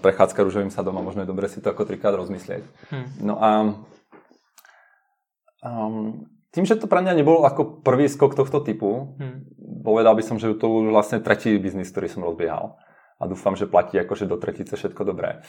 prechádzka 0.00 0.40
rúžovým 0.40 0.72
sadom 0.72 0.96
a 0.96 1.04
možno 1.04 1.28
je 1.28 1.28
dobre 1.28 1.52
si 1.52 1.60
to 1.60 1.68
ako 1.68 1.84
trikrát 1.84 2.16
rozmyslieť. 2.16 2.64
Hmm. 2.88 3.06
No 3.20 3.34
a 3.36 3.50
um, 5.60 6.24
tým, 6.48 6.64
že 6.64 6.80
to 6.80 6.88
pre 6.88 7.04
mňa 7.04 7.12
nebol 7.12 7.44
ako 7.44 7.84
prvý 7.84 8.08
skok 8.08 8.32
tohto 8.32 8.64
typu, 8.64 9.20
hmm. 9.20 9.84
povedal 9.84 10.16
by 10.16 10.24
som, 10.24 10.40
že 10.40 10.56
to 10.56 10.64
už 10.64 10.88
vlastne 10.88 11.20
tretí 11.20 11.52
biznis, 11.60 11.92
ktorý 11.92 12.08
som 12.08 12.24
rozbiehal. 12.24 12.80
A 13.22 13.30
dúfam, 13.30 13.54
že 13.54 13.70
platí 13.70 13.94
akože 13.94 14.26
do 14.26 14.34
tretice 14.34 14.74
všetko 14.74 15.06
dobré. 15.06 15.46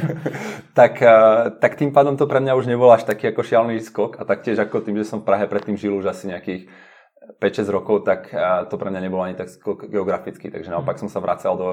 tak, 0.78 1.00
eh, 1.00 1.50
tak 1.56 1.80
tým 1.80 1.88
pádom 1.88 2.20
to 2.20 2.28
pre 2.28 2.38
mňa 2.44 2.52
už 2.52 2.68
nebol 2.68 2.92
až 2.92 3.08
taký 3.08 3.32
ako 3.32 3.40
šialný 3.40 3.80
skok. 3.80 4.20
A 4.20 4.28
taktiež 4.28 4.60
ako 4.60 4.84
tým, 4.84 5.00
že 5.00 5.08
som 5.08 5.24
v 5.24 5.28
Prahe 5.32 5.48
predtým 5.48 5.80
žil 5.80 5.96
už 5.96 6.12
asi 6.12 6.28
nejakých 6.28 6.68
5-6 7.40 7.72
rokov, 7.72 8.04
tak 8.04 8.28
eh, 8.30 8.68
to 8.68 8.76
pre 8.76 8.92
mňa 8.92 9.00
nebolo 9.08 9.24
ani 9.24 9.32
tak 9.32 9.48
skok 9.48 9.88
geograficky. 9.88 10.52
Takže 10.52 10.68
naopak 10.68 11.00
som 11.00 11.08
sa 11.08 11.24
vracal 11.24 11.56
do 11.56 11.68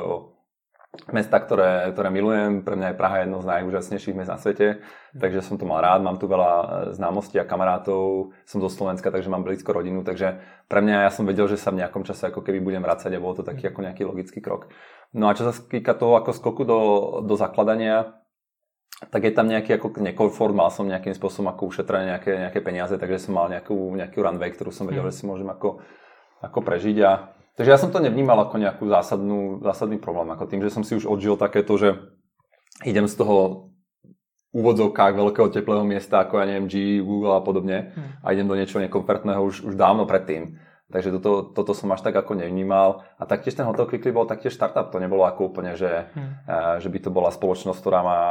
mesta, 1.14 1.38
ktoré, 1.38 1.94
ktoré 1.94 2.10
milujem. 2.10 2.66
Pre 2.66 2.74
mňa 2.74 2.94
je 2.94 3.00
Praha 3.00 3.18
jedno 3.22 3.42
z 3.42 3.50
najúžasnejších 3.50 4.16
miest 4.18 4.32
na 4.34 4.42
svete, 4.42 4.82
takže 5.14 5.46
som 5.46 5.62
to 5.62 5.70
mal 5.70 5.82
rád. 5.86 6.02
Mám 6.02 6.18
tu 6.18 6.26
veľa 6.26 6.52
e, 6.52 6.66
známostí 6.98 7.38
a 7.38 7.46
kamarátov. 7.46 8.34
Som 8.50 8.60
zo 8.62 8.70
Slovenska, 8.74 9.14
takže 9.14 9.30
mám 9.30 9.46
blízko 9.46 9.70
rodinu, 9.70 10.02
takže 10.02 10.42
pre 10.66 10.82
mňa 10.82 11.06
ja 11.06 11.12
som 11.14 11.30
vedel, 11.30 11.46
že 11.46 11.62
sa 11.62 11.70
v 11.70 11.86
nejakom 11.86 12.02
čase 12.06 12.34
ako 12.34 12.42
keby 12.42 12.62
budem 12.62 12.82
vracať 12.82 13.14
a 13.14 13.22
bol 13.22 13.38
to 13.38 13.46
taký 13.46 13.70
ako 13.70 13.86
nejaký 13.86 14.04
logický 14.06 14.42
krok. 14.42 14.74
No 15.14 15.30
a 15.30 15.38
čo 15.38 15.50
sa 15.50 15.54
týka 15.54 15.94
toho 15.94 16.18
ako 16.18 16.34
skoku 16.34 16.66
do, 16.66 16.80
do 17.26 17.34
zakladania, 17.38 18.18
tak 19.14 19.24
je 19.24 19.32
tam 19.32 19.48
nejaký 19.48 19.80
ako 19.80 19.96
nekomfort, 20.04 20.52
mal 20.52 20.74
som 20.74 20.84
nejakým 20.84 21.16
spôsobom 21.16 21.48
ako 21.56 21.72
ušetrené 21.72 22.18
nejaké, 22.18 22.36
nejaké 22.36 22.60
peniaze, 22.60 22.92
takže 23.00 23.30
som 23.30 23.40
mal 23.40 23.48
nejakú, 23.48 23.96
nejakú 23.96 24.20
runway, 24.20 24.52
ktorú 24.52 24.76
som 24.76 24.90
vedel, 24.90 25.08
mm. 25.08 25.10
že 25.14 25.18
si 25.18 25.24
môžem 25.24 25.48
ako, 25.48 25.80
ako 26.44 26.60
prežiť 26.60 26.98
a 27.08 27.39
Takže 27.60 27.76
ja 27.76 27.76
som 27.76 27.92
to 27.92 28.00
nevnímal 28.00 28.40
ako 28.48 28.56
nejakú 28.56 28.88
zásadnú, 28.88 29.60
zásadný 29.60 30.00
problém. 30.00 30.32
Ako 30.32 30.48
tým, 30.48 30.64
že 30.64 30.72
som 30.72 30.88
si 30.88 30.96
už 30.96 31.04
odžil 31.04 31.36
takéto, 31.36 31.76
že 31.76 32.00
idem 32.88 33.04
z 33.04 33.20
toho 33.20 33.68
úvodzovkách 34.56 35.20
veľkého 35.20 35.52
teplého 35.52 35.84
miesta, 35.84 36.24
ako 36.24 36.40
ja 36.40 36.48
neviem, 36.48 36.72
G, 36.72 37.04
Google 37.04 37.36
a 37.36 37.44
podobne 37.44 37.92
hmm. 37.92 38.24
a 38.24 38.28
idem 38.32 38.48
do 38.48 38.56
niečoho 38.56 38.80
nekomfortného 38.80 39.44
už, 39.44 39.68
už 39.68 39.76
dávno 39.76 40.08
predtým. 40.08 40.56
Takže 40.88 41.20
toto, 41.20 41.52
toto 41.52 41.76
som 41.76 41.92
až 41.92 42.02
tak 42.02 42.16
ako 42.16 42.40
nevnímal. 42.40 43.04
A 43.20 43.28
taktiež 43.28 43.60
ten 43.60 43.68
Hotel 43.68 43.86
Quickly 43.92 44.16
bol 44.16 44.26
taktiež 44.26 44.56
startup. 44.56 44.90
To 44.90 45.04
nebolo 45.04 45.28
ako 45.28 45.52
úplne, 45.52 45.76
že, 45.76 46.08
hmm. 46.16 46.80
že 46.80 46.88
by 46.88 46.98
to 47.04 47.12
bola 47.12 47.28
spoločnosť, 47.30 47.78
ktorá 47.78 48.00
má 48.02 48.22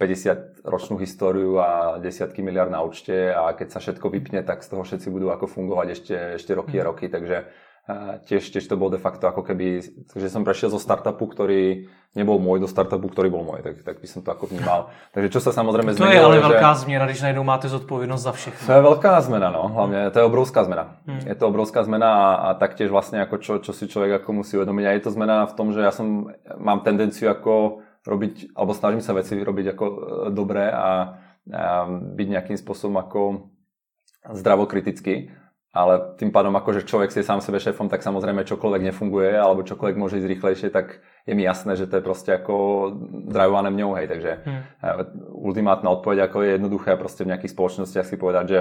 50 0.00 0.64
ročnú 0.64 0.96
históriu 0.96 1.60
a 1.60 2.00
desiatky 2.00 2.40
miliard 2.40 2.72
na 2.72 2.80
účte 2.80 3.28
a 3.28 3.52
keď 3.52 3.76
sa 3.76 3.78
všetko 3.84 4.08
vypne, 4.08 4.40
tak 4.40 4.64
z 4.64 4.72
toho 4.72 4.80
všetci 4.80 5.12
budú 5.12 5.28
ako 5.28 5.44
fungovať 5.44 5.86
ešte, 5.92 6.16
ešte 6.40 6.56
roky 6.56 6.80
a 6.80 6.82
hmm. 6.82 6.88
roky. 6.88 7.06
Takže 7.12 7.67
tiež, 8.28 8.44
tiež 8.52 8.68
to 8.68 8.76
bol 8.76 8.92
de 8.92 9.00
facto 9.00 9.24
ako 9.24 9.40
keby, 9.40 9.80
že 10.12 10.28
som 10.28 10.44
prešiel 10.44 10.68
zo 10.68 10.76
startupu, 10.76 11.24
ktorý 11.24 11.88
nebol 12.12 12.36
môj, 12.36 12.60
do 12.60 12.68
startupu, 12.68 13.08
ktorý 13.08 13.32
bol 13.32 13.48
môj, 13.48 13.64
tak, 13.64 13.80
tak 13.80 13.96
by 14.04 14.08
som 14.08 14.20
to 14.20 14.28
ako 14.28 14.52
vnímal. 14.52 14.92
Takže 15.16 15.28
čo 15.32 15.40
sa 15.40 15.56
samozrejme 15.56 15.96
zmenilo, 15.96 16.04
To 16.04 16.12
je 16.12 16.20
ale 16.20 16.36
že... 16.36 16.44
veľká 16.52 16.70
zmena, 16.84 17.04
když 17.08 17.20
najednou 17.24 17.44
máte 17.48 17.66
zodpovednosť 17.72 18.24
za 18.28 18.32
všechno. 18.36 18.64
To 18.68 18.74
je 18.76 18.82
veľká 18.84 19.12
zmena, 19.24 19.48
no, 19.48 19.64
hlavne 19.72 20.12
to 20.12 20.16
je 20.20 20.24
obrovská 20.28 20.60
zmena. 20.68 20.84
Hmm. 21.08 21.24
Je 21.24 21.32
to 21.32 21.44
obrovská 21.48 21.80
zmena 21.88 22.08
a, 22.12 22.28
a 22.36 22.48
taktiež 22.60 22.92
vlastne 22.92 23.24
ako 23.24 23.36
čo, 23.40 23.52
čo 23.64 23.72
si 23.72 23.88
človek 23.88 24.20
ako 24.20 24.44
musí 24.44 24.60
uvedomiť. 24.60 24.84
A 24.84 24.90
je 24.92 25.02
to 25.08 25.10
zmena 25.16 25.48
v 25.48 25.56
tom, 25.56 25.72
že 25.72 25.80
ja 25.80 25.92
som, 25.92 26.28
mám 26.60 26.84
tendenciu 26.84 27.32
ako 27.32 27.80
robiť, 28.04 28.52
alebo 28.52 28.76
snažím 28.76 29.00
sa 29.00 29.16
veci 29.16 29.32
robiť 29.40 29.66
ako 29.72 29.84
e, 29.84 29.96
dobré 30.36 30.68
a, 30.68 31.16
a 31.48 31.88
byť 31.88 32.26
nejakým 32.36 32.56
spôsobom 32.60 33.00
ako 33.00 33.20
zdravokritický 34.28 35.37
ale 35.68 36.16
tým 36.16 36.32
pádom 36.32 36.56
akože 36.56 36.88
človek 36.88 37.12
si 37.12 37.20
je 37.20 37.28
sám 37.28 37.44
sebe 37.44 37.60
šéfom, 37.60 37.92
tak 37.92 38.00
samozrejme 38.00 38.48
čokoľvek 38.48 38.88
nefunguje 38.88 39.36
alebo 39.36 39.68
čokoľvek 39.68 40.00
môže 40.00 40.16
ísť 40.16 40.30
rýchlejšie, 40.32 40.68
tak 40.72 41.04
je 41.28 41.32
mi 41.36 41.44
jasné, 41.44 41.76
že 41.76 41.84
to 41.84 42.00
je 42.00 42.06
proste 42.08 42.30
ako 42.32 42.54
drajované 43.28 43.68
mňou, 43.68 43.92
hej, 44.00 44.08
takže 44.08 44.32
hmm. 44.48 44.62
ultimátna 45.36 45.92
odpoveď 45.92 46.28
ako 46.28 46.36
je 46.40 46.50
jednoduché 46.56 46.96
proste 46.96 47.28
v 47.28 47.36
nejakých 47.36 47.52
spoločnostiach 47.52 48.08
si 48.08 48.16
povedať, 48.16 48.44
že 48.48 48.58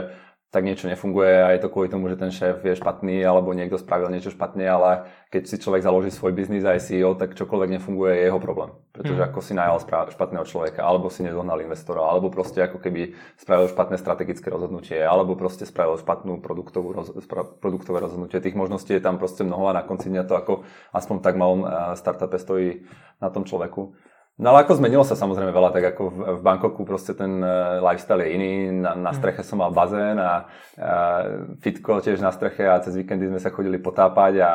tak 0.48 0.64
niečo 0.64 0.88
nefunguje 0.88 1.44
a 1.44 1.52
je 1.52 1.60
to 1.60 1.68
kvôli 1.68 1.92
tomu, 1.92 2.08
že 2.08 2.16
ten 2.16 2.32
šéf 2.32 2.64
je 2.64 2.80
špatný 2.80 3.20
alebo 3.20 3.52
niekto 3.52 3.76
spravil 3.76 4.08
niečo 4.08 4.32
špatne, 4.32 4.64
ale 4.64 5.12
keď 5.28 5.44
si 5.44 5.60
človek 5.60 5.84
založí 5.84 6.08
svoj 6.08 6.32
biznis 6.32 6.64
a 6.64 6.72
je 6.80 6.88
CEO, 6.88 7.20
tak 7.20 7.36
čokoľvek 7.36 7.76
nefunguje 7.76 8.16
je 8.16 8.32
jeho 8.32 8.40
problém. 8.40 8.72
Pretože 8.96 9.20
mm. 9.20 9.28
ako 9.28 9.40
si 9.44 9.54
najal 9.60 9.78
špatného 10.08 10.46
človeka, 10.48 10.88
alebo 10.88 11.12
si 11.12 11.28
nezohnal 11.28 11.60
investora, 11.60 12.00
alebo 12.00 12.32
proste 12.32 12.64
ako 12.64 12.80
keby 12.80 13.12
spravil 13.36 13.68
špatné 13.68 14.00
strategické 14.00 14.48
rozhodnutie, 14.48 15.04
alebo 15.04 15.36
proste 15.36 15.68
spravil 15.68 16.00
špatnú 16.00 16.40
produktovú 16.40 16.96
roz, 16.96 17.12
produktové 17.60 18.00
rozhodnutie. 18.00 18.40
Tých 18.40 18.56
možností 18.56 18.96
je 18.96 19.04
tam 19.04 19.20
proste 19.20 19.44
mnoho 19.44 19.68
a 19.68 19.76
na 19.76 19.84
konci 19.84 20.08
dňa 20.08 20.24
to 20.24 20.34
ako 20.40 20.54
aspoň 20.96 21.16
tak 21.20 21.36
malom 21.36 21.68
eh, 21.68 21.92
startupe 22.00 22.40
stojí 22.40 22.88
na 23.20 23.28
tom 23.28 23.44
človeku. 23.44 24.07
No 24.38 24.54
ale 24.54 24.70
ako 24.70 24.78
zmenilo 24.78 25.02
sa 25.02 25.18
samozrejme 25.18 25.50
veľa, 25.50 25.74
tak 25.74 25.98
ako 25.98 26.04
v, 26.14 26.18
v 26.38 26.42
Bangkoku 26.46 26.86
proste 26.86 27.18
ten 27.18 27.42
uh, 27.42 27.82
lifestyle 27.82 28.22
je 28.22 28.30
iný. 28.38 28.54
Na, 28.70 28.94
na 28.94 29.10
mhm. 29.10 29.18
streche 29.18 29.42
som 29.42 29.58
mal 29.58 29.74
bazén 29.74 30.22
a 30.22 30.46
uh, 30.46 31.58
fitko 31.58 32.06
tiež 32.06 32.22
na 32.22 32.30
streche 32.30 32.70
a 32.70 32.78
cez 32.78 32.94
víkendy 32.94 33.34
sme 33.34 33.42
sa 33.42 33.50
chodili 33.50 33.82
potápať 33.82 34.34
a 34.38 34.50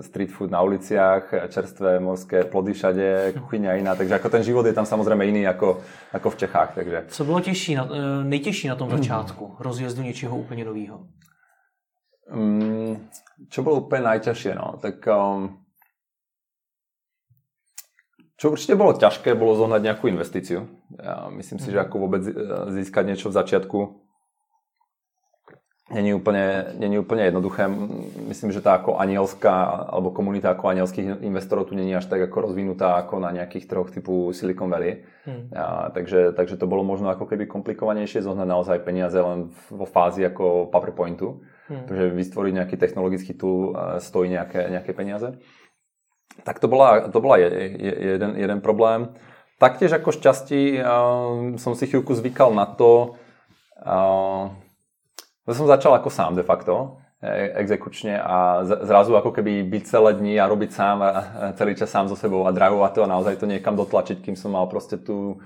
street 0.00 0.32
food 0.32 0.48
na 0.48 0.64
uliciach, 0.64 1.52
čerstvé 1.52 2.00
morské 2.00 2.48
plody 2.48 2.72
všade, 2.72 3.36
kuchyňa 3.36 3.76
iná, 3.76 3.92
takže 3.92 4.16
ako 4.16 4.28
ten 4.32 4.40
život 4.40 4.64
je 4.64 4.72
tam 4.72 4.88
samozrejme 4.88 5.28
iný 5.28 5.44
ako, 5.44 5.84
ako 6.16 6.28
v 6.32 6.36
Čechách. 6.36 6.70
Takže. 6.74 7.04
Co 7.08 7.24
bylo 7.24 7.40
těžší 7.40 7.74
na, 7.74 7.88
e, 7.92 8.24
nejtěžší 8.24 8.68
na 8.68 8.76
tom 8.76 8.90
začátku 8.90 9.56
rozjezdu 9.60 10.02
něčeho 10.02 10.36
úplně 10.36 10.64
nového? 10.64 11.00
Um, 12.26 13.06
čo 13.46 13.62
bolo 13.62 13.86
úplne 13.86 14.02
najťažšie? 14.10 14.58
No? 14.58 14.82
Tak 14.82 14.98
um, 15.06 15.62
čo 18.36 18.52
určite 18.52 18.76
bolo 18.76 18.92
ťažké, 18.92 19.32
bolo 19.32 19.56
zohnať 19.56 19.80
nejakú 19.80 20.12
investíciu. 20.12 20.68
Ja 20.96 21.32
myslím 21.32 21.58
si, 21.60 21.72
že 21.72 21.80
ako 21.80 21.96
vôbec 22.04 22.22
e, 22.24 22.32
získať 22.76 23.04
niečo 23.08 23.32
v 23.32 23.36
začiatku 23.40 24.06
není 25.86 26.10
úplne, 26.14 26.74
není 26.74 26.98
úplne 26.98 27.30
jednoduché. 27.30 27.70
Myslím, 28.26 28.50
že 28.50 28.58
tá 28.58 28.74
ako 28.74 28.98
anielská, 28.98 29.86
alebo 29.86 30.10
komunita 30.10 30.50
ako 30.50 30.74
anielských 30.74 31.22
investorov 31.22 31.70
tu 31.70 31.78
není 31.78 31.94
až 31.94 32.10
tak 32.10 32.26
ako 32.26 32.50
rozvinutá 32.50 32.98
ako 32.98 33.22
na 33.22 33.30
nejakých 33.30 33.70
troch 33.70 33.94
typu 33.94 34.34
Silicon 34.34 34.66
Valley. 34.66 35.06
Hmm. 35.22 35.46
A, 35.54 35.94
takže, 35.94 36.34
takže 36.34 36.58
to 36.58 36.66
bolo 36.66 36.82
možno 36.82 37.06
ako 37.14 37.30
keby 37.30 37.46
komplikovanejšie 37.46 38.26
zohnať 38.26 38.48
naozaj 38.50 38.82
peniaze 38.82 39.18
len 39.18 39.54
vo 39.70 39.86
fázi 39.86 40.26
ako 40.26 40.74
PowerPointu. 40.74 41.46
Hmm. 41.70 41.86
Takže 41.86 42.14
vytvoriť 42.14 42.52
nejaký 42.62 42.76
technologický 42.78 43.32
tool 43.38 43.70
e, 43.70 44.02
stojí 44.02 44.26
nejaké, 44.26 44.66
nejaké 44.66 44.90
peniaze. 44.90 45.38
Tak 46.44 46.62
to 46.62 46.68
bola, 46.68 47.08
to 47.10 47.18
bola 47.18 47.36
je, 47.42 47.48
je, 47.74 47.92
jeden, 48.16 48.38
jeden 48.38 48.58
problém. 48.62 49.10
Taktiež 49.56 49.96
ako 49.96 50.12
šťastí 50.12 50.78
uh, 50.78 51.56
som 51.56 51.72
si 51.72 51.88
chvíľku 51.88 52.12
zvykal 52.12 52.52
na 52.52 52.68
to, 52.68 53.16
že 55.46 55.52
som 55.54 55.66
začal 55.70 55.94
ako 55.94 56.10
sám 56.10 56.34
de 56.34 56.42
facto 56.42 56.98
e, 57.22 57.54
exekučne 57.62 58.18
a 58.18 58.66
zrazu 58.66 59.14
ako 59.14 59.30
keby 59.30 59.62
byť 59.62 59.82
celé 59.86 60.10
dni 60.18 60.34
a 60.42 60.50
robiť 60.50 60.70
sám 60.74 60.96
a 61.04 61.10
celý 61.54 61.78
čas 61.78 61.92
sám 61.92 62.10
so 62.10 62.18
sebou 62.18 62.42
a 62.48 62.54
drivovať 62.56 62.92
to 62.98 63.00
a 63.06 63.12
naozaj 63.12 63.38
to 63.38 63.46
niekam 63.46 63.78
dotlačiť, 63.78 64.26
kým 64.26 64.34
som 64.34 64.56
mal 64.58 64.66
proste 64.66 64.98
tú, 64.98 65.38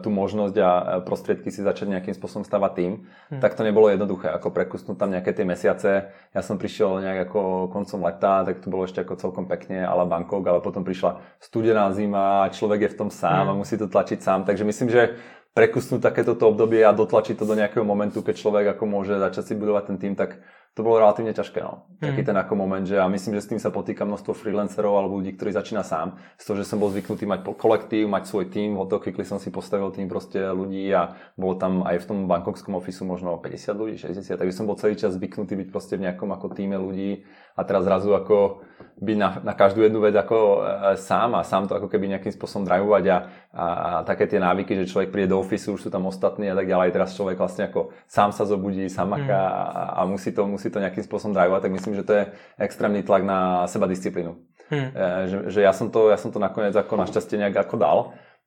tú 0.00 0.08
možnosť 0.08 0.56
a 0.56 0.70
prostriedky 1.04 1.52
si 1.52 1.60
začať 1.60 1.92
nejakým 1.92 2.16
spôsobom 2.16 2.48
stavať 2.48 2.72
tým, 2.80 2.92
hmm. 3.04 3.40
tak 3.44 3.52
to 3.52 3.60
nebolo 3.60 3.92
jednoduché, 3.92 4.32
ako 4.32 4.56
prekusnúť 4.56 4.96
tam 4.96 5.12
nejaké 5.12 5.36
tie 5.36 5.44
mesiace. 5.44 6.16
Ja 6.32 6.40
som 6.40 6.56
prišiel 6.56 7.04
nejak 7.04 7.28
ako 7.28 7.68
koncom 7.68 8.00
leta, 8.08 8.48
tak 8.48 8.64
to 8.64 8.72
bolo 8.72 8.88
ešte 8.88 9.04
ako 9.04 9.20
celkom 9.20 9.44
pekne, 9.44 9.84
ale 9.84 10.08
Bangkok, 10.08 10.48
ale 10.48 10.64
potom 10.64 10.80
prišla 10.80 11.20
studená 11.44 11.92
zima, 11.92 12.48
človek 12.48 12.88
je 12.88 12.92
v 12.96 12.98
tom 13.04 13.10
sám 13.12 13.46
hmm. 13.46 13.52
a 13.52 13.58
musí 13.60 13.76
to 13.76 13.84
tlačiť 13.84 14.24
sám, 14.24 14.48
takže 14.48 14.64
myslím, 14.64 14.88
že 14.88 15.20
prekusnúť 15.52 16.00
takéto 16.00 16.32
obdobie 16.38 16.80
a 16.80 16.94
dotlačiť 16.94 17.36
to 17.36 17.44
do 17.44 17.58
nejakého 17.58 17.82
momentu, 17.82 18.22
keď 18.22 18.40
človek 18.40 18.66
ako 18.78 18.84
môže 18.86 19.18
začať 19.18 19.52
si 19.52 19.54
budovať 19.58 19.92
ten 19.92 19.98
tým, 19.98 20.14
tak 20.16 20.40
to 20.70 20.86
bolo 20.86 21.02
relatívne 21.02 21.34
ťažké. 21.34 21.58
No. 21.66 21.90
Taký 21.98 22.22
hmm. 22.22 22.28
ten 22.30 22.36
ako 22.38 22.54
moment, 22.54 22.86
že 22.86 22.94
ja 22.94 23.04
myslím, 23.10 23.34
že 23.36 23.42
s 23.42 23.50
tým 23.50 23.58
sa 23.58 23.74
potýka 23.74 24.06
množstvo 24.06 24.32
freelancerov 24.38 24.94
alebo 24.94 25.18
ľudí, 25.18 25.34
ktorí 25.34 25.50
začína 25.50 25.82
sám. 25.82 26.14
Z 26.38 26.46
toho, 26.46 26.56
že 26.62 26.64
som 26.64 26.78
bol 26.78 26.94
zvyknutý 26.94 27.26
mať 27.26 27.42
kolektív, 27.58 28.06
mať 28.06 28.30
svoj 28.30 28.46
tým, 28.54 28.78
od 28.78 28.86
toho 28.86 29.02
quickly 29.02 29.26
som 29.26 29.42
si 29.42 29.50
postavil 29.50 29.90
tým 29.90 30.06
proste 30.06 30.38
ľudí 30.38 30.86
a 30.94 31.18
bolo 31.34 31.58
tam 31.58 31.82
aj 31.82 32.06
v 32.06 32.08
tom 32.08 32.18
bankovskom 32.30 32.78
ofisu 32.78 33.02
možno 33.02 33.34
50 33.34 33.74
ľudí, 33.74 33.96
60, 33.98 34.38
takže 34.38 34.54
som 34.54 34.70
bol 34.70 34.78
celý 34.78 34.94
čas 34.94 35.18
zvyknutý 35.18 35.58
byť 35.58 35.68
proste 35.74 35.98
v 35.98 36.06
nejakom 36.06 36.30
ako 36.30 36.54
týme 36.54 36.78
ľudí 36.78 37.26
a 37.58 37.66
teraz 37.66 37.82
zrazu 37.82 38.14
ako 38.14 38.62
byť 39.00 39.16
na, 39.16 39.40
na 39.40 39.52
každú 39.56 39.80
jednu 39.80 40.00
vec 40.04 40.12
ako 40.12 40.36
e, 40.36 40.60
sám 41.00 41.36
a 41.36 41.42
sám 41.44 41.68
to 41.68 41.76
ako 41.76 41.88
keby 41.88 42.08
nejakým 42.12 42.32
spôsobom 42.36 42.68
drivovať 42.68 43.04
a, 43.08 43.16
a, 43.16 43.16
a 43.64 43.90
také 44.04 44.28
tie 44.28 44.36
návyky, 44.36 44.76
že 44.84 44.92
človek 44.92 45.08
príde 45.08 45.32
do 45.32 45.40
ofisu, 45.40 45.80
už 45.80 45.88
sú 45.88 45.90
tam 45.92 46.04
ostatní 46.04 46.52
a 46.52 46.56
tak 46.56 46.68
ďalej, 46.68 46.92
teraz 46.92 47.16
človek 47.16 47.40
vlastne 47.40 47.72
ako 47.72 47.96
sám 48.04 48.36
sa 48.36 48.44
zobudí, 48.44 48.84
sám 48.92 49.16
maká 49.16 49.40
mm. 49.40 49.56
a, 49.56 49.82
a 49.96 50.00
musí, 50.04 50.36
to, 50.36 50.44
musí 50.44 50.59
to 50.68 50.84
nejakým 50.84 51.00
spôsobom 51.00 51.32
drivovať, 51.32 51.64
tak 51.64 51.72
myslím, 51.72 51.94
že 51.96 52.04
to 52.04 52.12
je 52.12 52.22
extrémny 52.60 53.00
tlak 53.00 53.24
na 53.24 53.64
seba 53.64 53.88
disciplínu. 53.88 54.36
Mm. 54.68 54.90
E, 54.92 55.06
že, 55.26 55.38
že 55.48 55.60
ja, 55.64 55.72
som 55.72 55.88
to, 55.88 56.12
ja 56.12 56.20
som 56.20 56.28
to 56.28 56.36
nakoniec 56.36 56.76
ako 56.76 57.00
našťastie 57.00 57.40
nejak 57.40 57.64
ako 57.64 57.76
dal 57.80 57.98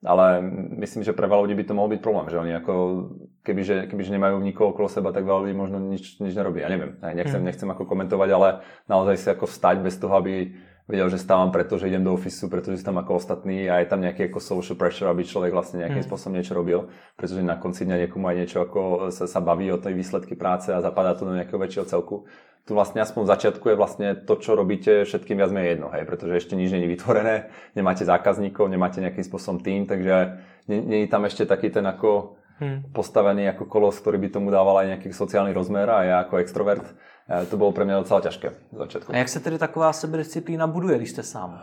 ale 0.04 0.44
myslím, 0.84 1.00
že 1.00 1.16
pre 1.16 1.24
veľa 1.24 1.48
ľudí 1.48 1.56
by 1.56 1.64
to 1.64 1.72
mohol 1.72 1.88
byť 1.88 2.00
problém, 2.04 2.28
že 2.28 2.36
oni 2.36 2.52
ako, 2.60 2.74
kebyže, 3.40 3.88
kebyže 3.88 4.12
nemajú 4.12 4.36
nikoho 4.44 4.76
okolo 4.76 4.92
seba, 4.92 5.16
tak 5.16 5.24
veľa 5.24 5.48
ľudí 5.48 5.56
možno 5.56 5.80
nič, 5.80 6.20
nič 6.20 6.36
nerobí. 6.36 6.60
Ja 6.60 6.68
neviem, 6.68 7.00
nechcem, 7.00 7.40
hmm. 7.40 7.48
nechcem 7.48 7.68
ako 7.72 7.88
komentovať, 7.88 8.28
ale 8.36 8.48
naozaj 8.84 9.16
si 9.16 9.28
ako 9.32 9.48
vstať 9.48 9.80
bez 9.80 9.96
toho, 9.96 10.12
aby 10.20 10.52
vedel, 10.84 11.08
že 11.08 11.16
stávam 11.16 11.48
preto, 11.48 11.80
že 11.80 11.88
idem 11.88 12.04
do 12.04 12.12
ofisu, 12.12 12.52
pretože 12.52 12.84
som 12.84 12.96
ako 12.96 13.16
ostatní 13.16 13.68
a 13.68 13.80
je 13.80 13.88
tam 13.88 14.04
nejaký 14.04 14.28
ako 14.28 14.38
social 14.40 14.76
pressure, 14.76 15.08
aby 15.08 15.24
človek 15.24 15.52
vlastne 15.52 15.80
nejakým 15.80 16.04
hmm. 16.04 16.08
spôsobom 16.12 16.36
niečo 16.36 16.52
robil, 16.52 16.92
pretože 17.16 17.40
na 17.40 17.56
konci 17.56 17.88
dňa 17.88 18.04
niekomu 18.04 18.24
aj 18.28 18.36
niečo 18.36 18.58
ako 18.60 19.08
sa, 19.08 19.24
sa 19.24 19.40
baví 19.40 19.72
o 19.72 19.80
tej 19.80 19.96
výsledky 19.96 20.36
práce 20.36 20.68
a 20.68 20.84
zapadá 20.84 21.16
to 21.16 21.24
do 21.24 21.32
nejakého 21.32 21.60
väčšieho 21.60 21.88
celku 21.88 22.28
tu 22.64 22.72
vlastne 22.72 23.04
aspoň 23.04 23.28
v 23.28 23.32
začiatku 23.36 23.64
je 23.68 23.76
vlastne 23.76 24.08
to, 24.24 24.40
čo 24.40 24.56
robíte, 24.56 25.04
všetkým 25.04 25.36
viac 25.36 25.52
menej 25.52 25.76
jedno, 25.76 25.92
hej, 25.92 26.08
pretože 26.08 26.40
ešte 26.40 26.56
nič 26.56 26.72
není 26.72 26.88
vytvorené, 26.88 27.52
nemáte 27.76 28.08
zákazníkov, 28.08 28.72
nemáte 28.72 29.04
nejakým 29.04 29.20
spôsobom 29.20 29.60
tým, 29.60 29.84
takže 29.84 30.40
je 30.64 31.04
tam 31.12 31.28
ešte 31.28 31.44
taký 31.44 31.68
ten 31.68 31.84
ako 31.84 32.40
hmm. 32.64 32.96
postavený 32.96 33.52
ako 33.52 33.68
kolos, 33.68 34.00
ktorý 34.00 34.16
by 34.16 34.28
tomu 34.32 34.48
dával 34.48 34.80
aj 34.80 34.96
nejaký 34.96 35.12
sociálny 35.12 35.52
rozmer 35.52 35.92
a 35.92 35.98
ja 36.08 36.16
ako 36.24 36.40
extrovert, 36.40 36.88
e, 36.88 36.92
to 37.50 37.56
bolo 37.56 37.72
pre 37.72 37.84
mňa 37.88 38.04
docela 38.04 38.20
ťažké 38.20 38.48
v 38.72 38.76
začiatku. 38.76 39.12
A 39.12 39.16
jak 39.16 39.28
se 39.28 39.40
tedy 39.40 39.58
taková 39.58 39.92
sebedisciplína 39.92 40.66
buduje, 40.66 40.96
když 40.96 41.10
jste 41.10 41.22
sám? 41.22 41.60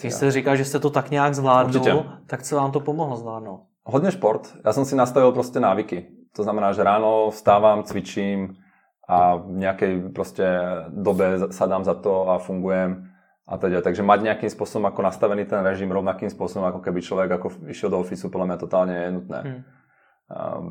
Když 0.00 0.14
jste 0.14 0.30
říkal, 0.30 0.56
že 0.56 0.64
jste 0.64 0.78
to 0.78 0.90
tak 0.90 1.10
nějak 1.10 1.34
zvládnul, 1.34 1.82
Určitě. 1.82 2.04
tak 2.26 2.42
co 2.42 2.56
vám 2.56 2.72
to 2.72 2.80
pomohlo 2.80 3.16
zvládnout? 3.16 3.60
Hodně 3.84 4.10
šport. 4.10 4.46
Ja 4.64 4.70
som 4.72 4.86
si 4.86 4.94
nastavil 4.94 5.34
proste 5.34 5.58
návyky. 5.58 6.06
To 6.38 6.46
znamená, 6.46 6.70
že 6.70 6.86
ráno 6.86 7.34
vstávam, 7.34 7.82
cvičím, 7.82 8.54
a 9.08 9.36
v 9.36 9.58
nejakej 9.58 9.92
proste 10.14 10.46
dobe 10.88 11.50
sadám 11.50 11.84
za 11.84 11.98
to 11.98 12.30
a 12.30 12.38
fungujem 12.38 13.10
a 13.44 13.58
teda. 13.58 13.82
Takže 13.82 14.06
mať 14.06 14.22
nejakým 14.22 14.50
spôsobom 14.50 14.86
ako 14.86 15.02
nastavený 15.02 15.44
ten 15.44 15.60
režim 15.66 15.90
rovnakým 15.90 16.30
spôsobom, 16.30 16.70
ako 16.70 16.80
keby 16.80 17.02
človek 17.02 17.30
ako 17.34 17.48
išiel 17.68 17.90
do 17.90 17.98
ofisu, 17.98 18.30
podľa 18.30 18.54
mňa 18.54 18.58
totálne 18.62 18.94
je 18.94 19.08
nutné. 19.10 19.40
Hmm. 19.42 19.60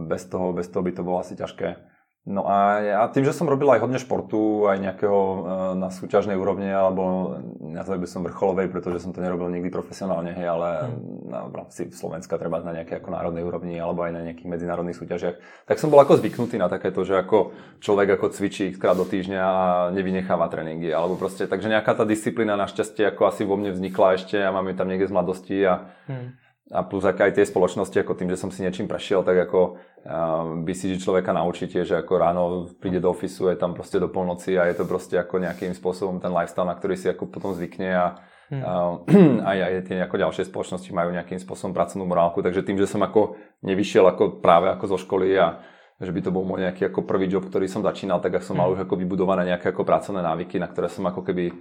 Bez, 0.07 0.25
toho, 0.25 0.55
bez 0.55 0.71
toho 0.71 0.81
by 0.81 0.91
to 0.95 1.03
bolo 1.03 1.21
asi 1.21 1.35
ťažké. 1.35 1.77
No 2.21 2.45
a 2.45 2.77
ja 2.85 3.01
tým, 3.09 3.25
že 3.25 3.33
som 3.33 3.49
robil 3.49 3.65
aj 3.65 3.81
hodne 3.81 3.97
športu, 3.97 4.69
aj 4.69 4.77
nejakého 4.77 5.17
e, 5.17 5.39
na 5.73 5.89
súťažnej 5.89 6.37
úrovni, 6.37 6.69
alebo 6.69 7.33
nazval 7.57 7.97
by 7.97 8.05
som 8.05 8.21
vrcholovej, 8.21 8.69
pretože 8.69 9.01
som 9.01 9.09
to 9.09 9.25
nerobil 9.25 9.49
nikdy 9.49 9.73
profesionálne, 9.73 10.29
hej, 10.37 10.45
ale 10.45 10.85
hmm. 10.85 11.33
na, 11.33 11.49
v 11.49 11.53
rámci 11.57 11.89
Slovenska 11.89 12.37
treba 12.37 12.61
na 12.61 12.77
nejakej 12.77 13.01
ako 13.01 13.09
národnej 13.09 13.41
úrovni, 13.41 13.73
alebo 13.81 14.05
aj 14.05 14.13
na 14.13 14.21
nejakých 14.29 14.53
medzinárodných 14.53 15.01
súťažiach, 15.01 15.65
tak 15.65 15.81
som 15.81 15.89
bol 15.89 15.97
ako 15.97 16.21
zvyknutý 16.21 16.61
na 16.61 16.69
takéto, 16.69 17.01
že 17.01 17.17
ako 17.17 17.57
človek 17.81 18.21
ako 18.21 18.37
cvičí 18.37 18.77
krát 18.77 19.01
do 19.01 19.05
týždňa 19.09 19.41
a 19.41 19.89
nevynecháva 19.89 20.45
tréningy, 20.45 20.93
alebo 20.93 21.17
proste, 21.17 21.49
takže 21.49 21.73
nejaká 21.73 21.97
tá 21.97 22.05
disciplína 22.05 22.53
našťastie 22.53 23.01
ako 23.17 23.33
asi 23.33 23.49
vo 23.49 23.57
mne 23.57 23.73
vznikla 23.73 24.21
ešte 24.21 24.37
a 24.37 24.53
mám 24.53 24.69
ju 24.69 24.77
tam 24.77 24.93
niekde 24.93 25.09
z 25.09 25.15
mladosti 25.17 25.57
a 25.65 25.89
hmm 26.05 26.50
a 26.71 26.87
plus 26.87 27.03
aj 27.03 27.35
tie 27.35 27.43
spoločnosti, 27.43 27.99
ako 27.99 28.15
tým, 28.15 28.31
že 28.31 28.39
som 28.39 28.47
si 28.47 28.63
niečím 28.63 28.87
prešiel, 28.87 29.27
tak 29.27 29.43
ako 29.43 29.75
by 30.63 30.73
si 30.73 30.95
človeka 30.95 31.35
naučíte, 31.35 31.83
že 31.83 31.99
ako 31.99 32.13
ráno 32.15 32.43
príde 32.79 33.03
do 33.03 33.11
ofisu, 33.11 33.51
je 33.51 33.59
tam 33.59 33.75
proste 33.75 33.99
do 33.99 34.07
polnoci 34.07 34.55
a 34.55 34.65
je 34.71 34.79
to 34.79 34.87
proste 34.87 35.19
ako 35.19 35.43
nejakým 35.43 35.75
spôsobom 35.75 36.23
ten 36.23 36.31
lifestyle, 36.31 36.65
na 36.65 36.73
ktorý 36.73 36.95
si 36.95 37.11
ako 37.11 37.27
potom 37.27 37.51
zvykne 37.51 37.91
a 37.91 38.05
hmm. 38.55 39.43
aj, 39.43 39.57
aj 39.67 39.73
tie 39.91 39.97
ako 39.99 40.15
ďalšie 40.15 40.47
spoločnosti 40.47 40.89
majú 40.95 41.11
nejakým 41.11 41.43
spôsobom 41.43 41.75
pracovnú 41.75 42.07
morálku, 42.07 42.39
takže 42.39 42.63
tým, 42.63 42.79
že 42.79 42.87
som 42.87 43.03
ako 43.03 43.35
nevyšiel 43.67 44.07
ako 44.07 44.39
práve 44.39 44.71
ako 44.71 44.95
zo 44.95 44.97
školy 45.03 45.35
a 45.35 45.59
že 46.01 46.09
by 46.09 46.23
to 46.23 46.33
bol 46.33 46.47
môj 46.47 46.65
nejaký 46.65 46.89
ako 46.89 47.05
prvý 47.05 47.29
job, 47.29 47.45
ktorý 47.45 47.69
som 47.69 47.85
začínal, 47.85 48.23
tak 48.23 48.41
ak 48.41 48.47
som 48.47 48.55
mal 48.55 48.71
hmm. 48.71 48.75
už 48.79 48.79
ako 48.87 48.95
vybudované 48.95 49.43
nejaké 49.53 49.75
ako 49.75 49.83
pracovné 49.83 50.23
návyky, 50.23 50.55
na 50.55 50.71
ktoré 50.71 50.87
som 50.87 51.03
ako 51.03 51.19
keby 51.21 51.51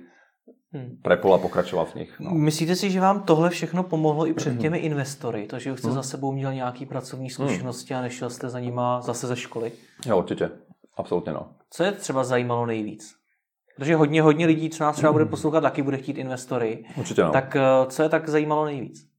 hmm. 0.72 0.98
prepol 1.02 1.34
a 1.34 1.38
pokračoval 1.38 1.86
v 1.86 1.94
nich. 1.94 2.20
No. 2.20 2.30
Myslíte 2.30 2.76
si, 2.76 2.90
že 2.90 3.00
vám 3.00 3.22
tohle 3.22 3.50
všechno 3.50 3.82
pomohlo 3.82 4.26
i 4.26 4.34
před 4.34 4.58
těmi 4.58 4.78
investory? 4.78 5.46
To, 5.46 5.58
že 5.58 5.72
už 5.72 5.78
jste 5.78 5.88
hmm. 5.88 5.94
za 5.94 6.02
sebou 6.02 6.32
měl 6.32 6.54
nějaký 6.54 6.86
pracovní 6.86 7.28
hmm. 7.28 7.30
zkušenosti 7.30 7.94
hmm. 7.94 8.00
a 8.00 8.02
nešel 8.02 8.30
jste 8.30 8.48
za 8.48 8.60
nima 8.60 9.00
zase 9.00 9.26
ze 9.26 9.36
školy? 9.36 9.72
Jo, 10.06 10.18
určitě. 10.18 10.50
Absolutně 10.96 11.32
no. 11.32 11.50
Co 11.70 11.84
je 11.84 11.92
třeba 11.92 12.24
zajímalo 12.24 12.66
nejvíc? 12.66 13.20
Protože 13.76 13.96
hodně, 13.96 14.22
hodně 14.22 14.46
lidí, 14.46 14.70
co 14.70 14.84
nás 14.84 14.96
třeba 14.96 15.12
bude 15.12 15.24
poslouchat, 15.24 15.60
taky 15.60 15.82
bude 15.82 15.96
chtít 15.96 16.18
investory. 16.18 16.84
Určitě 16.96 17.22
no. 17.22 17.30
Tak 17.30 17.56
eh, 17.56 17.62
co 17.88 18.02
je 18.02 18.08
tak 18.08 18.28
zajímalo 18.28 18.64
nejvíc? 18.64 19.09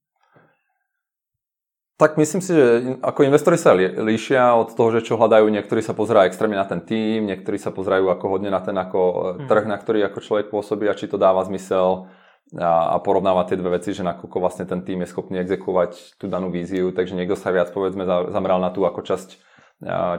Tak 2.02 2.18
myslím 2.18 2.42
si, 2.42 2.58
že 2.58 2.98
ako 3.06 3.30
investori 3.30 3.62
sa 3.62 3.78
líšia 3.78 4.58
od 4.58 4.74
toho, 4.74 4.90
že 4.90 5.06
čo 5.06 5.22
hľadajú. 5.22 5.46
Niektorí 5.54 5.86
sa 5.86 5.94
pozerajú 5.94 6.34
extrémne 6.34 6.58
na 6.58 6.66
ten 6.66 6.82
tým, 6.82 7.30
niektorí 7.30 7.62
sa 7.62 7.70
pozerajú 7.70 8.10
ako 8.10 8.26
hodne 8.26 8.50
na 8.50 8.58
ten 8.58 8.74
ako 8.74 9.02
hmm. 9.38 9.46
trh, 9.46 9.70
na 9.70 9.78
ktorý 9.78 10.10
ako 10.10 10.18
človek 10.26 10.50
pôsobí 10.50 10.90
a 10.90 10.98
či 10.98 11.06
to 11.06 11.22
dáva 11.22 11.46
zmysel 11.46 12.10
a, 12.58 12.98
a 12.98 13.06
porovnáva 13.06 13.46
tie 13.46 13.54
dve 13.54 13.78
veci, 13.78 13.94
že 13.94 14.02
nakoľko 14.02 14.38
vlastne 14.42 14.66
ten 14.66 14.82
tým 14.82 15.06
je 15.06 15.14
schopný 15.14 15.46
exekovať 15.46 16.18
tú 16.18 16.26
danú 16.26 16.50
víziu. 16.50 16.90
Takže 16.90 17.14
niekto 17.14 17.38
sa 17.38 17.54
viac 17.54 17.70
povedzme 17.70 18.02
zameral 18.34 18.58
na 18.58 18.74
tú 18.74 18.82
ako 18.82 19.06
časť, 19.06 19.30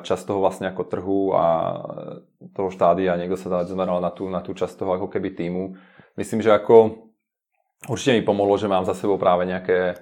časť 0.06 0.22
toho 0.22 0.38
vlastne 0.38 0.70
ako 0.70 0.86
trhu 0.86 1.34
a 1.34 1.46
toho 2.54 2.70
štádia, 2.70 3.18
niekto 3.18 3.34
sa 3.34 3.66
zameral 3.66 3.98
na 3.98 4.14
tú, 4.14 4.30
na 4.30 4.38
tú 4.38 4.54
časť 4.54 4.78
toho 4.78 5.02
ako 5.02 5.10
keby 5.10 5.34
týmu. 5.34 5.74
Myslím, 6.14 6.46
že 6.46 6.54
ako 6.54 7.10
určite 7.90 8.14
mi 8.14 8.22
pomohlo, 8.22 8.54
že 8.54 8.70
mám 8.70 8.86
za 8.86 8.94
sebou 8.94 9.18
práve 9.18 9.50
nejaké 9.50 9.98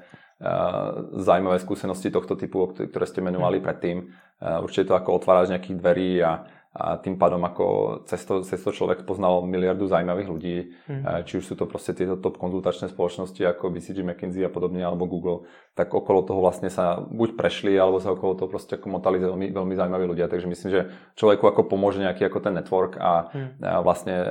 zaujímavé 1.21 1.61
skúsenosti 1.61 2.09
tohto 2.09 2.33
typu, 2.33 2.73
ktoré 2.73 3.05
ste 3.05 3.21
menovali 3.21 3.61
predtým. 3.61 4.09
Určite 4.41 4.89
to 4.89 4.95
ako 4.97 5.21
otvárač 5.21 5.53
nejakých 5.53 5.77
dverí 5.77 6.11
a 6.25 6.49
a 6.71 7.03
tým 7.03 7.19
pádom 7.19 7.43
ako 7.43 7.67
cez 8.07 8.23
to, 8.23 8.47
cez 8.47 8.63
to 8.63 8.71
človek 8.71 9.03
poznal 9.03 9.43
miliardu 9.43 9.91
zaujímavých 9.91 10.29
ľudí, 10.31 10.57
mm. 10.87 11.27
či 11.27 11.43
už 11.43 11.45
sú 11.51 11.55
to 11.59 11.67
proste 11.67 11.99
tieto 11.99 12.15
top 12.15 12.39
konzultačné 12.39 12.87
spoločnosti 12.87 13.43
ako 13.43 13.75
BCG, 13.75 14.07
McKinsey 14.07 14.47
a 14.47 14.55
podobne, 14.55 14.79
alebo 14.87 15.11
Google, 15.11 15.51
tak 15.75 15.91
okolo 15.91 16.23
toho 16.23 16.39
vlastne 16.39 16.71
sa 16.71 17.03
buď 17.03 17.35
prešli, 17.35 17.75
alebo 17.75 17.99
sa 17.99 18.15
okolo 18.15 18.39
toho 18.39 18.47
proste 18.47 18.79
ako 18.79 18.87
motali 18.87 19.19
veľmi, 19.19 19.51
veľmi 19.51 19.75
zaujímaví 19.75 20.15
ľudia. 20.15 20.31
Takže 20.31 20.47
myslím, 20.47 20.71
že 20.71 20.83
človeku 21.19 21.43
ako 21.51 21.67
pomôže 21.67 21.99
nejaký 22.07 22.31
ako 22.31 22.39
ten 22.39 22.55
network 22.55 23.03
a, 23.03 23.35
mm. 23.35 23.51
a 23.67 23.83
vlastne 23.83 24.15
e, 24.15 24.27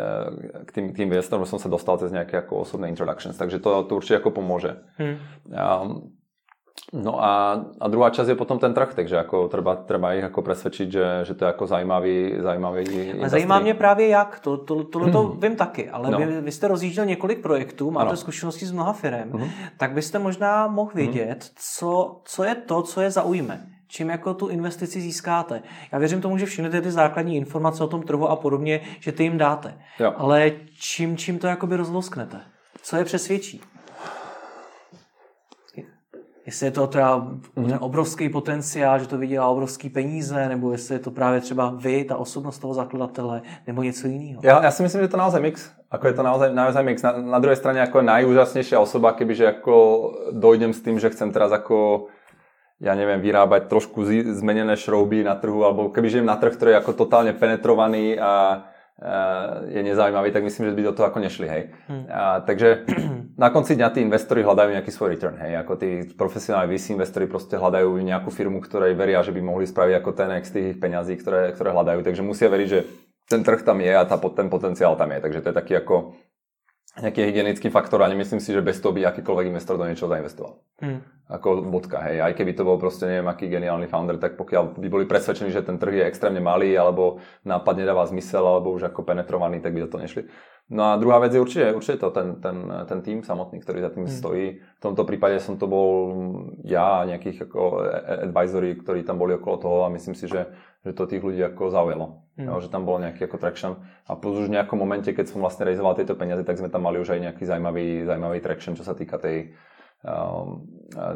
k 0.63 0.69
tým, 0.71 0.85
tým 0.95 1.11
investorom 1.11 1.43
som 1.43 1.59
sa 1.59 1.67
dostal 1.67 1.99
cez 1.99 2.15
nejaké 2.15 2.39
ako 2.39 2.63
osobné 2.63 2.87
introductions, 2.87 3.35
takže 3.35 3.59
to, 3.59 3.83
to 3.83 3.99
určite 3.99 4.23
ako 4.23 4.39
pomôže. 4.39 4.79
Mm. 4.95 5.15
Um, 5.51 6.18
No 6.93 7.23
a, 7.23 7.61
a 7.79 7.85
druhá 7.87 8.09
časť 8.09 8.33
je 8.33 8.39
potom 8.39 8.57
ten 8.57 8.73
trh, 8.73 8.97
takže 8.97 9.21
ako 9.21 9.45
treba, 9.45 9.77
treba 9.77 10.17
ich 10.17 10.25
ako 10.25 10.41
presvedčiť, 10.41 10.87
že, 10.89 11.05
že 11.21 11.33
to 11.37 11.45
je 11.45 11.49
ako 11.53 11.65
zajímavý, 11.69 12.41
zajímavý 12.41 12.83
A 13.21 13.29
zajímá 13.29 13.59
mě 13.59 13.73
právě 13.73 14.07
jak, 14.07 14.39
to, 14.39 14.57
to, 14.57 14.83
tohle 14.83 15.11
to 15.11 15.37
vím 15.37 15.55
taky, 15.55 15.89
ale 15.89 16.11
no. 16.11 16.17
vy, 16.17 16.41
vy 16.41 16.51
jste 16.51 16.67
rozjížděl 16.67 17.05
několik 17.05 17.41
projektů, 17.41 17.91
máte 17.91 18.07
ano. 18.07 18.17
zkušenosti 18.17 18.65
z 18.65 18.71
mnoha 18.71 18.93
firm, 18.93 19.31
uh-huh. 19.31 19.49
tak 19.77 19.91
byste 19.91 20.19
možná 20.19 20.67
mohl 20.67 20.91
vědět, 20.93 21.43
uh-huh. 21.43 21.53
co, 21.55 22.21
co 22.23 22.43
je 22.43 22.55
to, 22.55 22.81
co 22.81 23.01
je 23.01 23.11
zaujme 23.11 23.65
čím 23.89 24.09
jako 24.09 24.33
tu 24.33 24.47
investici 24.47 25.01
získáte. 25.01 25.61
Já 25.91 25.99
věřím 25.99 26.21
tomu, 26.21 26.37
že 26.37 26.45
všechny 26.45 26.69
ty, 26.69 26.81
ty 26.81 26.91
základní 26.91 27.37
informace 27.37 27.83
o 27.83 27.87
tom 27.87 28.03
trhu 28.03 28.27
a 28.27 28.35
podobně, 28.35 28.81
že 28.99 29.11
ty 29.11 29.23
jim 29.23 29.37
dáte. 29.37 29.73
Jo. 29.99 30.13
Ale 30.17 30.51
čím, 30.79 31.17
čím 31.17 31.39
to 31.39 31.47
jakoby 31.47 31.75
rozlousknete? 31.75 32.41
Co 32.81 32.97
je 32.97 33.05
přesvědčí? 33.05 33.61
Jestli 36.49 36.65
je 36.65 36.71
to 36.71 36.87
teda 36.87 37.27
ten 37.53 37.77
obrovský 37.79 38.29
potenciál, 38.29 38.99
že 38.99 39.07
to 39.07 39.17
vydělá 39.17 39.47
obrovský 39.47 39.89
peníze, 39.89 40.49
nebo 40.49 40.71
jestli 40.71 40.95
je 40.95 40.99
to 40.99 41.11
právě 41.11 41.41
třeba 41.41 41.73
vy, 41.77 42.03
ta 42.03 42.17
osobnost 42.17 42.59
toho 42.59 42.73
zakladatele, 42.73 43.41
nebo 43.67 43.83
něco 43.83 44.07
jiného. 44.07 44.41
Ja, 44.43 44.63
ja 44.65 44.71
si 44.71 44.81
myslím, 44.83 45.05
že 45.05 45.13
to 45.13 45.21
naozaj 45.21 45.41
mix. 45.41 45.69
Ako 45.93 46.07
je 46.09 46.13
to 46.17 46.23
naozaj, 46.25 46.49
naozaj 46.53 46.83
mix. 46.83 47.05
Na, 47.05 47.13
na 47.17 47.39
druhej 47.39 47.57
strane 47.61 47.85
ako 47.85 48.01
najúžasnejšia 48.01 48.81
osoba, 48.81 49.13
kebyže 49.13 49.45
ako 49.45 49.75
dojdem 50.33 50.73
s 50.73 50.81
tým, 50.81 50.97
že 50.97 51.13
chcem 51.13 51.29
teraz 51.29 51.53
ako 51.53 52.09
ja 52.79 52.95
neviem, 52.95 53.21
vyrábať 53.21 53.67
trošku 53.67 54.07
zmenené 54.39 54.73
šrouby 54.79 55.21
na 55.21 55.35
trhu, 55.35 55.67
alebo 55.67 55.91
keby 55.91 56.07
žijem 56.09 56.31
na 56.31 56.39
trh, 56.39 56.55
ktorý 56.55 56.69
je 56.73 56.79
ako 56.79 56.91
totálne 56.95 57.35
penetrovaný 57.35 58.15
a 58.15 58.63
je 59.67 59.81
nezaujímavý, 59.83 60.31
tak 60.31 60.43
myslím, 60.43 60.65
že 60.69 60.75
by 60.75 60.81
do 60.83 60.91
toho 60.91 61.07
ako 61.07 61.19
nešli, 61.23 61.47
hej. 61.47 61.63
Hmm. 61.87 62.03
A, 62.11 62.39
takže 62.43 62.83
na 63.39 63.47
konci 63.55 63.79
dňa 63.79 63.95
tí 63.95 64.03
investori 64.03 64.43
hľadajú 64.43 64.75
nejaký 64.75 64.91
svoj 64.91 65.15
return, 65.15 65.39
hej, 65.39 65.55
ako 65.63 65.79
tí 65.79 65.89
profesionálni 66.11 66.75
VC 66.75 66.99
investori 66.99 67.23
proste 67.23 67.55
hľadajú 67.55 67.95
nejakú 68.03 68.27
firmu, 68.27 68.59
ktorej 68.59 68.99
veria, 68.99 69.23
že 69.23 69.31
by 69.31 69.39
mohli 69.39 69.63
spraviť 69.63 69.95
ako 69.95 70.09
ten 70.11 70.29
z 70.43 70.51
tých 70.51 70.69
peňazí, 70.75 71.15
ktoré, 71.15 71.55
ktoré 71.55 71.71
hľadajú, 71.71 72.03
takže 72.03 72.19
musia 72.19 72.51
veriť, 72.51 72.67
že 72.67 72.83
ten 73.31 73.39
trh 73.39 73.63
tam 73.63 73.79
je 73.79 73.95
a 73.95 74.03
tá, 74.03 74.19
ten 74.19 74.51
potenciál 74.51 74.99
tam 74.99 75.15
je. 75.15 75.23
Takže 75.23 75.39
to 75.39 75.47
je 75.53 75.55
taký 75.55 75.73
ako 75.79 76.19
nejaký 76.97 77.21
hygienický 77.21 77.69
faktor 77.69 78.01
a 78.01 78.11
nemyslím 78.11 78.41
si, 78.41 78.51
že 78.51 78.65
bez 78.65 78.81
toho 78.81 78.91
by 78.91 79.07
akýkoľvek 79.07 79.45
investor 79.47 79.77
do 79.77 79.85
niečoho 79.85 80.09
zainvestoval. 80.09 80.59
Hmm. 80.81 80.99
Ako 81.29 81.61
bodka, 81.69 82.01
hej. 82.09 82.25
Aj 82.25 82.33
keby 82.33 82.57
to 82.57 82.65
bol 82.65 82.81
proste 82.81 83.05
neviem 83.05 83.29
aký 83.29 83.45
geniálny 83.45 83.85
founder, 83.85 84.17
tak 84.17 84.35
pokiaľ 84.35 84.81
by 84.81 84.87
boli 84.89 85.05
presvedčení, 85.05 85.53
že 85.53 85.61
ten 85.61 85.77
trh 85.77 86.01
je 86.01 86.09
extrémne 86.09 86.41
malý, 86.41 86.73
alebo 86.73 87.21
nápad 87.45 87.85
nedáva 87.85 88.09
zmysel, 88.09 88.41
alebo 88.41 88.73
už 88.73 88.89
ako 88.89 89.05
penetrovaný, 89.05 89.61
tak 89.61 89.77
by 89.77 89.85
do 89.85 89.89
toho 89.93 90.01
nešli. 90.01 90.21
No 90.69 90.93
a 90.93 91.01
druhá 91.01 91.17
vec 91.17 91.33
je 91.33 91.41
určite, 91.41 91.73
určite 91.73 91.97
to 91.97 92.13
ten, 92.13 92.37
ten, 92.37 92.69
ten 92.85 92.99
tým 93.01 93.19
samotný, 93.25 93.57
ktorý 93.57 93.81
za 93.81 93.89
tým 93.89 94.05
hmm. 94.05 94.13
stojí. 94.21 94.45
V 94.61 94.81
tomto 94.81 95.01
prípade 95.01 95.41
som 95.41 95.57
to 95.57 95.65
bol 95.65 96.13
ja 96.61 97.01
a 97.01 97.07
nejakých 97.09 97.49
ako 97.49 97.89
advisory, 98.29 98.77
ktorí 98.77 99.01
tam 99.01 99.17
boli 99.17 99.33
okolo 99.33 99.55
toho 99.57 99.77
a 99.89 99.93
myslím 99.93 100.13
si, 100.13 100.29
že, 100.29 100.45
že 100.85 100.93
to 100.93 101.09
tých 101.09 101.25
ľudí 101.25 101.41
ako 101.41 101.73
zaujalo. 101.73 102.21
Hmm. 102.37 102.55
že 102.63 102.71
tam 102.71 102.87
bol 102.87 103.01
nejaký 103.01 103.25
ako 103.25 103.37
traction. 103.41 103.71
A 104.07 104.15
plus 104.15 104.39
už 104.39 104.47
v 104.47 104.55
nejakom 104.55 104.79
momente, 104.79 105.11
keď 105.11 105.27
som 105.27 105.43
vlastne 105.43 105.67
realizoval 105.67 105.97
tieto 105.97 106.15
peniaze, 106.15 106.45
tak 106.45 106.55
sme 106.55 106.71
tam 106.71 106.87
mali 106.87 107.01
už 107.01 107.17
aj 107.17 107.19
nejaký 107.19 107.43
zaujímavý, 107.43 108.07
zaujímavý 108.07 108.39
traction, 108.39 108.79
čo 108.79 108.87
sa 108.87 108.95
týka 108.95 109.19
tej, 109.19 109.57
um, 110.07 110.63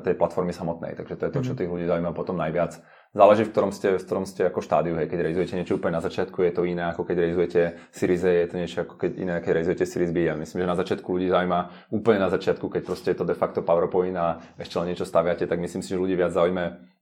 tej 0.03 0.19
platformy 0.19 0.51
samotnej. 0.51 0.97
Takže 0.99 1.15
to 1.15 1.23
je 1.29 1.31
to, 1.31 1.39
čo 1.45 1.51
hmm. 1.53 1.59
tých 1.61 1.71
ľudí 1.71 1.85
zaujíma 1.87 2.11
potom 2.11 2.35
najviac 2.35 2.81
záleží, 3.13 3.45
v 3.45 3.51
ktorom 3.53 3.71
ste, 3.71 4.01
v 4.01 4.05
ktorom 4.05 4.25
ste 4.25 4.41
ako 4.49 4.59
štádiu. 4.59 4.97
Hej. 4.97 5.07
Keď 5.07 5.19
realizujete 5.21 5.53
niečo 5.55 5.77
úplne 5.77 6.01
na 6.01 6.03
začiatku, 6.03 6.41
je 6.41 6.53
to 6.53 6.65
iné, 6.65 6.83
ako 6.89 7.05
keď 7.05 7.15
realizujete 7.21 7.61
Series 7.93 8.25
A, 8.25 8.31
je 8.43 8.49
to 8.49 8.55
niečo 8.57 8.77
ako 8.83 8.93
keď 8.97 9.11
iné, 9.21 9.33
keď 9.39 9.51
realizujete 9.53 9.85
Series 9.85 10.11
B. 10.11 10.25
Ja 10.25 10.35
myslím, 10.35 10.65
že 10.65 10.71
na 10.73 10.77
začiatku 10.77 11.07
ľudí 11.07 11.29
zaujíma 11.29 11.89
úplne 11.93 12.19
na 12.19 12.29
začiatku, 12.33 12.65
keď 12.73 12.81
proste 12.81 13.13
je 13.13 13.17
to 13.21 13.25
de 13.29 13.37
facto 13.37 13.61
PowerPoint 13.61 14.17
a 14.17 14.41
ešte 14.57 14.75
len 14.81 14.91
niečo 14.91 15.05
staviate, 15.05 15.45
tak 15.45 15.61
myslím 15.61 15.85
si, 15.85 15.93
že 15.93 16.01
ľudí 16.01 16.17
viac 16.17 16.33
zaujíme 16.33 16.93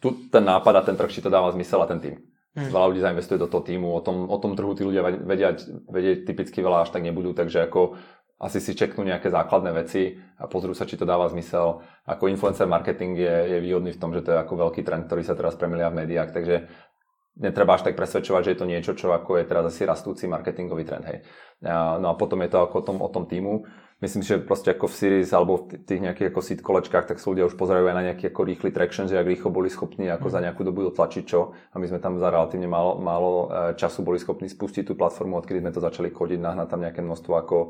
tu, 0.00 0.08
ten 0.32 0.44
nápad 0.44 0.74
a 0.80 0.82
ten 0.82 0.96
trh, 0.96 1.12
či 1.12 1.20
to 1.20 1.28
dáva 1.28 1.52
zmysel 1.52 1.84
a 1.84 1.90
ten 1.90 2.00
tým. 2.00 2.16
Hmm. 2.56 2.72
Veľa 2.72 2.88
ľudí 2.90 3.00
zainvestuje 3.04 3.38
do 3.38 3.46
toho 3.46 3.62
týmu, 3.62 3.92
o 3.92 4.00
tom, 4.00 4.26
o 4.26 4.38
tom 4.40 4.56
trhu 4.56 4.72
tí 4.72 4.82
ľudia 4.82 5.04
vedia, 5.04 5.54
vedieť 5.92 6.26
typicky 6.26 6.64
veľa 6.64 6.88
až 6.88 6.90
tak 6.90 7.04
nebudú, 7.04 7.36
takže 7.36 7.68
ako 7.68 8.00
asi 8.38 8.62
si 8.62 8.78
čeknú 8.78 9.02
nejaké 9.02 9.34
základné 9.34 9.74
veci 9.74 10.14
a 10.38 10.46
pozrú 10.46 10.70
sa, 10.70 10.86
či 10.86 10.94
to 10.94 11.02
dáva 11.02 11.26
zmysel. 11.26 11.82
Ako 12.06 12.30
influencer 12.30 12.70
marketing 12.70 13.18
je, 13.18 13.34
je 13.50 13.58
výhodný 13.58 13.90
v 13.90 14.00
tom, 14.00 14.14
že 14.14 14.22
to 14.22 14.30
je 14.30 14.38
ako 14.38 14.54
veľký 14.70 14.86
trend, 14.86 15.10
ktorý 15.10 15.26
sa 15.26 15.34
teraz 15.34 15.58
premielia 15.58 15.90
v 15.90 16.06
médiách, 16.06 16.30
takže 16.30 16.70
netreba 17.38 17.74
až 17.74 17.90
tak 17.90 17.98
presvedčovať, 17.98 18.42
že 18.46 18.52
je 18.54 18.60
to 18.62 18.70
niečo, 18.70 18.92
čo 18.94 19.10
ako 19.10 19.42
je 19.42 19.44
teraz 19.46 19.66
asi 19.66 19.82
rastúci 19.82 20.30
marketingový 20.30 20.86
trend. 20.86 21.06
Hej. 21.06 21.18
No 21.66 22.06
a 22.10 22.14
potom 22.14 22.38
je 22.46 22.50
to 22.50 22.62
ako 22.62 22.76
o 22.78 22.84
tom, 22.86 22.96
o 23.02 23.10
tom 23.10 23.24
týmu 23.26 23.66
myslím 23.98 24.22
si, 24.22 24.30
že 24.30 24.42
proste 24.42 24.70
ako 24.70 24.86
v 24.86 24.94
Series 24.94 25.30
alebo 25.34 25.66
v 25.66 25.82
tých 25.82 26.00
nejakých 26.02 26.30
ako 26.30 26.40
seed 26.42 26.60
kolečkách, 26.62 27.10
tak 27.10 27.18
sa 27.18 27.26
ľudia 27.30 27.50
už 27.50 27.58
pozerajú 27.58 27.90
aj 27.90 27.96
na 27.98 28.06
nejaký 28.10 28.30
ako 28.30 28.40
rýchly 28.46 28.70
traction, 28.70 29.10
že 29.10 29.18
ak 29.18 29.26
rýchlo 29.26 29.50
boli 29.50 29.66
schopní 29.66 30.06
ako 30.06 30.30
za 30.30 30.38
nejakú 30.38 30.62
dobu 30.62 30.86
dotlačiť 30.86 31.24
čo. 31.26 31.56
A 31.74 31.76
my 31.82 31.86
sme 31.90 31.98
tam 31.98 32.16
za 32.16 32.30
relatívne 32.30 32.70
málo, 32.70 33.02
málo 33.02 33.30
e, 33.46 33.46
času 33.74 34.06
boli 34.06 34.22
schopní 34.22 34.46
spustiť 34.46 34.86
tú 34.86 34.94
platformu, 34.94 35.42
odkedy 35.42 35.58
sme 35.58 35.74
to 35.74 35.82
začali 35.82 36.14
kodiť, 36.14 36.38
nahnať 36.38 36.66
tam 36.70 36.80
nejaké 36.86 37.00
množstvo 37.02 37.32
ako 37.34 37.56
e, 37.58 37.68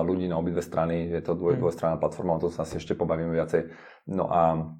ľudí 0.00 0.26
na 0.26 0.40
obidve 0.40 0.64
strany. 0.64 1.12
Je 1.12 1.20
to 1.20 1.36
dvoj, 1.36 1.60
dvojstranná 1.60 2.00
platforma, 2.00 2.40
o 2.40 2.42
tom 2.42 2.52
sa 2.52 2.64
asi 2.64 2.80
ešte 2.80 2.96
pobavíme 2.96 3.36
viacej. 3.36 3.68
No 4.08 4.32
a 4.32 4.72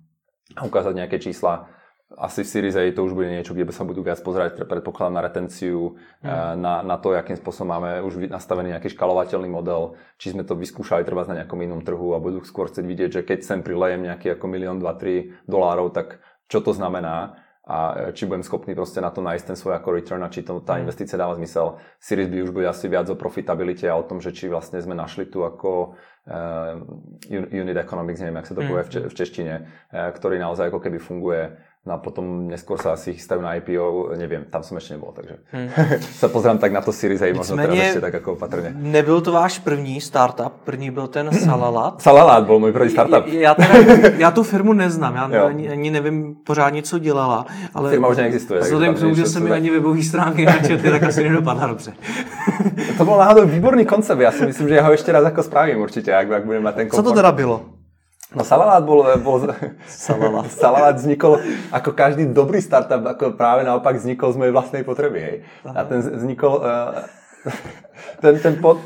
ukázať 0.56 0.94
nejaké 0.96 1.20
čísla 1.20 1.75
asi 2.14 2.46
v 2.46 2.48
Series 2.48 2.78
A 2.78 2.86
to 2.94 3.02
už 3.02 3.18
bude 3.18 3.26
niečo, 3.26 3.50
kde 3.50 3.66
sa 3.74 3.82
budú 3.82 4.06
viac 4.06 4.22
pozerať, 4.22 4.62
predpokladám 4.62 5.18
na 5.18 5.26
retenciu, 5.26 5.98
mm. 6.22 6.54
na, 6.54 6.86
na 6.86 6.96
to, 7.02 7.10
akým 7.10 7.34
spôsobom 7.34 7.74
máme 7.74 7.98
už 8.06 8.30
nastavený 8.30 8.78
nejaký 8.78 8.94
škalovateľný 8.94 9.50
model, 9.50 9.98
či 10.14 10.30
sme 10.30 10.46
to 10.46 10.54
vyskúšali 10.54 11.02
treba 11.02 11.26
na 11.26 11.42
nejakom 11.42 11.58
inom 11.66 11.82
trhu 11.82 12.14
a 12.14 12.22
budú 12.22 12.46
skôr 12.46 12.70
chcieť 12.70 12.86
vidieť, 12.86 13.10
že 13.10 13.22
keď 13.26 13.38
sem 13.42 13.58
prilejem 13.58 14.06
nejaký 14.06 14.38
ako 14.38 14.46
milión, 14.46 14.78
dva, 14.78 14.94
tri 14.94 15.34
dolárov, 15.50 15.90
tak 15.90 16.22
čo 16.46 16.62
to 16.62 16.70
znamená 16.70 17.42
a 17.66 18.14
či 18.14 18.30
budem 18.30 18.46
schopný 18.46 18.78
proste 18.78 19.02
na 19.02 19.10
to 19.10 19.18
nájsť 19.18 19.50
ten 19.50 19.58
svoj 19.58 19.74
ako 19.82 19.98
return 19.98 20.22
a 20.22 20.30
či 20.30 20.46
to, 20.46 20.62
tá 20.62 20.78
mm. 20.78 20.86
investícia 20.86 21.18
dáva 21.18 21.34
zmysel. 21.34 21.82
Series 21.98 22.30
B 22.30 22.46
už 22.46 22.54
bude 22.54 22.70
asi 22.70 22.86
viac 22.86 23.10
o 23.10 23.18
profitabilite 23.18 23.90
a 23.90 23.98
o 23.98 24.06
tom, 24.06 24.22
že 24.22 24.30
či 24.30 24.46
vlastne 24.46 24.78
sme 24.78 24.94
našli 24.94 25.26
tu 25.26 25.42
ako 25.42 25.98
uh, 26.30 26.78
unit 27.34 27.74
economics, 27.74 28.22
neviem, 28.22 28.38
jak 28.38 28.46
sa 28.46 28.54
to 28.54 28.62
mm. 28.62 28.68
povie 28.70 28.82
v, 28.86 28.90
v 29.10 29.14
češtine, 29.18 29.54
uh, 29.66 30.14
ktorý 30.14 30.38
naozaj 30.38 30.70
ako 30.70 30.78
keby 30.78 31.02
funguje 31.02 31.58
No 31.86 31.94
a 31.94 31.98
potom 32.02 32.50
neskôr 32.50 32.82
sa 32.82 32.98
asi 32.98 33.14
chystajú 33.14 33.38
na 33.38 33.54
IPO, 33.62 34.18
neviem, 34.18 34.42
tam 34.50 34.66
som 34.66 34.74
ešte 34.74 34.98
nebol, 34.98 35.14
takže 35.14 35.38
hmm. 35.54 35.68
sa 36.20 36.26
pozrám 36.26 36.58
tak 36.58 36.74
na 36.74 36.82
to 36.82 36.90
Series 36.90 37.22
A, 37.22 37.30
možno 37.30 37.54
teraz 37.54 37.78
ešte 37.78 38.02
tak 38.02 38.14
ako 38.18 38.34
opatrne. 38.34 38.74
Nebyl 38.74 39.22
to 39.22 39.30
váš 39.30 39.62
první 39.62 40.02
startup, 40.02 40.66
první 40.66 40.90
byl 40.90 41.06
ten 41.06 41.30
Salalat. 41.46 42.02
Salalat 42.02 42.46
byl 42.46 42.58
můj 42.58 42.72
první 42.72 42.90
startup. 42.90 43.26
Já, 43.26 43.54
teda, 43.54 43.74
já 44.18 44.30
tu 44.30 44.42
firmu 44.42 44.72
neznám, 44.72 45.14
já 45.14 45.46
ani, 45.46 45.70
ani 45.70 45.90
nevím 45.90 46.34
pořádně, 46.34 46.82
co 46.82 46.98
dělala. 46.98 47.46
Ale 47.74 47.90
Firma 47.90 48.08
už 48.08 48.16
neexistuje. 48.16 48.60
Vzhledem 48.60 48.94
k 48.94 48.98
tomu, 48.98 49.14
že 49.14 49.26
jsem 49.26 49.44
mi 49.44 49.50
ani 49.50 49.70
webové 49.70 50.02
stránky 50.02 50.44
načetli, 50.44 50.90
tak 50.90 51.02
asi 51.02 51.22
nedopadla 51.22 51.66
dobře. 51.66 51.92
to 52.98 53.04
byl 53.04 53.16
náhodou 53.16 53.46
výborný 53.46 53.86
koncept, 53.86 54.20
já 54.20 54.32
si 54.32 54.46
myslím, 54.46 54.68
že 54.68 54.74
já 54.74 54.82
ho 54.82 54.92
ještě 54.92 55.12
raz 55.12 55.24
jako 55.24 55.42
spravím 55.42 55.80
určitě, 55.80 56.10
jak, 56.10 56.28
jak 56.28 56.44
budeme 56.44 56.64
mať 56.64 56.74
ten 56.74 56.88
komfort. 56.88 57.04
Co 57.04 57.10
to 57.10 57.16
teda 57.16 57.32
bylo? 57.32 57.75
No 58.34 58.42
Salalát 58.42 58.82
bol, 58.82 59.06
bol 59.22 59.38
Salalát. 59.86 60.50
Salalát 60.60 60.96
vznikol 60.98 61.38
ako 61.70 61.94
každý 61.94 62.26
dobrý 62.26 62.58
startup, 62.58 63.06
ako 63.06 63.38
práve 63.38 63.62
naopak 63.62 63.94
vznikol 63.94 64.34
z 64.34 64.38
mojej 64.42 64.54
vlastnej 64.54 64.82
potreby. 64.82 65.18
Hej. 65.22 65.36
A 65.62 65.86
ten 65.86 66.02
vznikol, 66.02 66.58
uh, 66.58 67.06
ten, 68.22 68.34
ten, 68.42 68.58
pod, 68.58 68.82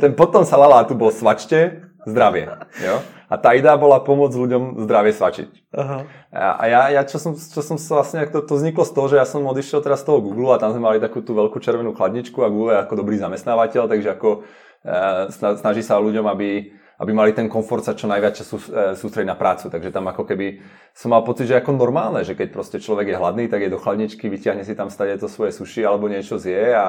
ten 0.00 0.16
potom 0.16 0.48
Salalátu 0.48 0.96
bol 0.96 1.12
svačte 1.12 1.84
zdravie. 2.08 2.48
Jo? 2.80 3.04
A 3.30 3.36
tá 3.36 3.52
idea 3.52 3.76
bola 3.76 4.00
pomôcť 4.00 4.34
ľuďom 4.34 4.62
zdravie 4.88 5.12
svačiť. 5.12 5.76
Aha. 5.76 5.98
A 6.32 6.64
ja, 6.66 6.80
ja 6.88 7.02
čo, 7.04 7.20
som, 7.20 7.36
čo 7.36 7.60
som 7.60 7.76
sa 7.76 8.00
vlastne, 8.00 8.24
to, 8.26 8.40
to 8.42 8.58
vzniklo 8.58 8.82
z 8.82 8.96
toho, 8.96 9.06
že 9.12 9.16
ja 9.20 9.26
som 9.28 9.44
odišiel 9.44 9.84
teraz 9.84 10.02
z 10.02 10.08
toho 10.08 10.24
Google 10.24 10.56
a 10.56 10.58
tam 10.58 10.72
sme 10.72 10.88
mali 10.88 10.98
takú 10.98 11.20
tú 11.20 11.36
veľkú 11.36 11.60
červenú 11.60 11.92
chladničku 11.92 12.40
a 12.42 12.50
Google 12.50 12.74
je 12.74 12.82
ako 12.82 12.94
dobrý 12.96 13.20
zamestnávateľ, 13.20 13.86
takže 13.86 14.08
ako 14.16 14.42
uh, 14.42 15.30
snaží 15.62 15.84
sa 15.84 16.02
ľuďom, 16.02 16.26
aby 16.26 16.79
aby 17.00 17.16
mali 17.16 17.32
ten 17.32 17.48
komfort 17.48 17.80
sa 17.80 17.96
čo 17.96 18.04
najviac 18.04 18.36
času 18.36 18.60
e, 18.60 18.62
sústrediť 18.92 19.32
na 19.32 19.40
prácu. 19.40 19.72
Takže 19.72 19.88
tam 19.88 20.12
ako 20.12 20.28
keby 20.28 20.60
som 20.92 21.16
mal 21.16 21.24
pocit, 21.24 21.48
že 21.48 21.56
ako 21.56 21.80
normálne, 21.80 22.20
že 22.20 22.36
keď 22.36 22.52
proste 22.52 22.76
človek 22.76 23.08
je 23.08 23.16
hladný, 23.16 23.48
tak 23.48 23.64
je 23.64 23.72
do 23.72 23.80
chladničky, 23.80 24.28
vyťahne 24.28 24.60
si 24.68 24.76
tam 24.76 24.92
stade 24.92 25.16
to 25.16 25.24
svoje 25.24 25.56
suši 25.56 25.80
alebo 25.80 26.12
niečo 26.12 26.36
zje 26.36 26.76
a, 26.76 26.88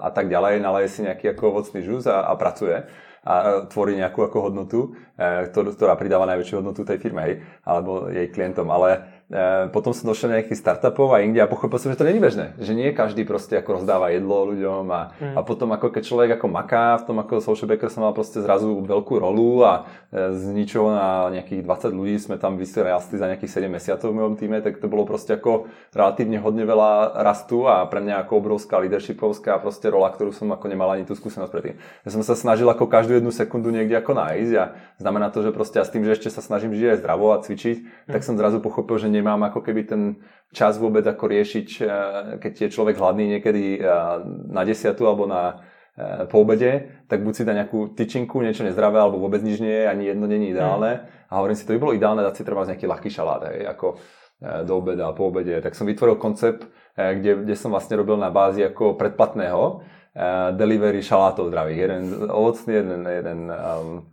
a 0.00 0.08
tak 0.08 0.32
ďalej, 0.32 0.64
naleje 0.64 0.88
si 0.88 1.00
nejaký 1.04 1.36
ako 1.36 1.42
ovocný 1.52 1.84
žus 1.84 2.08
a, 2.08 2.24
a 2.24 2.32
pracuje 2.40 2.88
a 3.20 3.68
tvorí 3.68 4.00
nejakú 4.00 4.24
ako 4.24 4.48
hodnotu, 4.48 4.80
e, 5.20 5.52
ktorá 5.52 5.92
pridáva 6.00 6.24
najväčšiu 6.24 6.64
hodnotu 6.64 6.88
tej 6.88 6.96
firme, 6.96 7.20
hej, 7.28 7.34
alebo 7.68 8.08
jej 8.08 8.32
klientom. 8.32 8.64
Ale 8.72 9.19
potom 9.70 9.94
som 9.94 10.10
došiel 10.10 10.34
nejakých 10.34 10.58
startupov 10.58 11.14
a 11.14 11.22
inde 11.22 11.38
a 11.38 11.46
pochopil 11.46 11.78
som, 11.78 11.94
že 11.94 11.98
to 12.02 12.02
není 12.02 12.18
bežné. 12.18 12.58
Že 12.58 12.72
nie 12.74 12.90
každý 12.90 13.22
proste 13.22 13.54
ako 13.62 13.78
rozdáva 13.78 14.10
jedlo 14.10 14.50
ľuďom 14.50 14.84
a, 14.90 15.14
mm. 15.14 15.34
a 15.38 15.40
potom 15.46 15.70
ako 15.70 15.86
keď 15.94 16.02
človek 16.02 16.30
ako 16.34 16.46
maká, 16.50 16.98
v 16.98 17.06
tom 17.06 17.16
ako 17.22 17.38
social 17.38 17.70
baker 17.70 17.86
som 17.86 18.02
mal 18.02 18.10
proste 18.10 18.42
zrazu 18.42 18.82
veľkú 18.82 19.22
rolu 19.22 19.62
a 19.62 19.86
e, 20.10 20.34
z 20.34 20.50
ničoho 20.50 20.90
na 20.90 21.30
nejakých 21.30 21.62
20 21.62 21.94
ľudí 21.94 22.18
sme 22.18 22.42
tam 22.42 22.58
vyrastli 22.58 23.22
za 23.22 23.30
nejakých 23.30 23.62
7 23.62 23.70
mesiacov 23.70 24.10
v 24.10 24.18
mojom 24.18 24.34
týme, 24.34 24.58
tak 24.66 24.82
to 24.82 24.90
bolo 24.90 25.06
proste 25.06 25.38
ako 25.38 25.70
relatívne 25.94 26.42
hodne 26.42 26.66
veľa 26.66 27.22
rastu 27.22 27.70
a 27.70 27.86
pre 27.86 28.02
mňa 28.02 28.26
ako 28.26 28.32
obrovská 28.34 28.82
leadershipovská 28.82 29.62
proste 29.62 29.86
rola, 29.94 30.10
ktorú 30.10 30.34
som 30.34 30.50
ako 30.50 30.66
nemal 30.66 30.90
ani 30.90 31.06
tú 31.06 31.14
skúsenosť 31.14 31.52
predtým. 31.54 31.78
Ja 32.02 32.10
som 32.10 32.26
sa 32.26 32.34
snažil 32.34 32.66
ako 32.66 32.90
každú 32.90 33.14
jednu 33.14 33.30
sekundu 33.30 33.70
niekde 33.70 33.94
ako 33.94 34.18
nájsť 34.18 34.52
a 34.58 34.64
znamená 34.98 35.30
to, 35.30 35.46
že 35.46 35.54
proste 35.54 35.78
a 35.78 35.86
s 35.86 35.94
tým, 35.94 36.02
že 36.02 36.18
ešte 36.18 36.34
sa 36.34 36.42
snažím 36.42 36.74
žiť 36.74 36.98
aj 36.98 36.98
zdravo 36.98 37.30
a 37.30 37.38
cvičiť, 37.38 37.76
mm. 37.78 38.10
tak 38.10 38.26
som 38.26 38.34
zrazu 38.34 38.58
pochopil, 38.58 38.98
že 38.98 39.19
nemám 39.20 39.52
ako 39.52 39.60
keby 39.60 39.84
ten 39.84 40.02
čas 40.50 40.76
vôbec 40.82 41.06
ako 41.06 41.24
riešiť, 41.30 41.68
eh, 41.80 41.88
keď 42.42 42.52
je 42.66 42.74
človek 42.74 42.98
hladný 42.98 43.38
niekedy 43.38 43.78
eh, 43.78 43.86
na 44.50 44.62
desiatu 44.66 45.06
alebo 45.06 45.28
na 45.30 45.62
eh, 45.94 46.26
po 46.26 46.42
obede, 46.42 47.04
tak 47.06 47.22
buď 47.22 47.32
si 47.34 47.46
dá 47.46 47.54
nejakú 47.54 47.94
tyčinku, 47.94 48.42
niečo 48.42 48.66
nezdravé, 48.66 48.98
alebo 48.98 49.22
vôbec 49.22 49.42
nič 49.44 49.62
nie 49.62 49.70
je, 49.70 49.86
ani 49.86 50.04
jedno 50.10 50.26
není 50.26 50.50
ideálne. 50.50 50.92
Mm. 50.98 51.02
A 51.30 51.32
hovorím 51.38 51.56
si, 51.56 51.66
to 51.66 51.74
by 51.78 51.82
bolo 51.82 51.94
ideálne 51.94 52.26
dať 52.26 52.34
si 52.34 52.42
treba 52.42 52.66
nejaký 52.66 52.86
ľahký 52.90 53.10
šalát, 53.10 53.54
hej, 53.54 53.70
ako 53.70 54.02
do 54.40 54.72
obeda 54.80 55.12
a 55.12 55.14
po 55.14 55.28
obede. 55.28 55.60
Tak 55.60 55.76
som 55.76 55.84
vytvoril 55.84 56.16
koncept, 56.16 56.64
kde, 56.96 57.44
kde 57.44 57.54
som 57.54 57.68
vlastne 57.70 58.00
robil 58.00 58.16
na 58.16 58.32
bázi 58.32 58.64
ako 58.64 58.96
predplatného 58.96 59.84
delivery 60.56 61.04
šalátov 61.04 61.52
zdravých. 61.52 61.78
Jeden 61.78 62.02
ovocný, 62.24 62.72
jeden, 62.72 63.02
jeden 63.04 63.40
um, 63.52 64.08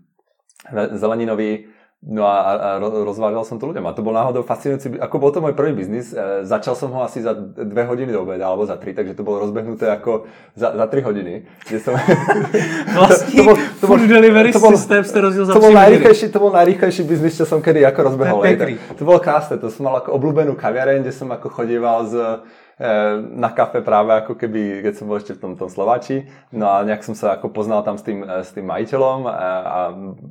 zeleninový 1.00 1.67
No 1.98 2.30
a, 2.30 2.38
a 2.54 2.70
rozvážal 2.78 3.42
som 3.42 3.58
to 3.58 3.74
ľuďom. 3.74 3.82
A 3.90 3.92
to 3.98 4.06
bol 4.06 4.14
náhodou 4.14 4.46
fascinujúci, 4.46 5.02
ako 5.02 5.18
bol 5.18 5.34
to 5.34 5.42
môj 5.42 5.58
prvý 5.58 5.74
biznis. 5.74 6.14
E, 6.14 6.46
začal 6.46 6.78
som 6.78 6.94
ho 6.94 7.02
asi 7.02 7.26
za 7.26 7.34
dve 7.34 7.90
hodiny 7.90 8.14
do 8.14 8.22
obeda, 8.22 8.46
alebo 8.46 8.70
za 8.70 8.78
tri, 8.78 8.94
takže 8.94 9.18
to 9.18 9.26
bolo 9.26 9.42
rozbehnuté 9.42 9.90
ako 9.90 10.30
za, 10.54 10.78
za 10.78 10.86
tri 10.94 11.02
hodiny. 11.02 11.50
Kde 11.66 11.80
som... 11.82 11.98
vlastne 13.02 13.34
to, 13.34 13.44
bol, 13.50 13.58
to 13.58 13.86
bol, 13.90 13.98
delivery 13.98 14.54
to 14.54 14.62
bol, 14.62 14.78
systém 14.78 15.02
ste 15.02 15.26
rozdiel 15.26 15.50
za 15.50 15.58
to 15.58 15.64
bol, 15.64 15.74
najrýchlejší, 15.74 16.30
to 16.30 16.38
bol 16.38 16.54
najrýchlejší 16.54 17.02
biznis, 17.02 17.34
čo 17.34 17.50
som 17.50 17.66
kedy 17.66 17.82
ako 17.82 18.14
rozbehol. 18.14 18.46
To, 18.46 18.66
to 18.94 19.04
bolo 19.04 19.18
krásne, 19.18 19.58
to 19.58 19.74
som 19.74 19.90
mal 19.90 19.98
ako 19.98 20.14
obľúbenú 20.22 20.54
kaviareň, 20.54 21.02
kde 21.02 21.14
som 21.18 21.34
ako 21.34 21.50
chodieval 21.50 22.06
z 22.06 22.46
na 23.34 23.50
kafe 23.50 23.82
práve 23.82 24.14
ako 24.22 24.38
keby, 24.38 24.86
keď 24.86 24.94
som 25.02 25.10
bol 25.10 25.18
ešte 25.18 25.34
v 25.34 25.42
tom, 25.42 25.52
tom 25.58 25.66
Slováči. 25.66 26.30
No 26.54 26.70
a 26.70 26.86
nejak 26.86 27.02
som 27.02 27.18
sa 27.18 27.34
ako 27.34 27.50
poznal 27.50 27.82
tam 27.82 27.98
s 27.98 28.06
tým, 28.06 28.22
eh, 28.22 28.46
s 28.46 28.54
tým 28.54 28.70
majiteľom 28.70 29.26
a, 29.26 29.34
a 29.66 29.80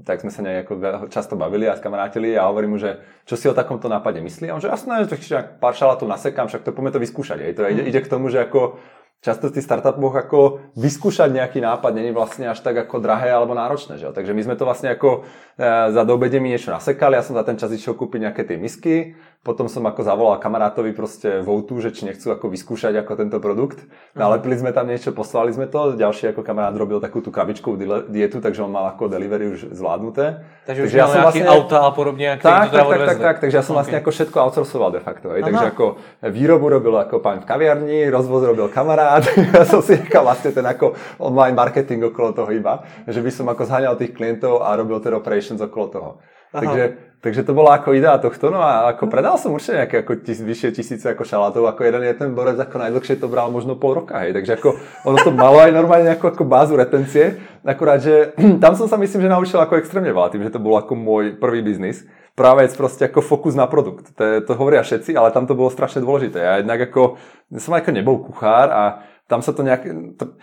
tak 0.07 0.23
sme 0.23 0.31
sa 0.31 0.47
nejako 0.47 0.73
často 1.11 1.35
bavili 1.35 1.67
a 1.67 1.75
skamarátili 1.75 2.39
a 2.39 2.47
hovorím 2.47 2.79
mu, 2.79 2.79
že 2.79 3.03
čo 3.27 3.35
si 3.35 3.51
o 3.51 3.55
takomto 3.57 3.91
nápade 3.91 4.23
myslí. 4.23 4.47
A 4.47 4.55
on 4.55 4.63
že 4.63 4.71
jasné, 4.71 5.11
že 5.11 5.59
pár 5.59 5.75
šalátov 5.75 6.07
nasekám, 6.07 6.47
však 6.47 6.63
to 6.63 6.71
poďme 6.71 6.95
to 6.95 7.03
vyskúšať. 7.03 7.39
Aj. 7.43 7.53
To 7.59 7.63
ide, 7.67 7.83
ide 7.83 7.99
k 7.99 8.11
tomu, 8.15 8.31
že 8.31 8.47
ako 8.47 8.79
často 9.27 9.51
v 9.51 9.59
tých 9.59 9.67
startupoch 9.67 10.15
ako 10.15 10.71
vyskúšať 10.79 11.35
nejaký 11.35 11.59
nápad 11.59 11.93
není 11.99 12.15
vlastne 12.15 12.47
až 12.53 12.63
tak 12.63 12.79
ako 12.79 13.03
drahé 13.03 13.35
alebo 13.35 13.59
náročné. 13.59 13.99
Že? 13.99 14.15
Takže 14.15 14.31
my 14.31 14.43
sme 14.47 14.55
to 14.55 14.63
vlastne 14.63 14.95
ako 14.95 15.27
e, 15.59 15.91
za 15.91 16.03
dobede 16.07 16.39
mi 16.39 16.55
niečo 16.55 16.71
nasekali, 16.71 17.19
ja 17.19 17.27
som 17.27 17.35
za 17.35 17.43
ten 17.43 17.59
čas 17.59 17.75
išiel 17.75 17.99
kúpiť 17.99 18.31
nejaké 18.31 18.47
tie 18.47 18.55
misky, 18.61 19.19
potom 19.47 19.71
som 19.71 19.87
ako 19.87 20.03
zavolal 20.03 20.43
kamarátovi 20.43 20.91
proste 20.91 21.39
v 21.39 21.47
Outu, 21.47 21.79
že 21.79 21.95
či 21.95 22.03
nechcú 22.03 22.35
ako 22.35 22.51
vyskúšať 22.51 22.99
ako 22.99 23.15
tento 23.15 23.39
produkt. 23.39 23.79
Nalepili 24.19 24.59
sme 24.59 24.75
tam 24.75 24.91
niečo, 24.91 25.15
poslali 25.15 25.55
sme 25.55 25.71
to, 25.71 25.95
ďalší 25.95 26.35
ako 26.35 26.43
kamarát 26.43 26.75
robil 26.75 26.99
takú 26.99 27.23
tú 27.23 27.31
krabičkovú 27.31 27.79
dietu, 28.11 28.43
takže 28.43 28.67
on 28.67 28.75
mal 28.75 28.91
ako 28.91 29.07
delivery 29.07 29.55
už 29.55 29.71
zvládnuté. 29.71 30.43
Takže, 30.67 30.83
takže 30.83 30.83
už 30.83 30.99
ja 30.99 31.07
som 31.07 31.23
vlastne... 31.23 31.47
auta 31.47 31.79
a 31.87 31.91
podobne, 31.95 32.43
tak, 32.43 32.75
tak, 32.75 32.91
tak, 32.91 33.01
tak, 33.07 33.19
tak, 33.23 33.37
takže 33.47 33.55
ja 33.55 33.63
som 33.63 33.79
vlastne 33.79 34.03
okay. 34.03 34.03
ako 34.03 34.11
všetko 34.11 34.37
outsourcoval 34.43 34.91
de 34.91 35.03
facto. 35.07 35.31
Hej. 35.31 35.47
Takže 35.47 35.67
ako 35.71 35.87
výrobu 36.27 36.67
robil 36.67 36.95
ako 36.99 37.23
pán 37.23 37.39
v 37.39 37.47
kaviarni, 37.47 38.11
rozvoz 38.11 38.51
robil 38.51 38.67
kamarát, 38.67 39.23
ja 39.55 39.63
som 39.63 39.79
si 39.79 39.95
nechal 39.95 40.27
vlastne 40.27 40.51
ten 40.51 40.67
ako 40.67 40.99
online 41.23 41.55
marketing 41.55 42.03
okolo 42.11 42.35
toho 42.35 42.51
iba, 42.51 42.83
že 43.07 43.23
by 43.23 43.31
som 43.31 43.47
ako 43.47 43.63
zháňal 43.63 43.95
tých 43.95 44.11
klientov 44.11 44.67
a 44.67 44.75
robil 44.75 44.99
ten 44.99 45.15
operations 45.15 45.63
okolo 45.63 45.87
toho. 45.87 46.11
Takže 46.53 47.07
Takže 47.27 47.43
to 47.43 47.59
bola 47.59 47.83
ako 47.83 47.91
idea 47.99 48.15
tohto, 48.23 48.55
no 48.55 48.63
a 48.63 48.95
ako 48.95 49.11
predal 49.11 49.35
som 49.35 49.51
určite 49.51 49.83
nejaké 49.83 49.97
ako 50.07 50.23
tis, 50.23 50.39
vyššie 50.39 50.71
tisíce 50.79 51.07
ako 51.11 51.27
šalátov, 51.27 51.67
ako 51.67 51.83
jeden 51.83 52.07
je 52.07 52.15
ten 52.15 52.31
borec 52.37 52.55
ako 52.55 52.79
najdlhšie 52.79 53.19
to 53.19 53.27
bral 53.27 53.51
možno 53.51 53.75
pol 53.75 53.99
roka, 53.99 54.23
hej. 54.23 54.31
Takže 54.31 54.61
ako 54.61 54.79
ono 55.03 55.19
to 55.19 55.35
malo 55.35 55.59
aj 55.59 55.75
normálne 55.75 56.07
nejakú 56.07 56.31
ako 56.31 56.47
bázu 56.47 56.79
retencie, 56.79 57.41
akurát, 57.67 57.99
že 57.99 58.31
tam 58.63 58.79
som 58.79 58.87
sa 58.87 58.95
myslím, 58.95 59.27
že 59.27 59.33
naučil 59.33 59.59
ako 59.59 59.75
extrémne 59.75 60.15
veľa, 60.15 60.31
tým, 60.31 60.47
že 60.47 60.55
to 60.55 60.63
bol 60.63 60.79
ako 60.79 60.95
môj 60.95 61.35
prvý 61.41 61.67
biznis. 61.67 62.07
Práve 62.39 62.69
vec 62.69 62.77
proste 62.79 63.09
ako 63.09 63.25
fokus 63.25 63.59
na 63.59 63.67
produkt. 63.67 64.15
To, 64.15 64.45
to 64.45 64.53
hovoria 64.55 64.87
všetci, 64.87 65.17
ale 65.19 65.33
tam 65.35 65.51
to 65.51 65.57
bolo 65.59 65.73
strašne 65.73 66.05
dôležité. 66.05 66.37
Ja 66.37 66.61
jednak 66.63 66.79
ako, 66.93 67.17
som 67.59 67.73
ako 67.75 67.91
nebol 67.97 68.23
kuchár 68.23 68.69
a 68.71 68.83
tam 69.27 69.43
sa 69.43 69.51
to 69.51 69.67
nejak, 69.67 69.83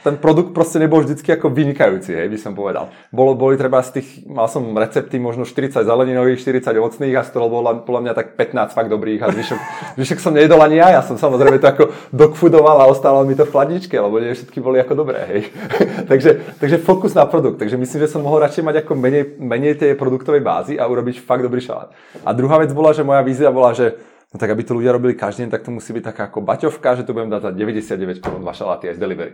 ten 0.04 0.16
produkt 0.20 0.52
proste 0.52 0.76
nebol 0.76 1.00
vždycky 1.00 1.32
ako 1.32 1.56
vynikajúci, 1.56 2.20
hej, 2.20 2.28
by 2.28 2.36
som 2.36 2.52
povedal. 2.52 2.92
Bolo, 3.16 3.32
boli 3.32 3.56
treba 3.56 3.80
z 3.80 4.04
tých, 4.04 4.28
mal 4.28 4.52
som 4.52 4.76
recepty 4.76 5.24
možno 5.24 5.48
40 5.48 5.88
zeleninových, 5.88 6.44
40 6.44 6.84
ovocných 6.84 7.16
a 7.16 7.24
z 7.24 7.32
toho 7.32 7.48
bolo 7.48 7.80
podľa 7.88 8.02
mňa 8.04 8.14
tak 8.14 8.36
15 8.36 8.76
fakt 8.76 8.92
dobrých 8.92 9.24
a 9.24 9.32
zvyšok, 9.32 9.60
zvyšok 10.04 10.20
som 10.20 10.36
nejedol 10.36 10.60
ani 10.60 10.84
ja, 10.84 11.00
ja 11.00 11.02
som 11.02 11.16
samozrejme 11.16 11.64
to 11.64 11.68
ako 11.72 11.84
dogfoodoval 12.12 12.84
a 12.84 12.92
ostalo 12.92 13.24
mi 13.24 13.40
to 13.40 13.48
v 13.48 13.56
chladničke, 13.56 13.96
lebo 13.96 14.20
nie 14.20 14.36
všetky 14.36 14.60
boli 14.60 14.84
ako 14.84 15.00
dobré, 15.00 15.20
hej. 15.32 15.42
takže, 16.12 16.60
takže 16.60 16.84
fokus 16.84 17.16
na 17.16 17.24
produkt, 17.24 17.64
takže 17.64 17.80
myslím, 17.80 18.04
že 18.04 18.12
som 18.12 18.20
mohol 18.20 18.44
radšej 18.44 18.68
mať 18.68 18.76
ako 18.84 19.00
menej, 19.00 19.40
menej 19.40 19.80
tej 19.80 19.96
produktovej 19.96 20.44
bázy 20.44 20.76
a 20.76 20.84
urobiť 20.92 21.24
fakt 21.24 21.48
dobrý 21.48 21.64
šalát. 21.64 21.96
A 22.28 22.36
druhá 22.36 22.60
vec 22.60 22.76
bola, 22.76 22.92
že 22.92 23.08
moja 23.08 23.24
vízia 23.24 23.48
bola, 23.48 23.72
že 23.72 23.96
No 24.34 24.42
tak 24.42 24.50
aby 24.50 24.66
to 24.66 24.74
ľudia 24.74 24.90
robili 24.90 25.14
každý 25.14 25.46
deň, 25.46 25.50
tak 25.54 25.62
to 25.62 25.70
musí 25.70 25.94
byť 25.94 26.04
taká 26.10 26.26
ako 26.26 26.42
baťovka, 26.42 26.98
že 26.98 27.06
to 27.06 27.14
budem 27.14 27.30
dať 27.30 27.42
za 27.46 27.52
99 27.54 28.18
korún 28.18 28.42
dva 28.42 28.58
šaláty 28.58 28.90
aj 28.90 28.98
z 28.98 29.00
delivery. 29.00 29.34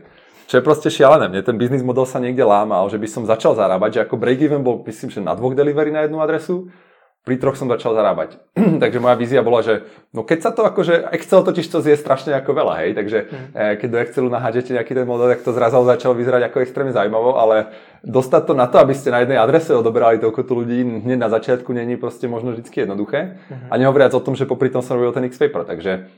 Čo 0.52 0.60
je 0.60 0.66
proste 0.66 0.92
šialené. 0.92 1.32
Mne 1.32 1.46
ten 1.46 1.56
biznis 1.56 1.86
model 1.86 2.04
sa 2.04 2.20
niekde 2.20 2.44
lámal, 2.44 2.90
že 2.92 3.00
by 3.00 3.08
som 3.08 3.24
začal 3.24 3.56
zarábať, 3.56 3.90
že 3.96 4.00
ako 4.04 4.20
break-even 4.20 4.60
bol, 4.60 4.84
myslím, 4.84 5.08
že 5.08 5.24
na 5.24 5.38
dvoch 5.40 5.56
delivery 5.56 5.94
na 5.94 6.04
jednu 6.04 6.20
adresu 6.20 6.68
pri 7.30 7.38
troch 7.38 7.54
som 7.54 7.70
začal 7.70 7.94
zarábať. 7.94 8.42
takže 8.82 8.98
moja 8.98 9.14
vízia 9.14 9.46
bola, 9.46 9.62
že 9.62 9.86
no 10.18 10.26
keď 10.26 10.40
sa 10.42 10.50
to 10.50 10.66
akože, 10.66 11.14
Excel 11.14 11.46
totiž 11.46 11.70
to 11.70 11.78
zje 11.86 11.94
strašne 12.02 12.34
ako 12.34 12.58
veľa, 12.58 12.74
hej, 12.82 12.98
takže 12.98 13.18
mm. 13.30 13.78
keď 13.78 13.88
do 13.94 14.02
Excelu 14.02 14.28
nahádžete 14.34 14.74
nejaký 14.74 14.98
ten 14.98 15.06
model, 15.06 15.30
tak 15.30 15.46
to 15.46 15.54
zrazu 15.54 15.86
začalo 15.86 16.18
vyzerať 16.18 16.50
ako 16.50 16.66
extrémne 16.66 16.90
zaujímavo, 16.90 17.38
ale 17.38 17.70
dostať 18.02 18.42
to 18.50 18.54
na 18.58 18.66
to, 18.66 18.82
aby 18.82 18.98
ste 18.98 19.14
na 19.14 19.22
jednej 19.22 19.38
adrese 19.38 19.78
odoberali 19.78 20.18
toľko 20.18 20.42
tu 20.42 20.58
ľudí 20.58 21.06
hneď 21.06 21.22
na 21.22 21.30
začiatku 21.30 21.70
není 21.70 22.02
proste 22.02 22.26
možno 22.26 22.58
vždy 22.58 22.66
jednoduché. 22.66 23.38
Mm. 23.46 23.70
A 23.70 23.74
nehovoriac 23.78 24.18
o 24.18 24.26
tom, 24.26 24.34
že 24.34 24.50
popri 24.50 24.74
tom 24.74 24.82
som 24.82 24.98
robil 24.98 25.14
ten 25.14 25.30
X-Paper, 25.30 25.70
takže 25.70 26.10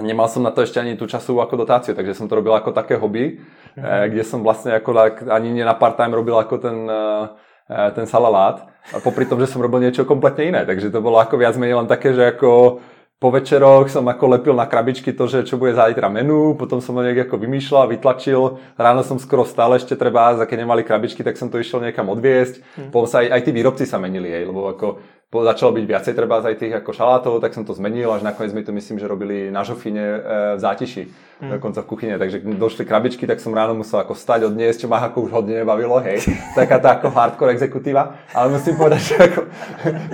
nemal 0.00 0.32
som 0.32 0.40
na 0.40 0.48
to 0.48 0.64
ešte 0.64 0.80
ani 0.80 0.96
tú 0.96 1.04
časovú 1.04 1.44
ako 1.44 1.60
dotáciu, 1.60 1.92
takže 1.92 2.16
som 2.16 2.24
to 2.24 2.40
robil 2.40 2.56
ako 2.56 2.72
také 2.72 2.96
hobby, 2.96 3.44
mm. 3.76 4.08
kde 4.16 4.24
som 4.24 4.40
vlastne 4.40 4.72
ako 4.72 4.96
ani 5.28 5.52
nie 5.52 5.64
na 5.68 5.76
part-time 5.76 6.16
robil 6.16 6.40
ako 6.40 6.56
ten 6.56 6.76
Eh, 6.88 7.45
ten 7.68 8.06
salalát, 8.06 8.70
a 8.94 9.02
popri 9.02 9.26
tom, 9.26 9.42
že 9.42 9.50
som 9.50 9.58
robil 9.58 9.82
niečo 9.82 10.06
kompletne 10.06 10.54
iné. 10.54 10.62
Takže 10.62 10.94
to 10.94 11.02
bolo 11.02 11.18
ako 11.18 11.34
viac 11.42 11.58
menej 11.58 11.82
len 11.82 11.90
také, 11.90 12.14
že 12.14 12.22
ako 12.22 12.78
po 13.16 13.32
večeroch 13.32 13.88
som 13.88 14.04
ako 14.04 14.38
lepil 14.38 14.52
na 14.52 14.68
krabičky 14.68 15.16
to, 15.16 15.24
že 15.24 15.48
čo 15.48 15.56
bude 15.56 15.72
zajtra 15.72 16.12
menu, 16.12 16.52
potom 16.52 16.84
som 16.84 16.92
ho 16.94 17.00
nejak 17.00 17.26
ako 17.26 17.40
vymýšľal, 17.40 17.88
vytlačil, 17.88 18.60
ráno 18.76 19.00
som 19.00 19.16
skoro 19.16 19.48
stále 19.48 19.80
ešte 19.80 19.96
treba, 19.96 20.36
a 20.36 20.44
keď 20.44 20.68
nemali 20.68 20.84
krabičky, 20.84 21.24
tak 21.24 21.40
som 21.40 21.48
to 21.48 21.56
išiel 21.56 21.80
niekam 21.80 22.12
odviesť. 22.12 22.60
Hmm. 22.76 22.92
Potom 22.92 23.08
sa 23.08 23.24
aj, 23.24 23.40
aj 23.40 23.40
tí 23.40 23.50
výrobci 23.56 23.88
sa 23.88 23.96
menili, 23.96 24.28
hej, 24.28 24.44
lebo 24.44 24.68
ako 24.68 25.00
začalo 25.34 25.74
byť 25.74 25.84
viacej 25.90 26.14
treba 26.14 26.38
aj 26.38 26.54
tých 26.54 26.78
ako 26.78 26.90
šalátov, 26.94 27.42
tak 27.42 27.50
som 27.50 27.66
to 27.66 27.74
zmenil, 27.74 28.14
až 28.14 28.22
nakoniec 28.22 28.54
mi 28.54 28.62
to 28.62 28.70
myslím, 28.70 29.02
že 29.02 29.10
robili 29.10 29.50
na 29.50 29.66
žofine 29.66 29.98
e, 29.98 30.18
v 30.54 30.60
zátiši, 30.62 31.02
mm. 31.42 31.50
dokonca 31.58 31.82
v 31.82 31.88
kuchyne, 31.90 32.14
takže 32.14 32.46
došli 32.54 32.86
krabičky, 32.86 33.26
tak 33.26 33.42
som 33.42 33.50
ráno 33.50 33.74
musel 33.74 33.98
ako 34.06 34.14
stať, 34.14 34.46
odniesť, 34.46 34.86
čo 34.86 34.88
ma 34.88 35.02
ako 35.02 35.26
už 35.26 35.30
hodne 35.34 35.66
nebavilo, 35.66 35.98
hej, 35.98 36.22
taká 36.58 36.78
tá 36.78 36.94
ako 36.94 37.10
hardcore 37.10 37.58
exekutíva, 37.58 38.22
ale 38.30 38.54
musím 38.54 38.78
povedať, 38.78 39.00
že 39.02 39.14
ako, 39.18 39.40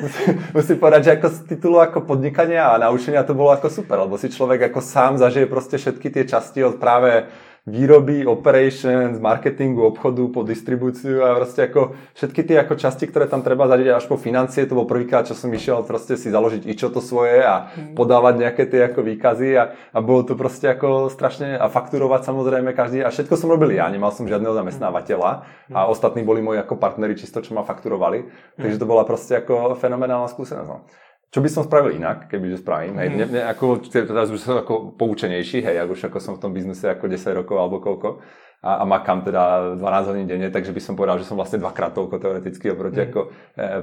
musím, 0.01 0.31
musím 0.57 0.77
povedať, 0.81 1.01
že 1.05 1.13
ako 1.21 1.27
z 1.29 1.39
titulu 1.45 1.77
ako 1.85 1.99
podnikania 2.09 2.73
a 2.73 2.81
naučenia 2.81 3.21
to 3.21 3.37
bolo 3.37 3.53
ako 3.53 3.69
super, 3.69 4.01
lebo 4.01 4.17
si 4.17 4.33
človek 4.33 4.73
ako 4.73 4.81
sám 4.81 5.21
zažije 5.21 5.45
proste 5.45 5.77
všetky 5.77 6.09
tie 6.09 6.25
časti 6.25 6.65
od 6.65 6.81
práve 6.81 7.29
výroby, 7.63 8.27
operations, 8.27 9.23
marketingu, 9.23 9.87
obchodu, 9.87 10.27
po 10.35 10.43
distribúciu 10.43 11.23
a 11.23 11.39
proste 11.39 11.71
ako 11.71 11.95
všetky 12.19 12.43
tie 12.43 12.57
ako 12.59 12.75
časti, 12.75 13.07
ktoré 13.07 13.31
tam 13.31 13.47
treba 13.47 13.71
zadiť 13.71 14.03
až 14.03 14.05
po 14.11 14.19
financie, 14.19 14.67
to 14.67 14.75
bol 14.75 14.91
prvýkrát, 14.91 15.31
čo 15.31 15.39
som 15.39 15.47
išiel 15.55 15.87
proste 15.87 16.19
si 16.19 16.27
založiť 16.27 16.67
čo 16.75 16.91
to 16.91 16.99
svoje 16.99 17.39
a 17.39 17.71
mhm. 17.71 17.95
podávať 17.95 18.35
nejaké 18.43 18.67
tie 18.67 18.91
ako 18.91 19.07
výkazy 19.07 19.55
a, 19.55 19.79
a 19.95 19.99
bolo 20.03 20.27
to 20.27 20.35
proste 20.35 20.75
ako 20.75 21.07
strašne 21.07 21.55
a 21.55 21.71
fakturovať 21.71 22.27
samozrejme 22.27 22.75
každý 22.75 23.07
a 23.07 23.15
všetko 23.15 23.39
som 23.39 23.47
robil 23.47 23.79
ja, 23.79 23.87
nemal 23.87 24.11
som 24.11 24.27
žiadneho 24.27 24.59
zamestnávateľa 24.59 25.31
a 25.71 25.81
mhm. 25.87 25.87
ostatní 25.87 26.27
boli 26.27 26.43
moji 26.43 26.59
ako 26.67 26.83
partneri 26.83 27.15
čisto, 27.15 27.39
čo 27.47 27.55
ma 27.55 27.63
fakturovali, 27.63 28.27
takže 28.59 28.83
to 28.83 28.91
bola 28.91 29.07
proste 29.07 29.39
ako 29.39 29.79
fenomenálna 29.79 30.27
skúsenosť. 30.27 31.12
Čo 31.33 31.41
by 31.41 31.49
som 31.49 31.65
spravil 31.65 31.97
inak, 31.97 32.29
keby 32.29 32.53
to 32.53 32.61
spravím? 32.61 33.01
Hej, 33.01 33.09
mne, 33.09 33.25
mne, 33.33 33.43
ako, 33.49 33.81
teraz 33.89 34.29
už 34.29 34.37
som 34.37 34.61
ako 34.61 35.01
poučenejší, 35.01 35.65
hej, 35.65 35.81
ako 35.81 35.97
už 35.97 36.03
ako 36.13 36.19
som 36.21 36.37
v 36.37 36.43
tom 36.45 36.53
biznise 36.53 36.85
ako 36.85 37.09
10 37.09 37.41
rokov 37.41 37.57
alebo 37.57 37.81
koľko 37.81 38.21
a, 38.63 38.71
a 38.79 38.85
makám 38.85 39.25
teda 39.25 39.75
12 39.81 40.11
hodín 40.13 40.29
denne, 40.29 40.53
takže 40.53 40.77
by 40.77 40.83
som 40.85 40.95
povedal, 40.95 41.17
že 41.17 41.27
som 41.27 41.41
vlastne 41.41 41.59
dvakrát 41.59 41.97
toľko 41.97 42.21
teoreticky 42.21 42.71
oproti 42.71 43.01
mm. 43.01 43.07
ako 43.11 43.21
e, 43.25 43.29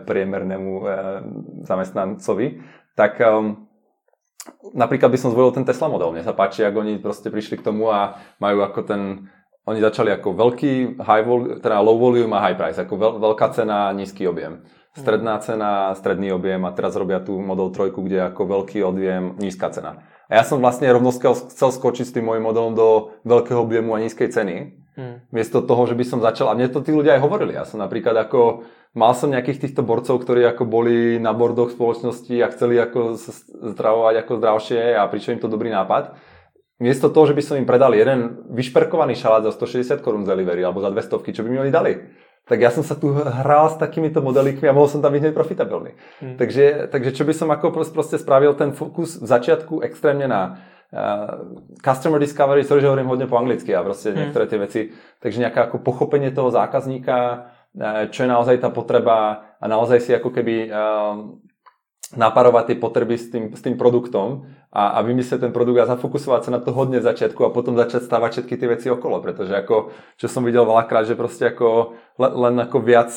priemernému 0.08 0.72
e, 0.78 0.86
zamestnancovi. 1.68 2.64
Tak 2.96 3.18
e, 3.18 3.28
napríklad 4.78 5.12
by 5.12 5.20
som 5.20 5.34
zvolil 5.36 5.52
ten 5.52 5.68
Tesla 5.68 5.92
model. 5.92 6.16
Mne 6.16 6.24
sa 6.24 6.38
páči, 6.38 6.64
ako 6.64 6.86
oni 6.86 7.02
proste 7.02 7.28
prišli 7.28 7.60
k 7.60 7.66
tomu 7.66 7.92
a 7.92 8.16
majú 8.40 8.64
ako 8.64 8.80
ten 8.88 9.02
oni 9.68 9.84
začali 9.84 10.10
ako 10.10 10.34
veľký 10.34 10.98
high 10.98 11.26
vol, 11.28 11.62
teda 11.62 11.78
low 11.84 12.00
volume 12.00 12.34
a 12.34 12.42
high 12.42 12.58
price, 12.58 12.80
ako 12.80 12.94
veľ, 12.96 13.14
veľká 13.22 13.54
cena, 13.54 13.92
nízky 13.94 14.26
objem 14.26 14.66
stredná 14.98 15.38
cena, 15.40 15.94
stredný 15.94 16.34
objem 16.34 16.66
a 16.66 16.74
teraz 16.74 16.98
robia 16.98 17.22
tú 17.22 17.38
Model 17.38 17.70
3, 17.70 17.94
kde 17.94 18.18
je 18.18 18.26
ako 18.26 18.42
veľký 18.46 18.80
objem, 18.82 19.38
nízka 19.38 19.70
cena. 19.70 20.06
A 20.30 20.38
ja 20.38 20.44
som 20.46 20.62
vlastne 20.62 20.90
rovno 20.90 21.10
chcel 21.10 21.70
skočiť 21.74 22.06
s 22.06 22.14
tým 22.14 22.30
môjim 22.30 22.46
modelom 22.46 22.78
do 22.78 23.18
veľkého 23.26 23.58
objemu 23.58 23.98
a 23.98 24.02
nízkej 24.02 24.30
ceny. 24.30 24.56
Hmm. 24.94 25.24
Miesto 25.34 25.66
toho, 25.66 25.88
že 25.90 25.98
by 25.98 26.06
som 26.06 26.20
začal, 26.20 26.52
a 26.52 26.58
mne 26.58 26.70
to 26.70 26.86
tí 26.86 26.94
ľudia 26.94 27.18
aj 27.18 27.24
hovorili, 27.24 27.56
ja 27.56 27.64
som 27.66 27.82
napríklad 27.82 28.14
ako, 28.30 28.68
mal 28.94 29.16
som 29.16 29.32
nejakých 29.32 29.70
týchto 29.70 29.82
borcov, 29.82 30.22
ktorí 30.22 30.44
ako 30.46 30.68
boli 30.70 31.18
na 31.18 31.34
bordoch 31.34 31.74
spoločnosti 31.74 32.36
a 32.44 32.52
chceli 32.52 32.78
ako 32.78 33.16
zdravovať 33.74 34.16
ako 34.22 34.32
zdravšie 34.38 34.82
a 35.00 35.08
prišiel 35.08 35.40
im 35.40 35.42
to 35.42 35.50
dobrý 35.50 35.72
nápad. 35.72 36.20
Miesto 36.80 37.12
toho, 37.12 37.28
že 37.28 37.36
by 37.36 37.44
som 37.44 37.56
im 37.60 37.68
predal 37.68 37.92
jeden 37.92 38.44
vyšperkovaný 38.56 39.16
šalát 39.16 39.44
za 39.44 39.52
160 39.52 40.00
korún 40.00 40.24
z 40.24 40.32
delivery 40.32 40.64
alebo 40.64 40.80
za 40.80 40.88
200, 40.92 41.36
čo 41.36 41.44
by 41.44 41.50
mi 41.52 41.60
oni 41.60 41.72
dali? 41.76 41.92
Tak 42.50 42.58
ja 42.58 42.74
som 42.74 42.82
sa 42.82 42.98
tu 42.98 43.14
hral 43.14 43.70
s 43.70 43.78
takýmito 43.78 44.26
modelikmi 44.26 44.66
a 44.66 44.74
mohol 44.74 44.90
som 44.90 45.06
tam 45.06 45.14
byť 45.14 45.22
hneď 45.22 45.34
profitabilný. 45.38 45.94
Hmm. 46.18 46.34
Takže, 46.34 46.90
takže 46.90 47.14
čo 47.14 47.24
by 47.30 47.34
som 47.38 47.54
ako 47.54 47.70
proste 47.70 48.18
spravil 48.18 48.58
ten 48.58 48.74
fokus 48.74 49.22
v 49.22 49.30
začiatku 49.30 49.86
extrémne 49.86 50.26
na 50.26 50.58
uh, 50.90 51.46
customer 51.86 52.18
discovery, 52.18 52.66
sorry, 52.66 52.82
že 52.82 52.90
hovorím 52.90 53.14
hodne 53.14 53.30
po 53.30 53.38
anglicky 53.38 53.70
a 53.78 53.86
proste 53.86 54.10
hmm. 54.10 54.18
niektoré 54.18 54.50
tie 54.50 54.60
veci, 54.60 54.82
takže 55.22 55.46
nejaké 55.46 55.70
ako 55.70 55.86
pochopenie 55.86 56.34
toho 56.34 56.50
zákazníka, 56.50 57.18
uh, 57.78 58.10
čo 58.10 58.26
je 58.26 58.34
naozaj 58.34 58.66
tá 58.66 58.74
potreba 58.74 59.46
a 59.62 59.66
naozaj 59.70 60.02
si 60.02 60.12
ako 60.18 60.34
keby 60.34 60.74
uh, 60.74 61.38
naparovať 62.18 62.74
tie 62.74 62.78
potreby 62.82 63.16
s 63.22 63.30
tým, 63.30 63.54
s 63.54 63.62
tým 63.62 63.78
produktom 63.78 64.50
a, 64.70 64.98
a 64.98 65.00
vymyslieť 65.02 65.50
ten 65.50 65.54
produkt 65.54 65.82
a 65.82 65.90
zafokusovať 65.90 66.42
sa 66.46 66.52
na 66.54 66.62
to 66.62 66.70
hodne 66.70 67.02
v 67.02 67.08
začiatku 67.10 67.42
a 67.42 67.54
potom 67.54 67.74
začať 67.74 68.06
stávať 68.06 68.42
všetky 68.42 68.54
tie 68.54 68.70
veci 68.70 68.88
okolo, 68.94 69.18
pretože 69.18 69.54
ako, 69.54 69.90
čo 70.22 70.30
som 70.30 70.46
videl 70.46 70.62
veľakrát, 70.62 71.10
že 71.10 71.18
proste 71.18 71.50
ako 71.50 71.98
len, 72.22 72.32
len 72.38 72.56
ako 72.62 72.78
viac 72.78 73.10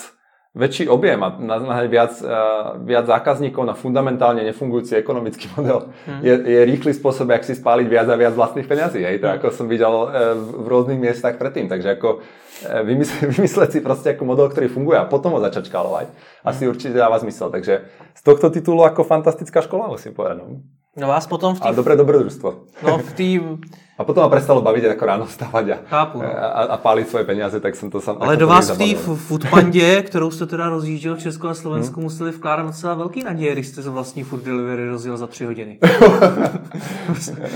väčší 0.52 0.84
objem 0.84 1.16
a 1.24 1.32
nahnať 1.32 1.88
viac, 1.88 2.12
uh, 2.20 2.76
viac 2.84 3.08
zákazníkov 3.08 3.64
na 3.64 3.72
fundamentálne 3.72 4.44
nefungujúci 4.44 5.00
ekonomický 5.00 5.48
model 5.56 5.88
hmm. 6.04 6.20
je, 6.20 6.34
je 6.44 6.60
rýchly 6.68 6.92
spôsob, 6.92 7.32
jak 7.32 7.44
si 7.44 7.56
spáliť 7.56 7.86
viac 7.88 8.08
a 8.12 8.16
viac 8.20 8.36
vlastných 8.36 8.68
peňazí. 8.68 9.00
Hej? 9.00 9.24
To 9.24 9.32
hmm. 9.32 9.36
ako 9.40 9.46
som 9.48 9.66
videl 9.68 9.92
uh, 9.92 10.36
v 10.36 10.66
rôznych 10.68 11.00
miestach 11.00 11.40
predtým. 11.40 11.72
Takže 11.72 11.96
ako 11.96 12.20
uh, 12.20 12.84
vymysle, 12.84 13.28
vymysleť 13.40 13.70
si 13.72 13.80
proste 13.80 14.12
ako 14.12 14.28
model, 14.28 14.52
ktorý 14.52 14.68
funguje 14.68 15.00
a 15.00 15.08
potom 15.08 15.32
ho 15.32 15.40
začať 15.40 15.72
škálovať. 15.72 16.12
Asi 16.44 16.68
hmm. 16.68 16.72
určite 16.76 17.00
dáva 17.00 17.16
zmysel. 17.16 17.48
Takže 17.48 17.88
z 18.12 18.20
tohto 18.20 18.52
titulu 18.52 18.84
ako 18.84 19.08
fantastická 19.08 19.64
škola 19.64 19.88
musím 19.88 20.12
povedať. 20.12 20.44
No. 20.44 20.60
No 20.96 21.08
vás 21.08 21.26
potom 21.26 21.54
v 21.54 21.60
té... 21.60 21.68
A 21.68 21.72
dobré 21.72 21.96
dobrodružstvo. 21.96 22.48
No 22.82 22.98
v 22.98 23.12
té... 23.12 23.28
A 23.98 24.04
potom 24.04 24.24
ma 24.24 24.32
prestalo 24.32 24.64
baviť 24.64 24.96
ako 24.96 25.04
ráno 25.04 25.24
vstávať 25.28 25.66
a, 25.68 25.76
Chápu, 25.86 26.18
no. 26.18 26.26
a, 26.26 26.74
a 26.74 26.76
páliť 26.80 27.06
svoje 27.06 27.24
peniaze, 27.24 27.60
tak 27.60 27.76
jsem 27.76 27.90
to 27.90 28.00
sam... 28.00 28.16
Ale 28.20 28.36
do 28.36 28.48
vás 28.48 28.70
v 28.70 28.78
té 28.78 28.98
foodpandě, 28.98 30.02
kterou 30.06 30.30
jste 30.30 30.46
teda 30.46 30.68
rozjížděl 30.68 31.16
v 31.16 31.18
Česku 31.18 31.48
a 31.48 31.54
Slovensku, 31.54 31.94
hmm. 31.94 32.02
museli 32.02 32.30
vkládat 32.30 32.66
docela 32.66 32.94
velký 32.94 33.22
naděje, 33.22 33.52
když 33.52 33.66
jste 33.66 33.82
za 33.82 33.90
vlastní 33.90 34.22
food 34.22 34.42
delivery 34.42 34.88
rozjel 34.88 35.16
za 35.16 35.26
tři 35.26 35.44
hodiny. 35.44 35.78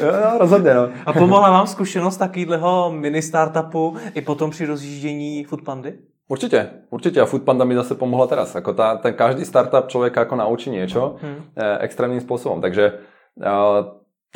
no, 0.02 0.38
rozhodně, 0.38 0.74
no. 0.74 0.88
A 1.06 1.12
pomohla 1.12 1.50
vám 1.50 1.66
zkušenost 1.66 2.16
takového 2.16 2.92
mini 2.92 3.22
startupu 3.22 3.96
i 4.14 4.20
potom 4.20 4.50
při 4.50 4.66
rozjíždění 4.66 5.44
foodpandy? 5.44 5.94
Určite, 6.28 6.70
určite. 6.90 7.20
A 7.20 7.26
Foodpanda 7.26 7.64
mi 7.64 7.74
zase 7.74 7.94
pomohla 7.94 8.26
teraz. 8.26 8.50
Ako 8.58 8.74
tá, 8.74 8.98
ten 8.98 9.14
každý 9.14 9.46
startup 9.46 9.86
človeka 9.86 10.26
ako 10.26 10.34
naučí 10.42 10.74
niečo 10.74 11.22
hmm. 11.22 11.54
e, 11.54 11.66
extrémnym 11.86 12.18
spôsobom. 12.18 12.58
Takže 12.58 12.98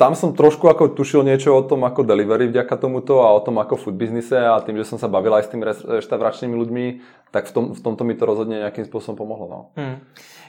tam 0.01 0.17
som 0.17 0.33
trošku 0.33 0.65
ako 0.65 0.97
tušil 0.97 1.21
niečo 1.21 1.53
o 1.53 1.61
tom 1.61 1.85
ako 1.85 2.01
delivery 2.01 2.49
vďaka 2.49 2.73
tomuto 2.73 3.21
a 3.21 3.29
o 3.37 3.41
tom 3.45 3.61
ako 3.61 3.77
food 3.77 3.93
biznise 3.93 4.33
a 4.33 4.57
tým, 4.57 4.81
že 4.81 4.89
som 4.89 4.97
sa 4.97 5.05
bavil 5.05 5.29
aj 5.37 5.45
s 5.45 5.51
tými 5.53 5.61
reštauračnými 5.65 6.57
ľuďmi, 6.57 6.85
tak 7.29 7.45
v, 7.45 7.51
tom, 7.53 7.65
v 7.77 7.81
tomto 7.85 8.01
mi 8.01 8.17
to 8.17 8.25
rozhodne 8.25 8.65
nejakým 8.65 8.89
spôsobom 8.89 9.21
pomohlo. 9.21 9.45
No. 9.45 9.59
Hmm. 9.77 10.01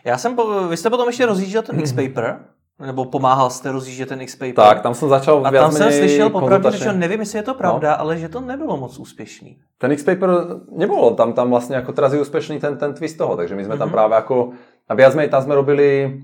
Já 0.04 0.18
jsem, 0.18 0.36
po, 0.36 0.68
vy 0.68 0.76
jste 0.76 0.90
potom 0.90 1.08
ještě 1.08 1.26
rozjížděl 1.26 1.62
ten 1.62 1.80
X-Paper, 1.80 2.40
nebo 2.86 3.04
pomáhal 3.04 3.50
jste 3.50 3.72
rozjíždět 3.72 4.08
ten 4.08 4.20
X-Paper. 4.20 4.54
Tak, 4.54 4.80
tam 4.80 4.94
jsem 4.94 5.08
začal 5.08 5.46
A 5.46 5.50
tam 5.50 5.72
jsem 5.72 5.92
slyšel 5.92 6.30
popravdě, 6.30 6.76
že 6.76 6.92
nevím, 6.92 7.20
jestli 7.20 7.38
je 7.38 7.42
to 7.42 7.54
pravda, 7.54 7.90
no. 7.90 8.00
ale 8.00 8.16
že 8.16 8.28
to 8.28 8.40
nebylo 8.40 8.76
moc 8.76 8.98
úspěšný. 8.98 9.58
Ten 9.78 9.92
X-Paper 9.92 10.30
nebolo, 10.72 11.14
tam, 11.14 11.32
tam 11.32 11.50
vlastně 11.50 11.76
jako 11.76 11.92
teraz 11.92 12.12
je 12.12 12.20
úspěšný 12.20 12.60
ten, 12.60 12.78
ten 12.78 12.94
twist 12.94 13.18
toho, 13.18 13.36
takže 13.36 13.54
my 13.54 13.64
jsme 13.64 13.74
mm-hmm. 13.74 13.78
tam 13.78 13.88
mhm. 13.88 13.92
právě 13.92 14.14
jako, 14.14 14.50
a 14.88 14.94
viac 14.94 15.14
menej 15.14 15.28
tam 15.28 15.42
jsme 15.42 15.54
robili 15.54 16.20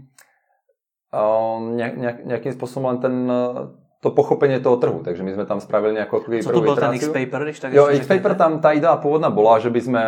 nejak, 1.13 2.27
nejakým 2.27 2.53
spôsobom 2.53 2.93
len 2.93 2.99
ten 3.01 3.15
to 3.99 4.15
pochopenie 4.15 4.63
toho 4.63 4.79
trhu. 4.79 5.03
Takže 5.03 5.27
my 5.27 5.35
sme 5.35 5.45
tam 5.49 5.59
spravili 5.59 5.99
nejakú 5.99 6.23
Co 6.23 6.55
to 6.55 6.63
bol 6.63 6.79
ten 6.79 6.95
X-Paper? 6.95 7.41
Tak 7.51 7.71
jo, 7.75 7.91
X-Paper 7.91 8.33
tam 8.39 8.63
tá 8.63 8.71
idea 8.71 8.95
pôvodná 8.95 9.27
bola, 9.27 9.59
že 9.59 9.75
by 9.75 9.81
sme 9.83 10.03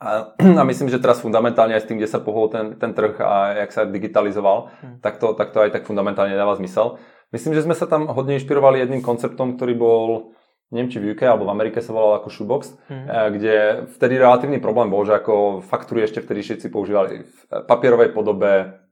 a, 0.00 0.34
a 0.60 0.62
myslím, 0.64 0.88
že 0.88 1.00
teraz 1.00 1.20
fundamentálne 1.20 1.76
aj 1.76 1.84
s 1.84 1.88
tým, 1.88 1.98
kde 2.00 2.10
sa 2.10 2.20
pohol 2.20 2.48
ten, 2.48 2.76
ten 2.80 2.92
trh 2.96 3.16
a 3.20 3.64
jak 3.64 3.70
sa 3.72 3.82
digitalizoval, 3.88 4.72
hmm. 4.80 4.96
tak, 5.00 5.20
to, 5.20 5.32
tak 5.36 5.52
to 5.52 5.64
aj 5.64 5.70
tak 5.72 5.88
fundamentálne 5.88 6.36
dáva 6.36 6.56
zmysel. 6.56 7.00
Myslím, 7.32 7.56
že 7.56 7.66
sme 7.66 7.74
sa 7.74 7.90
tam 7.90 8.06
hodne 8.06 8.38
inšpirovali 8.38 8.78
jedným 8.78 9.02
konceptom, 9.02 9.58
ktorý 9.58 9.74
bol, 9.74 10.04
neviem 10.70 10.86
či 10.92 11.02
v 11.02 11.18
UK 11.18 11.26
alebo 11.26 11.50
v 11.50 11.54
Amerike 11.54 11.82
sa 11.82 11.90
volal 11.90 12.22
ako 12.22 12.30
Shoebox, 12.30 12.62
hmm. 12.86 13.06
kde 13.34 13.54
vtedy 13.98 14.14
relatívny 14.22 14.62
problém 14.62 14.86
bol, 14.86 15.02
že 15.02 15.18
ako 15.18 15.64
faktúry 15.66 16.06
ešte 16.06 16.22
vtedy 16.22 16.46
všetci 16.46 16.66
používali 16.70 17.26
v 17.26 17.38
papierovej 17.66 18.14
podobe, 18.14 18.83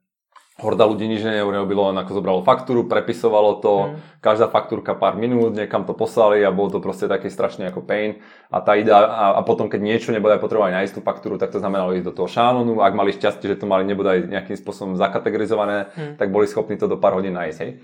horda 0.62 0.86
ľudí 0.86 1.10
nič 1.10 1.26
neurobilo, 1.26 1.90
len 1.90 1.98
ako 1.98 2.22
zobralo 2.22 2.40
faktúru, 2.46 2.86
prepisovalo 2.86 3.58
to, 3.58 3.74
mm. 3.90 4.22
každá 4.22 4.46
faktúrka 4.46 4.94
pár 4.94 5.18
minút, 5.18 5.58
niekam 5.58 5.82
to 5.82 5.92
poslali 5.92 6.38
a 6.46 6.54
bolo 6.54 6.70
to 6.70 6.78
proste 6.78 7.10
taký 7.10 7.26
strašný 7.26 7.66
ako 7.74 7.82
pain. 7.82 8.22
A 8.54 8.62
tá 8.62 8.78
idea, 8.78 9.02
a, 9.02 9.36
a 9.36 9.40
potom 9.42 9.66
keď 9.66 9.82
niečo 9.82 10.14
nebude 10.14 10.38
potrebovať 10.38 10.70
nájsť 10.78 10.94
tú 10.94 11.00
faktúru, 11.02 11.34
tak 11.36 11.50
to 11.50 11.58
znamenalo 11.58 11.98
ísť 11.98 12.06
do 12.06 12.14
toho 12.14 12.30
šánonu. 12.30 12.78
Ak 12.78 12.94
mali 12.94 13.10
šťastie, 13.10 13.50
že 13.50 13.58
to 13.58 13.66
mali 13.66 13.82
nebude 13.82 14.08
aj 14.08 14.20
nejakým 14.30 14.56
spôsobom 14.56 14.94
zakategorizované, 14.94 15.90
mm. 15.90 16.14
tak 16.22 16.30
boli 16.30 16.46
schopní 16.46 16.78
to 16.78 16.86
do 16.86 16.96
pár 17.02 17.18
hodín 17.18 17.34
nájsť. 17.34 17.58
Hej. 17.66 17.82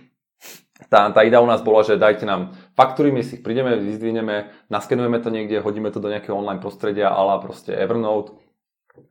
Tá, 0.86 1.10
tá 1.10 1.26
idea 1.26 1.42
u 1.42 1.50
nás 1.50 1.58
bola, 1.58 1.82
že 1.82 1.98
dajte 1.98 2.22
nám 2.22 2.54
faktúry, 2.78 3.10
my 3.10 3.26
si 3.26 3.36
ich 3.36 3.42
prídeme, 3.42 3.74
vyzdvihneme, 3.74 4.70
naskenujeme 4.70 5.18
to 5.18 5.34
niekde, 5.34 5.58
hodíme 5.58 5.90
to 5.90 5.98
do 5.98 6.06
nejakého 6.06 6.38
online 6.38 6.62
prostredia, 6.62 7.10
ale 7.10 7.42
proste 7.42 7.74
Evernote, 7.74 8.38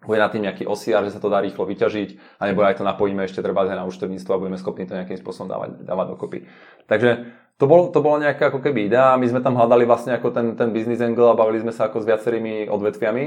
bude 0.04 0.20
na 0.20 0.30
tým 0.32 0.44
nejaký 0.48 0.64
osiar, 0.68 1.04
že 1.08 1.14
sa 1.14 1.22
to 1.24 1.32
dá 1.32 1.40
rýchlo 1.42 1.68
vyťažiť, 1.68 2.40
alebo 2.42 2.64
aj 2.64 2.80
to 2.80 2.84
napojíme 2.88 3.24
ešte 3.26 3.44
treba 3.44 3.68
aj 3.68 3.78
na 3.78 3.88
účtovníctvo 3.88 4.32
a 4.34 4.42
budeme 4.42 4.60
schopní 4.60 4.88
to 4.88 4.98
nejakým 4.98 5.20
spôsobom 5.20 5.48
dávať, 5.52 5.70
dávať 5.84 6.06
dokopy. 6.16 6.40
Takže 6.86 7.10
to, 7.58 7.66
bol, 7.66 7.90
to 7.90 8.06
bola 8.06 8.22
nejaká 8.22 8.54
ako 8.54 8.62
keby 8.62 8.86
idea, 8.86 9.18
my 9.18 9.26
sme 9.26 9.42
tam 9.42 9.58
hľadali 9.58 9.90
vlastne 9.90 10.14
ako 10.14 10.30
ten, 10.30 10.54
ten 10.54 10.70
business 10.70 11.02
angle 11.02 11.34
a 11.34 11.40
bavili 11.40 11.58
sme 11.58 11.74
sa 11.74 11.90
ako 11.90 12.06
s 12.06 12.06
viacerými 12.06 12.70
odvetviami. 12.70 13.26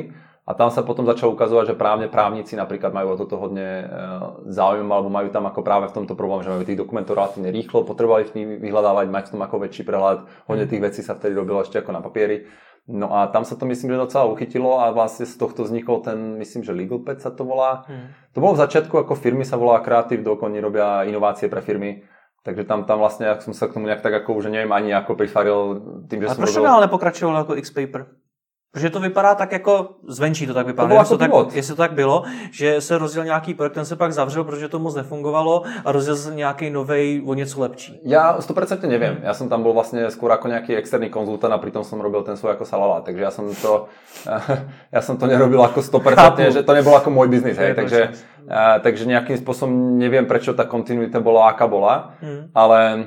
A 0.49 0.57
tam 0.57 0.67
sa 0.73 0.83
potom 0.83 1.07
začalo 1.07 1.37
ukazovať, 1.39 1.75
že 1.75 1.79
právne 1.79 2.11
právnici 2.11 2.59
napríklad 2.59 2.91
majú 2.91 3.15
o 3.15 3.19
toto 3.21 3.39
hodne 3.39 3.87
e, 3.87 3.87
záujem 4.51 4.89
alebo 4.89 5.07
majú 5.07 5.31
tam 5.31 5.47
ako 5.47 5.63
práve 5.63 5.87
v 5.87 5.95
tomto 6.03 6.19
problém, 6.19 6.43
že 6.43 6.51
majú 6.51 6.67
tých 6.67 6.81
dokumentov 6.81 7.15
relatívne 7.15 7.55
rýchlo, 7.55 7.87
potrebovali 7.87 8.27
v 8.27 8.35
nich 8.35 8.49
vyhľadávať, 8.59 9.07
mať 9.15 9.25
v 9.31 9.33
tom 9.37 9.43
ako 9.47 9.57
väčší 9.63 9.87
prehľad, 9.87 10.27
hodne 10.51 10.67
tých 10.67 10.83
vecí 10.83 11.01
sa 11.07 11.15
vtedy 11.15 11.39
robilo 11.39 11.63
ešte 11.63 11.79
ako 11.79 11.95
na 11.95 12.03
papieri 12.03 12.51
No 12.91 13.15
a 13.15 13.31
tam 13.31 13.47
sa 13.47 13.55
to 13.55 13.71
myslím, 13.71 13.95
že 13.95 14.03
docela 14.03 14.27
uchytilo 14.27 14.83
a 14.83 14.91
vlastne 14.91 15.23
z 15.23 15.39
tohto 15.39 15.63
vznikol 15.63 16.03
ten, 16.03 16.43
myslím, 16.43 16.67
že 16.67 16.75
Legal 16.75 16.99
Pad 17.07 17.23
sa 17.23 17.31
to 17.31 17.47
volá. 17.47 17.87
Hmm. 17.87 18.11
To 18.35 18.43
bolo 18.43 18.59
v 18.59 18.63
začiatku, 18.67 18.91
ako 19.07 19.15
firmy 19.15 19.47
sa 19.47 19.55
volá 19.55 19.79
Creative 19.79 20.27
Doc, 20.27 20.43
oni 20.43 20.59
robia 20.59 21.07
inovácie 21.07 21.47
pre 21.47 21.63
firmy. 21.63 22.03
Takže 22.43 22.67
tam, 22.67 22.89
tam 22.89 22.99
vlastne, 22.99 23.31
ak 23.31 23.47
som 23.47 23.55
sa 23.55 23.71
k 23.71 23.79
tomu 23.79 23.87
nejak 23.87 24.03
tak 24.03 24.17
ako, 24.17 24.43
už 24.43 24.51
neviem 24.51 24.73
ani 24.73 24.91
ako 24.97 25.13
prifaril 25.15 25.59
tým, 26.09 26.25
že 26.25 26.33
a 26.33 26.35
som 26.35 26.43
robil... 26.43 26.67
ale 26.67 26.89
nepokračoval 26.89 27.37
ako 27.47 27.53
X-Paper? 27.61 28.03
Protože 28.73 28.91
to 28.91 29.01
vypadá 29.01 29.35
tak 29.35 29.53
jako, 29.53 29.89
zvenčí 30.09 30.47
to 30.47 30.55
tak 30.55 30.67
vypadá, 30.67 30.89
to 30.89 30.95
jako 30.95 31.09
to 31.09 31.19
tak, 31.19 31.55
jestli 31.55 31.75
to 31.75 31.83
tak 31.83 31.93
bylo, 31.93 32.23
že 32.53 32.81
se 32.81 32.99
rozděl 32.99 33.25
nějaký 33.25 33.55
projekt, 33.55 33.73
ten 33.73 33.85
se 33.85 33.97
pak 33.97 34.13
zavřel, 34.13 34.45
protože 34.45 34.69
to 34.69 34.79
moc 34.79 34.95
nefungovalo 34.95 35.63
a 35.85 35.93
rozděl 35.93 36.17
se 36.17 36.35
nějaký 36.35 36.71
nový 36.71 37.23
o 37.27 37.35
něco 37.35 37.61
lepší. 37.61 38.01
Já 38.05 38.39
100% 38.39 38.89
nevím, 38.89 39.19
já 39.23 39.35
jsem 39.35 39.49
tam 39.49 39.63
byl 39.63 39.73
vlastně 39.73 40.07
skôr 40.07 40.31
jako 40.31 40.49
nějaký 40.49 40.77
externý 40.77 41.11
konzultant 41.11 41.55
a 41.55 41.59
přitom 41.59 41.85
jsem 41.85 42.01
robil 42.01 42.23
ten 42.23 42.37
svůj 42.37 42.51
jako 42.51 42.65
salala, 42.65 43.01
takže 43.01 43.23
já 43.23 43.31
jsem 43.31 43.55
to, 43.55 43.87
já 44.93 45.01
jsem 45.01 45.17
to 45.17 45.27
nerobil 45.27 45.61
jako 45.61 45.81
100%, 45.81 46.15
Chápu. 46.15 46.43
že 46.53 46.63
to 46.63 46.73
nebyl 46.73 46.93
jako 46.93 47.11
můj 47.11 47.29
biznis, 47.29 47.57
hej, 47.57 47.75
takže, 47.75 48.11
takže 48.81 49.05
nějakým 49.05 49.37
způsobem 49.37 49.99
nevím, 49.99 50.27
proč 50.27 50.49
ta 50.57 50.65
kontinuita 50.65 51.21
byla, 51.21 51.49
aká 51.49 51.67
byla, 51.67 52.15
hmm. 52.21 52.51
ale 52.55 53.05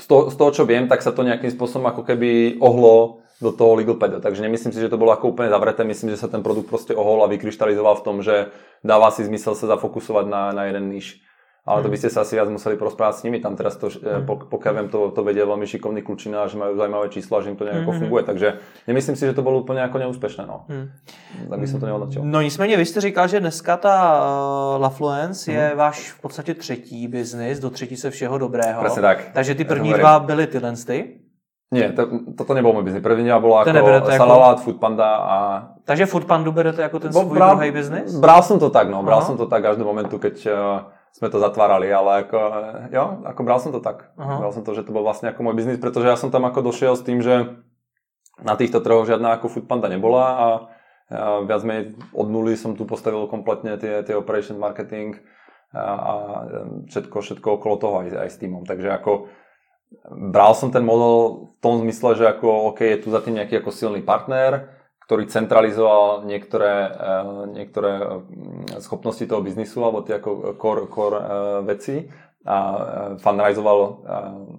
z 0.00 0.06
toho, 0.06 0.30
z 0.30 0.36
toho, 0.36 0.50
čo 0.50 0.66
viem, 0.66 0.90
tak 0.90 0.98
sa 0.98 1.14
to 1.14 1.22
nejakým 1.22 1.50
spôsobom 1.54 1.86
ako 1.86 2.02
keby 2.02 2.58
ohlo 2.58 3.22
do 3.44 3.52
toho 3.52 3.76
legal 3.76 4.00
padu. 4.00 4.24
Takže 4.24 4.40
nemyslím 4.40 4.72
si, 4.72 4.80
že 4.80 4.88
to 4.88 4.96
bolo 4.96 5.12
ako 5.12 5.36
úplne 5.36 5.52
zavreté. 5.52 5.84
Myslím, 5.84 6.16
že 6.16 6.24
sa 6.24 6.32
ten 6.32 6.40
produkt 6.40 6.72
proste 6.72 6.96
ohol 6.96 7.20
a 7.20 7.28
vykryštalizoval 7.28 8.00
v 8.00 8.04
tom, 8.04 8.16
že 8.24 8.48
dáva 8.80 9.12
si 9.12 9.20
zmysel 9.28 9.52
sa 9.52 9.68
zafokusovať 9.76 10.24
na, 10.24 10.56
na 10.56 10.64
jeden 10.64 10.88
níž. 10.88 11.20
Ale 11.64 11.80
to 11.80 11.88
by 11.88 11.96
ste 11.96 12.12
sa 12.12 12.28
asi 12.28 12.36
viac 12.36 12.52
museli 12.52 12.76
porozprávať 12.76 13.14
s 13.16 13.24
nimi. 13.24 13.40
Tam 13.40 13.56
teraz 13.56 13.80
to, 13.80 13.88
mm. 13.88 14.28
pokiaľ 14.52 14.72
viem, 14.76 14.88
to, 14.92 15.08
to 15.16 15.24
vedia 15.24 15.48
veľmi 15.48 15.64
šikovní 15.64 16.04
kľúčina, 16.04 16.44
že 16.44 16.60
majú 16.60 16.76
zaujímavé 16.76 17.08
čísla, 17.08 17.40
že 17.40 17.48
im 17.48 17.56
to 17.56 17.64
nejako 17.64 17.88
mm. 17.88 17.98
funguje. 18.04 18.22
Takže 18.28 18.48
nemyslím 18.84 19.16
si, 19.16 19.24
že 19.24 19.32
to 19.32 19.40
bolo 19.40 19.64
úplne 19.64 19.80
ako 19.80 19.96
neúspešné. 19.96 20.44
No. 20.44 20.68
Tak 21.48 21.56
by 21.56 21.64
som 21.64 21.80
to 21.80 21.88
nehodnotil. 21.88 22.20
No 22.20 22.44
nicméně 22.44 22.76
vy 22.76 22.84
jste 22.84 23.00
říkal, 23.00 23.28
že 23.28 23.40
dneska 23.40 23.76
ta 23.76 23.96
uh, 24.76 24.82
Lafluence 24.82 25.52
je 25.52 25.68
mhm. 25.68 25.78
váš 25.78 26.12
v 26.12 26.20
podstatě 26.20 26.54
třetí 26.54 27.08
biznis, 27.08 27.58
do 27.60 27.70
třetíce 27.70 28.10
všeho 28.10 28.38
dobrého. 28.38 28.80
Presne 28.80 29.02
tak. 29.02 29.32
Takže 29.32 29.54
ty 29.54 29.64
první 29.64 29.92
dva 29.92 30.20
byly 30.20 30.46
tyhle 30.46 30.76
ty? 30.76 31.23
Nie, 31.72 31.90
to, 31.96 32.34
toto 32.36 32.52
nebol 32.52 32.76
môj 32.76 32.84
biznis. 32.86 33.00
Prvý 33.00 33.24
bola 33.40 33.64
ako 33.64 33.72
Salalát, 34.12 34.56
ako... 34.60 34.64
Foodpanda 34.68 35.10
a... 35.16 35.36
Takže 35.88 36.04
Foodpandu 36.06 36.52
berete 36.52 36.84
ako 36.84 36.96
ten 37.02 37.10
svoj 37.10 37.34
bral, 37.34 37.56
druhý 37.56 37.72
biznis? 37.72 38.14
Bral 38.20 38.44
som 38.44 38.60
to 38.60 38.68
tak, 38.68 38.92
no. 38.92 39.00
Bral 39.00 39.24
Aha. 39.24 39.26
som 39.26 39.34
to 39.40 39.48
tak 39.48 39.64
až 39.64 39.80
do 39.80 39.88
momentu, 39.88 40.20
keď 40.20 40.36
uh, 40.46 40.54
sme 41.10 41.32
to 41.32 41.42
zatvárali, 41.42 41.90
ale 41.90 42.28
ako, 42.28 42.38
uh, 42.38 42.92
jo, 42.92 43.04
ako 43.26 43.40
bral 43.42 43.58
som 43.58 43.72
to 43.72 43.80
tak. 43.80 44.12
Aha. 44.14 44.44
Bral 44.44 44.52
som 44.52 44.62
to, 44.62 44.70
že 44.76 44.84
to 44.84 44.92
bol 44.92 45.02
vlastne 45.02 45.32
ako 45.32 45.40
môj 45.40 45.56
biznis, 45.56 45.80
pretože 45.80 46.06
ja 46.06 46.14
som 46.20 46.28
tam 46.28 46.46
ako 46.46 46.68
došiel 46.68 46.94
s 46.94 47.02
tým, 47.02 47.24
že 47.24 47.58
na 48.44 48.54
týchto 48.54 48.78
trhoch 48.78 49.08
žiadna 49.08 49.40
ako 49.40 49.50
Foodpanda 49.50 49.88
nebola 49.90 50.24
a 50.30 50.46
uh, 51.10 51.42
viac 51.48 51.64
menej 51.64 51.96
od 52.12 52.28
nuly 52.28 52.54
som 52.54 52.78
tu 52.78 52.86
postavil 52.86 53.24
kompletne 53.26 53.80
tie, 53.80 54.04
tie 54.04 54.14
operation 54.14 54.60
marketing 54.60 55.18
a, 55.74 55.82
a 55.82 56.12
všetko, 56.86 57.18
všetko 57.18 57.48
okolo 57.58 57.74
toho 57.82 57.94
aj, 58.06 58.08
aj 58.14 58.30
s 58.30 58.38
týmom. 58.38 58.62
Takže 58.62 58.94
ako 58.94 59.26
bral 60.10 60.52
som 60.56 60.72
ten 60.74 60.82
model 60.82 61.48
v 61.54 61.58
tom 61.62 61.80
zmysle, 61.80 62.16
že 62.18 62.24
ako, 62.28 62.74
OK, 62.74 62.80
je 62.82 62.98
tu 63.04 63.08
za 63.12 63.20
tým 63.20 63.38
nejaký 63.40 63.60
ako 63.60 63.70
silný 63.70 64.00
partner, 64.04 64.74
ktorý 65.04 65.28
centralizoval 65.28 66.24
niektoré, 66.24 66.74
eh, 66.88 67.32
niektoré 67.52 67.92
mm, 68.00 68.80
schopnosti 68.80 69.24
toho 69.28 69.44
biznisu 69.44 69.84
alebo 69.84 70.00
tie 70.00 70.16
ako 70.16 70.56
core, 70.56 70.88
core 70.88 71.18
eh, 71.20 71.26
veci 71.68 71.96
a 72.44 72.56
eh, 72.56 72.78
fundraizoval 73.20 73.78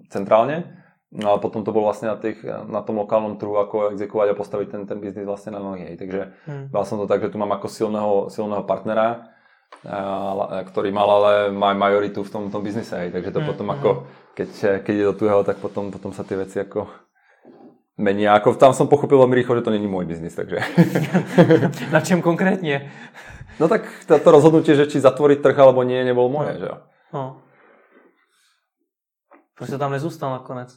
centrálne. 0.10 0.86
No 1.16 1.32
a 1.32 1.40
potom 1.40 1.64
to 1.64 1.72
bolo 1.72 1.88
vlastne 1.88 2.12
na, 2.12 2.20
tých, 2.20 2.44
na 2.44 2.84
tom 2.84 3.00
lokálnom 3.00 3.40
trhu, 3.40 3.56
ako 3.56 3.96
exekovať 3.96 4.36
a 4.36 4.40
postaviť 4.40 4.68
ten, 4.68 4.82
ten 4.84 5.00
biznis 5.00 5.24
vlastne 5.24 5.56
na 5.56 5.64
nohy. 5.64 5.96
Takže 5.96 6.36
hmm. 6.44 6.66
bral 6.76 6.84
som 6.84 7.00
to 7.00 7.08
tak, 7.08 7.24
že 7.24 7.32
tu 7.32 7.40
mám 7.40 7.56
ako 7.56 7.72
silného, 7.72 8.14
silného 8.28 8.68
partnera, 8.68 9.32
ktorý 10.68 10.92
mal 10.92 11.08
ale 11.08 11.34
majoritu 11.56 12.20
v 12.20 12.32
tom, 12.36 12.44
tom 12.52 12.68
biznise. 12.68 13.16
Takže 13.16 13.32
to 13.32 13.40
hmm. 13.40 13.48
potom 13.48 13.68
ako 13.72 13.90
keď, 14.36 14.84
keď 14.84 14.94
je 14.94 15.08
do 15.08 15.16
tuhého, 15.16 15.42
tak 15.48 15.64
potom, 15.64 15.90
potom 15.90 16.12
sa 16.12 16.28
tie 16.28 16.36
veci 16.36 16.60
ako 16.60 16.92
menia. 17.96 18.36
Ako, 18.36 18.60
tam 18.60 18.76
som 18.76 18.92
pochopil 18.92 19.16
veľmi 19.16 19.36
rýchlo, 19.40 19.56
že 19.56 19.66
to 19.66 19.74
není 19.74 19.88
môj 19.88 20.04
biznis, 20.06 20.36
takže... 20.36 20.60
Na 21.96 22.04
čem 22.04 22.20
konkrétne? 22.20 22.92
No 23.56 23.72
tak 23.72 23.88
to, 24.04 24.20
to 24.20 24.30
rozhodnutie, 24.30 24.76
že 24.76 24.92
či 24.92 25.00
zatvoriť 25.00 25.40
trh 25.40 25.56
alebo 25.56 25.88
nie, 25.88 26.04
nebolo 26.04 26.28
moje, 26.28 26.54
no. 26.56 26.60
že 26.60 26.66
jo. 26.68 26.78
No. 27.16 27.24
Proč 29.56 29.72
tam 29.72 29.96
nezústal 29.96 30.36
nakonec? 30.36 30.76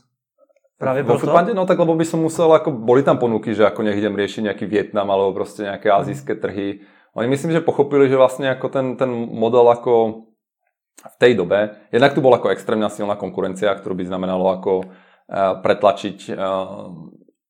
Práve 0.78 1.02
Vo 1.02 1.18
Foodpande? 1.18 1.50
No 1.50 1.66
tak 1.66 1.82
lebo 1.82 1.98
by 1.98 2.06
som 2.06 2.22
musel, 2.22 2.46
ako 2.54 2.70
boli 2.70 3.02
tam 3.02 3.18
ponuky, 3.18 3.50
že 3.50 3.66
ako 3.66 3.82
nech 3.82 3.98
idem 3.98 4.14
riešiť 4.14 4.46
nejaký 4.46 4.64
Vietnam 4.70 5.11
alebo 5.11 5.34
proste 5.34 5.66
nejaké 5.66 5.90
azijské 5.90 6.38
trhy. 6.38 6.86
Oni 7.18 7.26
myslím, 7.26 7.50
že 7.50 7.66
pochopili, 7.66 8.06
že 8.06 8.14
vlastne 8.14 8.54
ako 8.54 8.70
ten, 8.70 8.86
ten 8.94 9.11
model 9.11 9.66
ako 9.66 10.22
v 10.99 11.16
tej 11.18 11.32
dobe, 11.38 11.78
jednak 11.94 12.14
tu 12.14 12.20
bola 12.20 12.42
ako 12.42 12.51
extrémna 12.51 12.90
silná 12.90 13.14
konkurencia, 13.14 13.70
ktorú 13.74 13.94
by 13.94 14.05
znamenalo 14.11 14.44
ako 14.51 14.72
uh, 14.82 15.62
pretlačiť, 15.62 16.34
uh, 16.34 16.90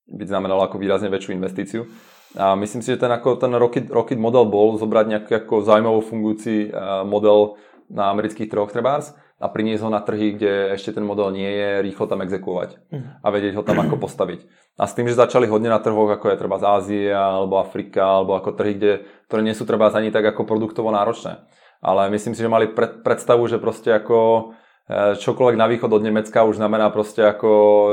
by 0.08 0.24
znamenalo 0.28 0.68
ako 0.68 0.76
výrazne 0.76 1.08
väčšiu 1.08 1.32
investíciu. 1.32 1.88
A 2.36 2.52
myslím 2.60 2.84
si, 2.84 2.92
že 2.92 3.00
ten, 3.00 3.08
ako, 3.08 3.40
ten 3.40 3.52
Rocket, 3.56 3.88
Rocket 3.88 4.20
model 4.20 4.44
bol 4.52 4.76
zobrať 4.76 5.06
nejaký 5.08 5.32
ako 5.44 5.64
zaujímavý 5.64 6.00
fungujúci 6.04 6.68
uh, 6.68 7.08
model 7.08 7.56
na 7.88 8.12
amerických 8.12 8.52
trhoch 8.52 8.68
trebárs 8.68 9.16
a 9.40 9.48
priniesť 9.48 9.82
ho 9.86 9.90
na 9.90 10.04
trhy, 10.04 10.36
kde 10.36 10.76
ešte 10.76 10.92
ten 10.92 11.06
model 11.06 11.32
nie 11.32 11.48
je, 11.48 11.68
rýchlo 11.88 12.10
tam 12.10 12.20
exekuovať 12.26 12.76
a 13.22 13.26
vedieť 13.30 13.54
ho 13.56 13.62
tam 13.62 13.78
ako 13.80 13.96
postaviť. 13.96 14.44
A 14.76 14.84
s 14.84 14.98
tým, 14.98 15.06
že 15.06 15.16
začali 15.16 15.46
hodne 15.46 15.70
na 15.70 15.78
trhoch, 15.78 16.10
ako 16.10 16.26
je 16.28 16.36
treba 16.36 16.58
z 16.58 16.66
Ázie, 16.66 17.06
alebo 17.14 17.62
Afrika, 17.62 18.18
alebo 18.18 18.34
ako 18.34 18.58
trhy, 18.58 18.74
kde, 18.76 18.92
ktoré 19.30 19.40
nie 19.46 19.54
sú 19.54 19.62
treba 19.62 19.94
ani 19.94 20.10
tak 20.10 20.26
ako 20.34 20.42
produktovo 20.42 20.90
náročné. 20.90 21.48
Ale 21.78 22.10
myslím 22.10 22.34
si, 22.34 22.42
že 22.42 22.50
mali 22.50 22.66
pred, 22.70 23.06
predstavu, 23.06 23.46
že 23.46 23.62
proste 23.62 23.94
ako 23.94 24.50
E, 24.88 25.20
čokoľvek 25.20 25.56
na 25.60 25.68
východ 25.68 25.92
od 25.92 26.00
Nemecka 26.00 26.48
už 26.48 26.56
znamená 26.56 26.88
proste 26.88 27.20
ako, 27.20 27.48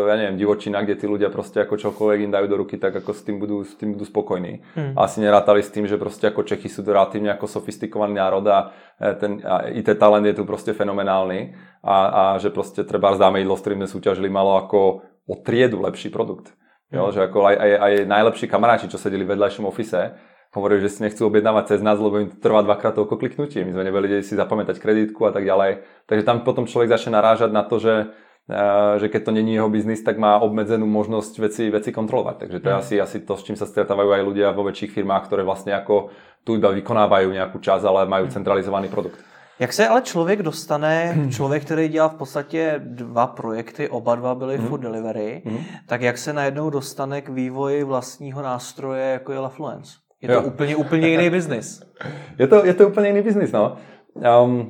ja 0.07 0.15
neviem, 0.15 0.39
divočina, 0.39 0.79
kde 0.79 0.95
tí 0.95 1.05
ľudia 1.11 1.27
proste 1.27 1.59
ako 1.59 1.75
čokoľvek 1.75 2.23
im 2.23 2.31
dajú 2.31 2.47
do 2.47 2.55
ruky, 2.55 2.79
tak 2.79 2.95
ako 2.95 3.11
s 3.11 3.21
tým 3.27 3.35
budú, 3.35 3.67
s 3.67 3.75
tým 3.75 3.99
budú 3.99 4.07
spokojní. 4.07 4.63
Hmm. 4.79 4.95
Asi 4.95 5.19
nerátali 5.19 5.59
s 5.59 5.75
tým, 5.75 5.91
že 5.91 5.99
proste 5.99 6.31
ako 6.31 6.47
Čechy 6.47 6.71
sú 6.71 6.87
relatívne 6.87 7.35
ako 7.35 7.51
sofistikovaný 7.51 8.15
národ 8.15 8.47
a 8.47 8.71
e, 8.95 9.11
ten 9.19 9.43
a 9.43 9.67
IT 9.75 9.91
talent 9.99 10.23
je 10.23 10.39
tu 10.39 10.47
proste 10.47 10.71
fenomenálny 10.71 11.51
a, 11.83 11.97
a 12.07 12.23
že 12.39 12.47
proste 12.47 12.87
treba 12.87 13.11
zdáme 13.11 13.43
jídlo, 13.43 13.59
s 13.59 13.63
ktorým 13.67 13.83
sme 13.83 13.91
súťažili, 13.91 14.31
malo 14.31 14.55
ako 14.55 15.03
o 15.27 15.35
triedu 15.43 15.83
lepší 15.83 16.07
produkt. 16.07 16.55
Jo, 16.95 17.11
hmm. 17.11 17.13
že 17.17 17.19
ako 17.27 17.37
aj, 17.43 17.55
aj, 17.59 17.71
aj 17.75 17.93
najlepší 18.07 18.47
kamaráti, 18.47 18.87
čo 18.87 18.95
sedeli 18.95 19.27
v 19.27 19.35
vedľajšom 19.35 19.67
ofise, 19.67 20.15
hovorili, 20.55 20.87
že 20.87 20.95
si 20.95 21.03
nechcú 21.03 21.27
objednávať 21.27 21.75
cez 21.75 21.79
nás, 21.83 21.99
lebo 21.99 22.23
im 22.23 22.31
to 22.31 22.39
trvá 22.39 22.63
dvakrát 22.63 22.95
toľko 22.95 23.19
kliknutie. 23.19 23.67
My 23.67 23.75
sme 23.75 23.83
nevedeli 23.83 24.23
si 24.23 24.39
zapamätať 24.39 24.79
kreditku 24.79 25.27
a 25.27 25.35
tak 25.35 25.43
ďalej. 25.43 25.83
Takže 26.07 26.23
tam 26.23 26.47
potom 26.47 26.63
človek 26.63 26.89
začne 26.89 27.19
narážať 27.19 27.51
na 27.51 27.67
to, 27.67 27.75
že, 27.75 28.15
uh, 28.47 28.95
že 28.95 29.11
keď 29.11 29.21
to 29.27 29.31
není 29.35 29.59
jeho 29.59 29.67
biznis, 29.67 29.99
tak 29.99 30.15
má 30.15 30.39
obmedzenú 30.39 30.87
možnosť 30.87 31.33
veci, 31.43 31.63
veci 31.67 31.91
kontrolovať. 31.91 32.35
Takže 32.47 32.57
to 32.63 32.67
je 32.71 32.75
mm. 32.75 32.81
asi, 32.81 32.95
asi 33.03 33.17
to, 33.27 33.35
s 33.35 33.43
čím 33.43 33.59
sa 33.59 33.67
stretávajú 33.67 34.15
aj 34.15 34.23
ľudia 34.23 34.55
vo 34.55 34.63
väčších 34.63 34.95
firmách, 34.95 35.27
ktoré 35.27 35.43
vlastne 35.43 35.75
ako 35.75 36.09
tu 36.47 36.55
iba 36.55 36.71
vykonávajú 36.71 37.35
nejakú 37.35 37.59
čas, 37.59 37.83
ale 37.83 38.07
majú 38.07 38.31
centralizovaný 38.31 38.87
produkt. 38.87 39.19
Jak 39.59 39.73
se 39.73 39.87
ale 39.87 40.01
člověk 40.01 40.43
dostane, 40.43 41.15
člověk, 41.31 41.65
který 41.65 41.87
dělal 41.87 42.09
v 42.09 42.15
podstatě 42.15 42.81
dva 42.83 43.27
projekty, 43.27 43.89
oba 43.89 44.15
dva 44.15 44.35
byly 44.35 44.57
mm. 44.57 44.67
food 44.67 44.81
delivery, 44.81 45.41
mm. 45.45 45.57
tak 45.87 46.01
jak 46.01 46.17
se 46.17 46.33
najednou 46.33 46.69
dostane 46.69 47.21
k 47.21 47.29
vývoji 47.29 47.83
vlastního 47.83 48.41
nástroje, 48.41 49.03
jako 49.03 49.31
je 49.31 49.39
Lafluence? 49.39 50.04
Je 50.25 50.35
to 50.35 50.41
jo. 50.41 50.41
úplně, 50.41 50.75
úplně 50.75 51.07
jiný 51.07 51.29
biznis. 51.29 51.83
Je 52.39 52.47
to, 52.47 52.65
je 52.65 52.73
to 52.73 52.87
úplně 52.87 53.07
jiný 53.07 53.21
biznis, 53.21 53.51
no. 53.51 53.77
Um, 54.15 54.69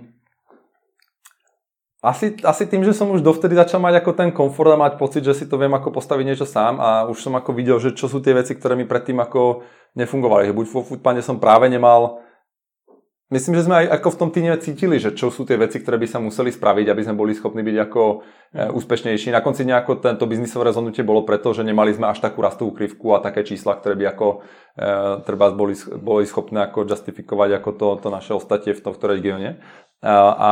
asi, 2.06 2.38
asi 2.44 2.70
tým, 2.70 2.86
že 2.86 2.94
som 2.94 3.10
už 3.10 3.26
dovtedy 3.26 3.58
začal 3.58 3.82
mať 3.82 3.98
ako 3.98 4.12
ten 4.14 4.30
komfort 4.30 4.70
a 4.70 4.78
mať 4.78 4.94
pocit, 5.02 5.26
že 5.26 5.34
si 5.34 5.50
to 5.50 5.58
viem 5.58 5.74
ako 5.74 5.90
postaviť 5.90 6.26
niečo 6.26 6.46
sám 6.46 6.78
a 6.78 7.10
už 7.10 7.18
som 7.18 7.34
ako 7.34 7.50
videl, 7.58 7.82
že 7.82 7.98
čo 7.98 8.06
sú 8.06 8.22
tie 8.22 8.38
veci, 8.38 8.54
ktoré 8.54 8.78
mi 8.78 8.86
predtým 8.86 9.18
ako 9.18 9.66
nefungovali. 9.98 10.46
Že 10.46 10.54
buď 10.54 10.66
vo 10.70 10.82
foodpande 10.86 11.26
som 11.26 11.42
práve 11.42 11.66
nemal 11.66 12.22
Myslím, 13.26 13.58
že 13.58 13.66
sme 13.66 13.82
aj 13.82 13.88
ako 13.98 14.10
v 14.14 14.20
tom 14.22 14.30
týme 14.30 14.54
cítili, 14.62 15.02
že 15.02 15.10
čo 15.10 15.34
sú 15.34 15.50
tie 15.50 15.58
veci, 15.58 15.82
ktoré 15.82 15.98
by 15.98 16.06
sa 16.06 16.22
museli 16.22 16.54
spraviť, 16.54 16.94
aby 16.94 17.02
sme 17.02 17.18
boli 17.18 17.34
schopní 17.34 17.66
byť 17.66 17.78
ako 17.90 18.02
e, 18.06 18.16
úspešnejší. 18.70 19.34
Na 19.34 19.42
konci 19.42 19.66
nejako 19.66 19.98
tento 19.98 20.30
biznisové 20.30 20.70
rozhodnutie 20.70 21.02
bolo 21.02 21.26
preto, 21.26 21.50
že 21.50 21.66
nemali 21.66 21.90
sme 21.90 22.14
až 22.14 22.22
takú 22.22 22.46
rastovú 22.46 22.78
krivku 22.78 23.18
a 23.18 23.26
také 23.26 23.42
čísla, 23.42 23.82
ktoré 23.82 23.98
by 23.98 24.06
ako 24.14 24.28
e, 24.30 24.38
treba 25.26 25.50
boli, 25.58 25.74
boli 25.98 26.30
schopné 26.30 26.70
ako 26.70 26.86
justifikovať 26.86 27.66
ako 27.66 27.70
to, 27.74 27.88
to 28.06 28.08
naše 28.14 28.30
ostatie 28.38 28.78
v 28.78 28.84
tomto 28.86 29.10
regióne. 29.10 29.58
A, 30.06 30.14
a 30.38 30.50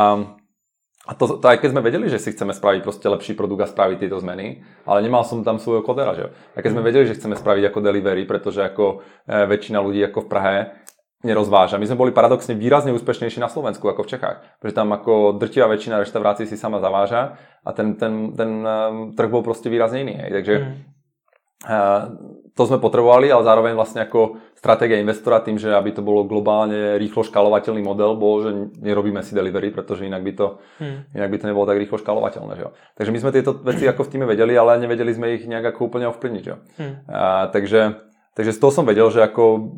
a 1.04 1.12
to, 1.12 1.36
to 1.36 1.44
aj 1.44 1.60
keď 1.60 1.76
sme 1.76 1.84
vedeli, 1.84 2.08
že 2.08 2.16
si 2.16 2.32
chceme 2.32 2.56
spraviť 2.56 2.80
proste 2.80 3.04
lepší 3.12 3.36
produkt 3.36 3.60
a 3.60 3.68
spraviť 3.68 4.00
tieto 4.00 4.16
zmeny, 4.16 4.64
ale 4.88 5.04
nemal 5.04 5.20
som 5.20 5.44
tam 5.44 5.60
svojho 5.60 5.84
kodera, 5.84 6.16
že? 6.16 6.32
A 6.56 6.64
keď 6.64 6.70
sme 6.72 6.80
vedeli, 6.80 7.04
že 7.04 7.20
chceme 7.20 7.36
spraviť 7.36 7.68
ako 7.68 7.78
delivery, 7.84 8.24
pretože 8.24 8.64
ako 8.64 9.04
e, 9.28 9.44
väčšina 9.44 9.84
ľudí 9.84 10.00
ako 10.00 10.24
v 10.24 10.30
Prahe 10.32 10.56
nerozváža. 11.24 11.80
My 11.80 11.88
sme 11.88 11.96
boli 11.96 12.12
paradoxne 12.12 12.52
výrazne 12.52 12.92
úspešnejší 12.92 13.40
na 13.40 13.48
Slovensku 13.48 13.88
ako 13.88 14.04
v 14.04 14.10
Čechách, 14.14 14.38
pretože 14.60 14.76
tam 14.76 14.92
ako 14.92 15.40
drtivá 15.40 15.66
väčšina 15.72 16.04
reštaurácií 16.04 16.44
si 16.44 16.60
sama 16.60 16.78
zaváža 16.78 17.40
a 17.64 17.70
ten, 17.72 17.96
ten, 17.96 18.36
ten 18.36 18.60
um, 18.60 18.68
trh 19.16 19.30
bol 19.32 19.40
proste 19.40 19.72
výrazne 19.72 20.04
iný. 20.04 20.20
Hej. 20.20 20.30
Takže 20.36 20.54
mm. 20.60 20.72
to 22.52 22.62
sme 22.68 22.76
potrebovali, 22.76 23.32
ale 23.32 23.40
zároveň 23.40 23.72
vlastne 23.72 24.04
ako 24.04 24.36
stratégia 24.52 25.00
investora 25.00 25.40
tým, 25.40 25.56
že 25.56 25.72
aby 25.72 25.96
to 25.96 26.04
bolo 26.04 26.28
globálne 26.28 27.00
rýchlo 27.00 27.24
škalovateľný 27.24 27.80
model, 27.80 28.20
bol, 28.20 28.44
že 28.44 28.50
nerobíme 28.84 29.24
si 29.24 29.32
delivery, 29.32 29.72
pretože 29.72 30.04
inak 30.04 30.20
by 30.20 30.32
to, 30.36 30.46
mm. 30.80 31.16
inak 31.16 31.28
by 31.32 31.36
to 31.40 31.48
nebolo 31.48 31.64
tak 31.64 31.80
rýchlo 31.80 31.96
škalovateľné. 32.00 32.52
Že 32.60 32.62
jo. 32.68 32.70
Takže 33.00 33.10
my 33.12 33.18
sme 33.24 33.30
tieto 33.32 33.56
veci 33.64 33.88
ako 33.88 34.04
v 34.04 34.10
týme 34.12 34.26
vedeli, 34.28 34.52
ale 34.52 34.76
nevedeli 34.76 35.12
sme 35.16 35.40
ich 35.40 35.48
nejak 35.48 35.72
ako 35.72 35.88
úplne 35.88 36.08
ovplyvniť. 36.12 36.42
Že? 36.44 36.54
Mm. 36.80 36.94
Uh, 37.08 37.44
takže 37.48 38.12
Takže 38.34 38.50
z 38.50 38.58
toho 38.58 38.72
som 38.74 38.82
vedel, 38.82 39.06
že 39.14 39.22
ako 39.22 39.70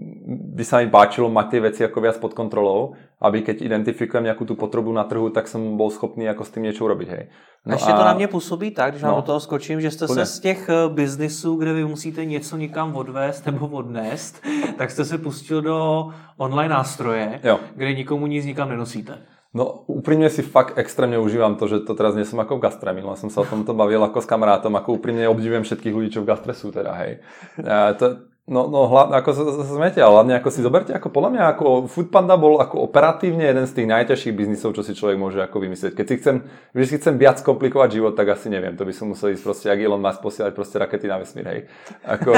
by 0.56 0.64
sa 0.64 0.80
mi 0.80 0.88
páčilo 0.88 1.28
mať 1.28 1.46
tie 1.52 1.60
veci 1.60 1.80
ako 1.84 1.98
viac 2.00 2.16
pod 2.16 2.32
kontrolou, 2.32 2.96
aby 3.20 3.44
keď 3.44 3.60
identifikujem 3.60 4.24
nejakú 4.24 4.48
tú 4.48 4.56
potrebu 4.56 4.88
na 4.96 5.04
trhu, 5.04 5.28
tak 5.28 5.44
som 5.44 5.76
bol 5.76 5.92
schopný 5.92 6.24
ako 6.24 6.40
s 6.40 6.50
tým 6.56 6.64
niečo 6.64 6.88
urobiť. 6.88 7.08
Hej. 7.08 7.24
No 7.66 7.74
Ještě 7.74 7.92
a... 7.92 7.96
to 7.96 8.04
na 8.04 8.14
mě 8.14 8.28
působí 8.28 8.70
tak, 8.70 8.90
když 8.90 9.02
no, 9.02 9.08
vám 9.08 9.18
o 9.18 9.22
toho 9.22 9.40
skočím, 9.40 9.80
že 9.80 9.90
jste 9.90 10.08
se 10.08 10.26
z 10.26 10.40
těch 10.40 10.68
eh, 10.68 10.88
biznisů, 10.88 11.56
kde 11.56 11.72
vy 11.72 11.84
musíte 11.84 12.24
něco 12.24 12.56
někam 12.56 12.96
odvést 12.96 13.46
nebo 13.46 13.68
odnést, 13.68 14.42
tak 14.76 14.90
jste 14.90 15.04
se 15.04 15.18
pustil 15.18 15.62
do 15.62 16.08
online 16.36 16.74
nástroje, 16.74 17.40
jo. 17.44 17.60
kde 17.74 17.94
nikomu 17.94 18.26
nic 18.26 18.44
nikam 18.44 18.68
nenosíte. 18.68 19.18
No 19.56 19.88
úprimne 19.88 20.28
si 20.28 20.44
fakt 20.44 20.76
extrémne 20.76 21.16
užívam 21.16 21.56
to, 21.56 21.64
že 21.64 21.80
to 21.88 21.96
teraz 21.96 22.12
nie 22.12 22.28
som 22.28 22.36
ako 22.36 22.60
v 22.60 22.68
gastre. 22.68 22.92
Minule 22.92 23.16
som 23.16 23.32
sa 23.32 23.40
o 23.40 23.48
tomto 23.48 23.72
bavil 23.72 24.04
ako 24.04 24.20
s 24.20 24.28
kamarátom, 24.28 24.76
ako 24.76 25.00
úprimne 25.00 25.24
obdivujem 25.32 25.64
všetkých 25.64 25.96
ľudí, 25.96 26.08
čo 26.12 26.20
v 26.20 26.28
gastre 26.28 26.52
sú 26.52 26.68
teda, 26.68 26.92
hej. 27.00 27.24
A 27.64 27.96
to, 27.96 28.28
No, 28.46 28.70
no 28.70 28.86
hlavne, 28.86 29.18
ako 29.18 29.30
sa, 29.34 29.42
sa 29.58 29.74
smete, 29.74 29.98
ale 29.98 30.22
hlavne 30.22 30.38
ako 30.38 30.54
si 30.54 30.62
zoberte, 30.62 30.94
ako 30.94 31.10
podľa 31.10 31.30
mňa 31.34 31.44
ako 31.50 31.66
Foodpanda 31.90 32.38
bol 32.38 32.62
ako 32.62 32.78
operatívne 32.78 33.42
jeden 33.42 33.66
z 33.66 33.74
tých 33.74 33.90
najťažších 33.90 34.38
biznisov, 34.38 34.70
čo 34.70 34.86
si 34.86 34.94
človek 34.94 35.18
môže 35.18 35.42
ako 35.42 35.66
vymyslieť. 35.66 35.98
Keď 35.98 36.06
si 36.06 36.14
chcem, 36.22 36.36
keď 36.70 36.86
si 36.86 36.98
chcem 37.02 37.18
viac 37.18 37.42
komplikovať 37.42 37.98
život, 37.98 38.14
tak 38.14 38.30
asi 38.30 38.46
neviem, 38.46 38.78
to 38.78 38.86
by 38.86 38.94
som 38.94 39.10
musel 39.10 39.34
ísť 39.34 39.42
proste, 39.42 39.66
ak 39.66 39.82
Elon 39.82 39.98
Musk 39.98 40.22
posielať 40.22 40.54
proste 40.54 40.78
rakety 40.78 41.10
na 41.10 41.18
vesmír, 41.18 41.46
hej. 41.50 41.60
Ako, 42.06 42.32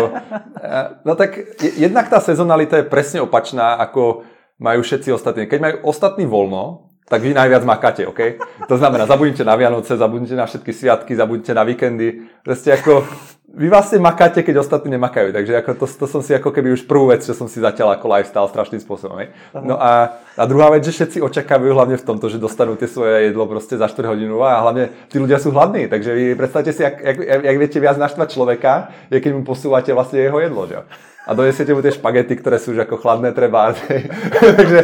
no 1.07 1.13
tak 1.13 1.61
jednak 1.77 2.09
tá 2.09 2.25
sezonalita 2.25 2.81
je 2.81 2.89
presne 2.89 3.21
opačná, 3.21 3.77
ako 3.77 4.25
majú 4.57 4.81
všetci 4.81 5.13
ostatní. 5.13 5.45
Keď 5.45 5.61
majú 5.61 5.77
ostatní 5.93 6.25
voľno, 6.25 6.89
tak 7.05 7.21
vy 7.21 7.37
najviac 7.37 7.69
makáte, 7.69 8.09
OK? 8.09 8.41
To 8.65 8.81
znamená, 8.81 9.05
zabudnite 9.05 9.45
na 9.45 9.57
Vianoce, 9.57 9.97
zabudnite 9.97 10.37
na 10.37 10.49
všetky 10.49 10.73
sviatky, 10.73 11.13
zabudnite 11.17 11.53
na 11.57 11.65
víkendy. 11.65 12.29
Proste 12.45 12.77
ako 12.77 13.05
vy 13.49 13.73
vlastne 13.73 13.97
makáte, 13.97 14.45
keď 14.45 14.61
ostatní 14.61 14.93
nemakajú. 14.93 15.33
Takže 15.33 15.53
ako 15.65 15.71
to, 15.81 15.87
to 15.89 16.07
som 16.07 16.21
si 16.21 16.37
ako 16.37 16.53
keby 16.53 16.77
už 16.77 16.85
prvú 16.85 17.09
vec, 17.09 17.25
čo 17.25 17.33
som 17.33 17.49
si 17.49 17.65
zatiaľ 17.65 17.97
ako 17.97 18.07
lifestyle 18.13 18.45
strašným 18.45 18.81
spôsobom. 18.85 19.25
No 19.65 19.81
a, 19.81 20.21
a 20.37 20.43
druhá 20.45 20.69
vec, 20.69 20.85
že 20.85 20.93
všetci 20.93 21.25
očakávajú 21.25 21.73
hlavne 21.73 21.97
v 21.97 22.05
tomto, 22.05 22.29
že 22.29 22.37
dostanú 22.37 22.77
tie 22.77 22.85
svoje 22.85 23.33
jedlo 23.33 23.49
proste 23.49 23.81
za 23.81 23.89
4 23.89 24.05
hodinu 24.05 24.37
a 24.45 24.61
hlavne 24.61 24.93
tí 25.09 25.17
ľudia 25.17 25.41
sú 25.41 25.49
hladní. 25.49 25.89
Takže 25.89 26.11
vy 26.13 26.25
predstavte 26.37 26.77
si, 26.77 26.85
jak, 26.85 27.01
jak, 27.01 27.17
jak 27.25 27.57
viete 27.57 27.79
viac 27.81 27.97
naštvať 27.97 28.29
človeka, 28.37 28.93
je 29.09 29.17
keď 29.17 29.33
mu 29.33 29.43
posúvate 29.49 29.97
vlastne 29.97 30.21
jeho 30.21 30.39
jedlo. 30.45 30.69
Že? 30.69 30.85
A 31.29 31.37
donesiete 31.37 31.77
mu 31.77 31.85
tie 31.85 31.93
špagety, 31.93 32.41
ktoré 32.41 32.57
sú 32.57 32.73
už 32.73 32.89
ako 32.89 33.05
chladné 33.05 33.37
treba. 33.37 33.77
takže, 34.59 34.81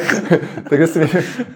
takže, 0.68 0.86
si, 0.92 0.98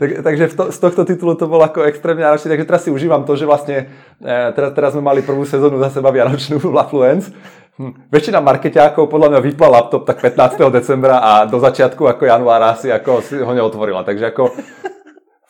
tak, 0.01 0.25
takže 0.25 0.45
to, 0.57 0.73
z 0.73 0.79
tohto 0.81 1.05
titulu 1.05 1.37
to 1.37 1.45
bolo 1.45 1.61
ako 1.61 1.85
extrémne 1.85 2.25
náročné. 2.25 2.57
Takže 2.57 2.65
teraz 2.65 2.81
si 2.89 2.91
užívam 2.91 3.29
to, 3.29 3.37
že 3.37 3.45
vlastne 3.45 3.93
e, 4.17 4.33
teraz, 4.57 4.73
teraz 4.73 4.97
sme 4.97 5.05
mali 5.05 5.21
prvú 5.21 5.45
sezónu 5.45 5.77
za 5.77 5.93
seba 5.93 6.09
Vianočnú 6.09 6.57
Lafluence. 6.73 7.29
Hm. 7.77 8.09
Väčšina 8.09 8.41
marketiákov 8.41 9.13
podľa 9.13 9.37
mňa 9.37 9.41
vypla 9.45 9.69
laptop 9.69 10.09
tak 10.09 10.25
15. 10.25 10.57
decembra 10.73 11.21
a 11.21 11.45
do 11.45 11.61
začiatku 11.61 12.09
ako 12.09 12.25
januára 12.25 12.73
si 12.73 12.89
ako 12.89 13.21
si 13.21 13.37
ho 13.37 13.53
neotvorila. 13.53 14.09
Takže 14.09 14.33
ako 14.33 14.57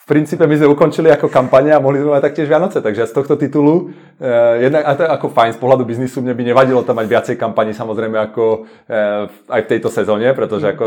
princípe 0.09 0.41
my 0.49 0.57
sme 0.57 0.73
ukončili 0.73 1.13
ako 1.13 1.29
kampane 1.29 1.69
a 1.69 1.85
mohli 1.85 2.01
sme 2.01 2.17
mať 2.17 2.33
taktiež 2.33 2.49
Vianoce, 2.49 2.81
takže 2.81 3.05
z 3.05 3.13
tohto 3.13 3.37
titulu, 3.37 3.93
eh, 4.17 4.65
jednak, 4.65 4.83
a 4.89 4.97
to 4.97 5.05
je 5.05 5.11
ako 5.13 5.27
fajn, 5.29 5.53
z 5.53 5.61
pohľadu 5.61 5.85
biznisu 5.85 6.25
mne 6.25 6.33
by 6.33 6.43
nevadilo 6.49 6.81
tam 6.81 6.97
mať 6.97 7.07
viacej 7.13 7.37
kampaní 7.37 7.77
samozrejme 7.77 8.17
ako 8.17 8.65
eh, 8.89 9.29
aj 9.29 9.61
v 9.69 9.71
tejto 9.77 9.93
sezóne, 9.93 10.33
pretože 10.33 10.65
mm. 10.65 10.73
ako 10.73 10.87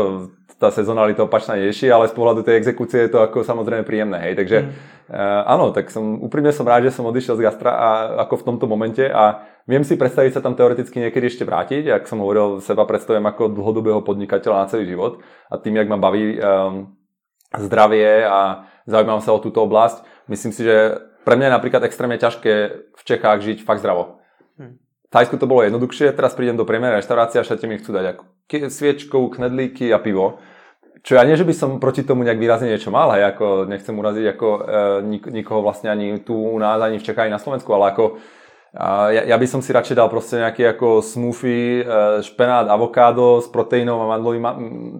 tá 0.58 0.74
sezonalita 0.74 1.22
opačná 1.22 1.54
ješi, 1.58 1.90
ale 1.90 2.10
z 2.10 2.14
pohľadu 2.18 2.42
tej 2.42 2.58
exekúcie 2.58 3.06
je 3.06 3.14
to 3.14 3.22
ako 3.22 3.46
samozrejme 3.46 3.86
príjemné, 3.86 4.18
hej, 4.26 4.34
takže 4.34 4.58
mm. 4.58 4.70
eh, 5.14 5.42
áno, 5.46 5.70
tak 5.70 5.94
som, 5.94 6.18
úprimne 6.18 6.50
som 6.50 6.66
rád, 6.66 6.90
že 6.90 6.98
som 6.98 7.06
odišiel 7.06 7.38
z 7.38 7.46
gastra 7.46 7.70
a 7.70 7.88
ako 8.26 8.42
v 8.42 8.46
tomto 8.50 8.66
momente 8.66 9.06
a 9.06 9.46
viem 9.70 9.86
si 9.86 9.94
predstaviť 9.94 10.34
sa 10.34 10.40
tam 10.42 10.58
teoreticky 10.58 10.98
niekedy 10.98 11.30
ešte 11.30 11.46
vrátiť, 11.46 11.94
ak 11.94 12.10
som 12.10 12.18
hovoril, 12.18 12.58
seba 12.58 12.82
predstavujem 12.82 13.22
ako 13.22 13.54
dlhodobého 13.54 14.02
podnikateľa 14.02 14.66
na 14.66 14.70
celý 14.70 14.90
život 14.90 15.22
a 15.46 15.54
tým, 15.62 15.78
jak 15.78 15.86
ma 15.86 16.02
baví 16.02 16.42
um, 16.42 16.90
zdravie 17.54 18.26
a 18.26 18.71
zaujímam 18.86 19.22
sa 19.22 19.34
o 19.34 19.42
túto 19.42 19.62
oblasť. 19.62 20.04
Myslím 20.26 20.52
si, 20.52 20.62
že 20.66 20.98
pre 21.22 21.38
mňa 21.38 21.46
je 21.48 21.56
napríklad 21.56 21.82
extrémne 21.86 22.18
ťažké 22.18 22.52
v 22.92 23.02
Čechách 23.02 23.38
žiť 23.42 23.58
fakt 23.62 23.82
zdravo. 23.82 24.22
Hm. 24.58 24.78
V 24.78 25.08
Thajsku 25.12 25.36
to 25.38 25.50
bolo 25.50 25.62
jednoduchšie, 25.62 26.14
teraz 26.16 26.34
prídem 26.34 26.58
do 26.58 26.66
priemernej 26.66 27.02
reštaurácie 27.02 27.42
a 27.42 27.46
všetci 27.46 27.64
mi 27.68 27.78
chcú 27.78 27.90
dať 27.94 28.04
ako 28.16 28.22
sviečkou, 28.68 29.22
knedlíky 29.32 29.92
a 29.92 30.00
pivo. 30.00 30.40
čo 31.02 31.18
ja 31.18 31.26
nie, 31.26 31.34
že 31.34 31.44
by 31.44 31.54
som 31.56 31.80
proti 31.82 32.06
tomu 32.06 32.22
nejak 32.22 32.38
výrazne 32.38 32.70
niečo 32.70 32.94
mal, 32.94 33.10
hej, 33.16 33.34
ako 33.34 33.66
nechcem 33.66 33.94
uraziť 33.96 34.26
ako 34.38 34.48
e, 34.48 34.60
nik, 35.02 35.24
nikoho 35.26 35.60
vlastne 35.64 35.90
ani 35.90 36.22
tu 36.22 36.36
u 36.36 36.58
nás, 36.62 36.78
ani 36.78 37.02
v 37.02 37.06
Čechách, 37.06 37.26
ani 37.26 37.34
na 37.34 37.42
Slovensku, 37.42 37.68
ale 37.74 37.90
ako 37.92 38.22
a 38.72 39.12
ja, 39.12 39.28
ja 39.28 39.36
by 39.36 39.44
som 39.44 39.60
si 39.60 39.68
radšej 39.68 40.00
dal 40.00 40.08
proste 40.08 40.40
nejaký 40.40 40.64
ako 40.64 41.04
smoothie, 41.04 41.84
e, 41.84 42.24
špenát, 42.24 42.64
avokádo 42.72 43.44
s 43.44 43.48
proteínom 43.52 44.00
a 44.00 44.16
mandlovým 44.16 44.44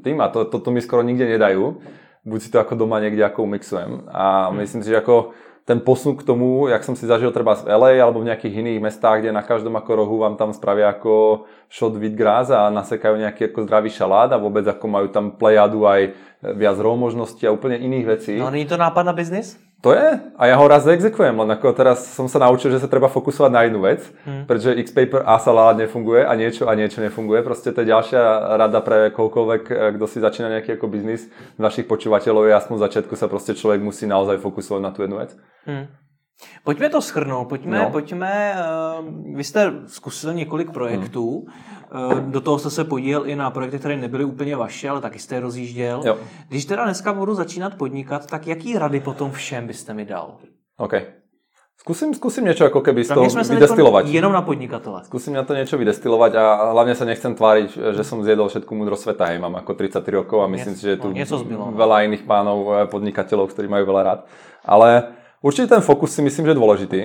tým 0.04 0.20
a 0.20 0.28
to, 0.28 0.44
toto 0.44 0.68
mi 0.68 0.84
skoro 0.84 1.00
nikde 1.00 1.24
nedajú. 1.24 1.80
Buď 2.22 2.38
si 2.38 2.48
to 2.54 2.62
ako 2.62 2.78
doma 2.78 3.02
niekde 3.02 3.22
ako 3.26 3.44
umixujem. 3.44 4.06
A 4.10 4.54
myslím 4.54 4.86
si, 4.86 4.94
že 4.94 5.02
ako 5.02 5.34
ten 5.62 5.78
posun 5.78 6.18
k 6.18 6.26
tomu, 6.26 6.66
jak 6.66 6.82
som 6.82 6.98
si 6.98 7.06
zažil 7.06 7.30
treba 7.30 7.54
v 7.54 7.70
LA 7.70 8.02
alebo 8.02 8.18
v 8.18 8.34
nejakých 8.34 8.66
iných 8.66 8.82
mestách, 8.82 9.22
kde 9.22 9.30
na 9.30 9.46
každom 9.46 9.74
ako 9.78 9.90
rohu 9.94 10.16
vám 10.18 10.34
tam 10.34 10.50
spravia 10.50 10.90
ako 10.90 11.46
shot 11.70 11.94
grass 12.18 12.50
a 12.50 12.66
nasekajú 12.66 13.14
nejaký 13.22 13.54
ako 13.54 13.70
zdravý 13.70 13.90
šalát 13.94 14.34
a 14.34 14.42
vôbec 14.42 14.66
ako 14.66 14.86
majú 14.90 15.06
tam 15.14 15.38
plejadu 15.38 15.86
aj 15.86 16.18
viac 16.58 16.76
rov 16.82 16.98
možností 16.98 17.46
a 17.46 17.54
úplne 17.54 17.78
iných 17.78 18.06
vecí. 18.06 18.34
No 18.34 18.50
není 18.50 18.66
to 18.66 18.74
nápad 18.74 19.06
na 19.06 19.14
biznis? 19.14 19.54
To 19.82 19.90
je 19.90 20.14
a 20.38 20.42
ja 20.46 20.54
ho 20.54 20.62
raz 20.70 20.86
exekujem, 20.86 21.34
len 21.34 21.50
ako 21.58 21.74
teraz 21.74 22.06
som 22.14 22.30
sa 22.30 22.38
naučil, 22.38 22.70
že 22.70 22.78
sa 22.78 22.86
treba 22.86 23.10
fokusovať 23.10 23.50
na 23.50 23.66
jednu 23.66 23.82
vec, 23.82 24.06
hmm. 24.22 24.46
pretože 24.46 24.78
X-Paper 24.78 25.26
a 25.26 25.42
salát 25.42 25.74
nefunguje 25.74 26.22
a 26.22 26.32
niečo 26.38 26.70
a 26.70 26.78
niečo 26.78 27.02
nefunguje. 27.02 27.42
Proste 27.42 27.74
to 27.74 27.82
je 27.82 27.90
ďalšia 27.90 28.22
rada 28.62 28.78
pre 28.78 29.10
kohokoľvek, 29.10 29.62
eh, 29.74 29.90
kto 29.98 30.06
si 30.06 30.22
začína 30.22 30.54
nejaký 30.54 30.78
ako 30.78 30.86
biznis. 30.86 31.26
Našich 31.58 31.90
počúvateľov 31.90 32.46
je 32.46 32.54
aspoň 32.62 32.74
v 32.78 32.84
začiatku 32.86 33.14
sa 33.18 33.26
proste 33.26 33.58
človek 33.58 33.82
musí 33.82 34.06
naozaj 34.06 34.38
fokusovať 34.38 34.80
na 34.86 34.90
tú 34.94 35.02
jednu 35.02 35.18
vec. 35.18 35.34
Hmm. 35.66 35.90
Pojďme 36.64 36.88
to 36.88 37.02
schrnout, 37.02 37.48
pojďme, 37.48 37.78
no. 37.78 37.90
pojďme, 37.90 38.54
uh, 39.00 39.36
vy 39.36 39.44
jste 39.44 39.72
zkusil 39.86 40.34
několik 40.34 40.70
projektů, 40.70 41.46
hmm. 41.90 42.04
uh, 42.04 42.20
do 42.20 42.40
toho 42.40 42.58
jste 42.58 42.70
se 42.70 42.84
podílel 42.84 43.26
i 43.26 43.36
na 43.36 43.50
projekty, 43.50 43.78
které 43.78 43.96
nebyly 43.96 44.24
úplně 44.24 44.56
vaše, 44.56 44.88
ale 44.88 45.00
taky 45.00 45.18
jste 45.18 45.34
je 45.34 45.40
rozjížděl. 45.40 46.02
Jo. 46.04 46.18
Když 46.48 46.64
teda 46.64 46.84
dneska 46.84 47.12
budu 47.12 47.34
začínat 47.34 47.74
podnikat, 47.74 48.26
tak 48.26 48.46
jaký 48.46 48.78
rady 48.78 49.00
potom 49.00 49.32
všem 49.32 49.66
byste 49.66 49.94
mi 49.94 50.04
dal? 50.04 50.36
OK. 50.78 51.22
Skúsim, 51.82 52.14
skúsim 52.14 52.46
niečo 52.46 52.62
ako 52.70 52.78
keby 52.78 53.02
z 53.02 53.10
toho 53.10 53.26
vydestilovať. 53.26 54.06
Jenom 54.06 54.30
na 54.30 54.46
podnikatele. 54.46 55.02
Skúsim 55.02 55.34
na 55.34 55.42
to 55.42 55.50
niečo 55.50 55.74
vydestilovať 55.74 56.38
a 56.38 56.70
hlavne 56.70 56.94
sa 56.94 57.02
nechcem 57.02 57.34
tváriť, 57.34 57.98
že 57.98 58.06
som 58.06 58.22
zjedol 58.22 58.46
všetku 58.46 58.70
múdrosť 58.70 59.10
sveta. 59.10 59.34
Hej, 59.34 59.42
mám 59.42 59.58
ako 59.58 59.74
33 59.74 59.98
rokov 60.14 60.46
a 60.46 60.46
myslím 60.46 60.78
si, 60.78 60.86
že 60.86 60.94
je 60.94 60.98
tu 61.02 61.10
no, 61.10 61.74
veľa 61.74 62.06
iných 62.06 62.22
pánov 62.22 62.58
eh, 62.70 62.74
podnikateľov, 62.86 63.50
ktorí 63.50 63.66
majú 63.66 63.90
veľa 63.90 64.02
rád. 64.06 64.20
Ale 64.62 65.10
Určite 65.42 65.74
ten 65.74 65.82
fokus 65.82 66.14
si 66.14 66.22
myslím, 66.22 66.46
že 66.46 66.52
je 66.54 66.60
dôležitý. 66.62 67.00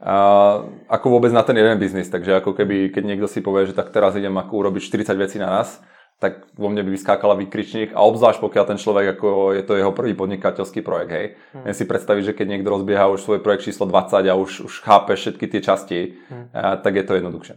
A 0.00 0.16
ako 0.88 1.20
vôbec 1.20 1.28
na 1.28 1.44
ten 1.44 1.52
jeden 1.52 1.76
biznis. 1.76 2.08
Takže 2.08 2.40
ako 2.40 2.56
keby, 2.56 2.88
keď 2.88 3.04
niekto 3.04 3.28
si 3.28 3.44
povie, 3.44 3.68
že 3.68 3.76
tak 3.76 3.92
teraz 3.92 4.16
idem 4.16 4.32
ako 4.32 4.64
urobiť 4.64 5.04
40 5.04 5.12
vecí 5.20 5.36
na 5.36 5.60
nás, 5.60 5.76
tak 6.20 6.52
vo 6.56 6.68
mne 6.68 6.84
by 6.84 6.92
vyskákala 6.92 7.32
výkričník 7.40 7.96
a 7.96 8.04
obzvlášť 8.04 8.44
pokiaľ 8.44 8.64
ten 8.68 8.78
človek, 8.80 9.16
ako 9.16 9.56
je 9.56 9.64
to 9.64 9.72
jeho 9.80 9.92
prvý 9.96 10.12
podnikateľský 10.12 10.84
projekt, 10.84 11.12
hej. 11.16 11.26
Hmm. 11.56 11.64
Viem 11.64 11.76
si 11.76 11.88
predstaviť, 11.88 12.22
že 12.28 12.36
keď 12.36 12.46
niekto 12.52 12.68
rozbieha 12.68 13.08
už 13.08 13.24
svoj 13.24 13.40
projekt 13.40 13.64
číslo 13.64 13.88
20 13.88 14.28
a 14.28 14.36
už, 14.36 14.68
už 14.68 14.74
chápe 14.84 15.16
všetky 15.16 15.48
tie 15.48 15.64
časti, 15.64 16.20
hmm. 16.28 16.52
a, 16.52 16.76
tak 16.76 17.00
je 17.00 17.04
to 17.08 17.16
jednoduchšie. 17.16 17.56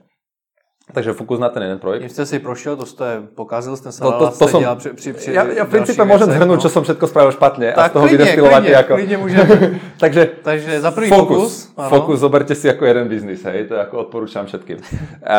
Takže 0.84 1.14
fokus 1.14 1.40
na 1.40 1.50
ten 1.50 1.64
jeden 1.64 1.80
projekt. 1.80 2.02
Když 2.02 2.12
jste 2.12 2.26
si 2.26 2.40
prošiel, 2.40 2.76
to 2.76 2.86
jste 2.86 3.22
pokazil, 3.36 3.76
jste 3.78 3.92
se 3.92 4.02
to, 4.02 4.12
to, 4.12 4.32
to 4.40 4.48
som, 4.48 4.64
při, 4.76 4.90
při, 4.90 5.14
při 5.14 5.34
ja, 5.34 5.44
ja 5.44 5.64
v 5.64 5.72
princípe 5.72 6.04
môžem 6.04 6.28
zhrnúť, 6.28 6.60
no. 6.60 6.64
čo 6.64 6.68
som 6.68 6.84
všetko 6.84 7.08
spravil 7.08 7.32
špatne 7.32 7.72
tak, 7.72 7.80
a 7.80 7.90
z 7.90 7.94
toho 7.96 8.06
vydestilovať. 8.12 8.62
Klidne, 8.68 8.80
ako... 8.84 8.94
klidne 9.00 9.18
Takže, 10.04 10.24
Takže 10.44 10.72
za 10.84 10.92
prvý 10.92 11.08
fokus. 11.08 11.72
Fokus, 11.72 11.88
fokus 11.88 12.18
zoberte 12.20 12.52
si 12.52 12.68
ako 12.68 12.84
jeden 12.84 13.08
biznis, 13.08 13.40
hej, 13.48 13.72
to 13.72 13.80
ako 13.80 14.12
odporúčam 14.12 14.44
všetkým. 14.44 14.84
A 15.24 15.38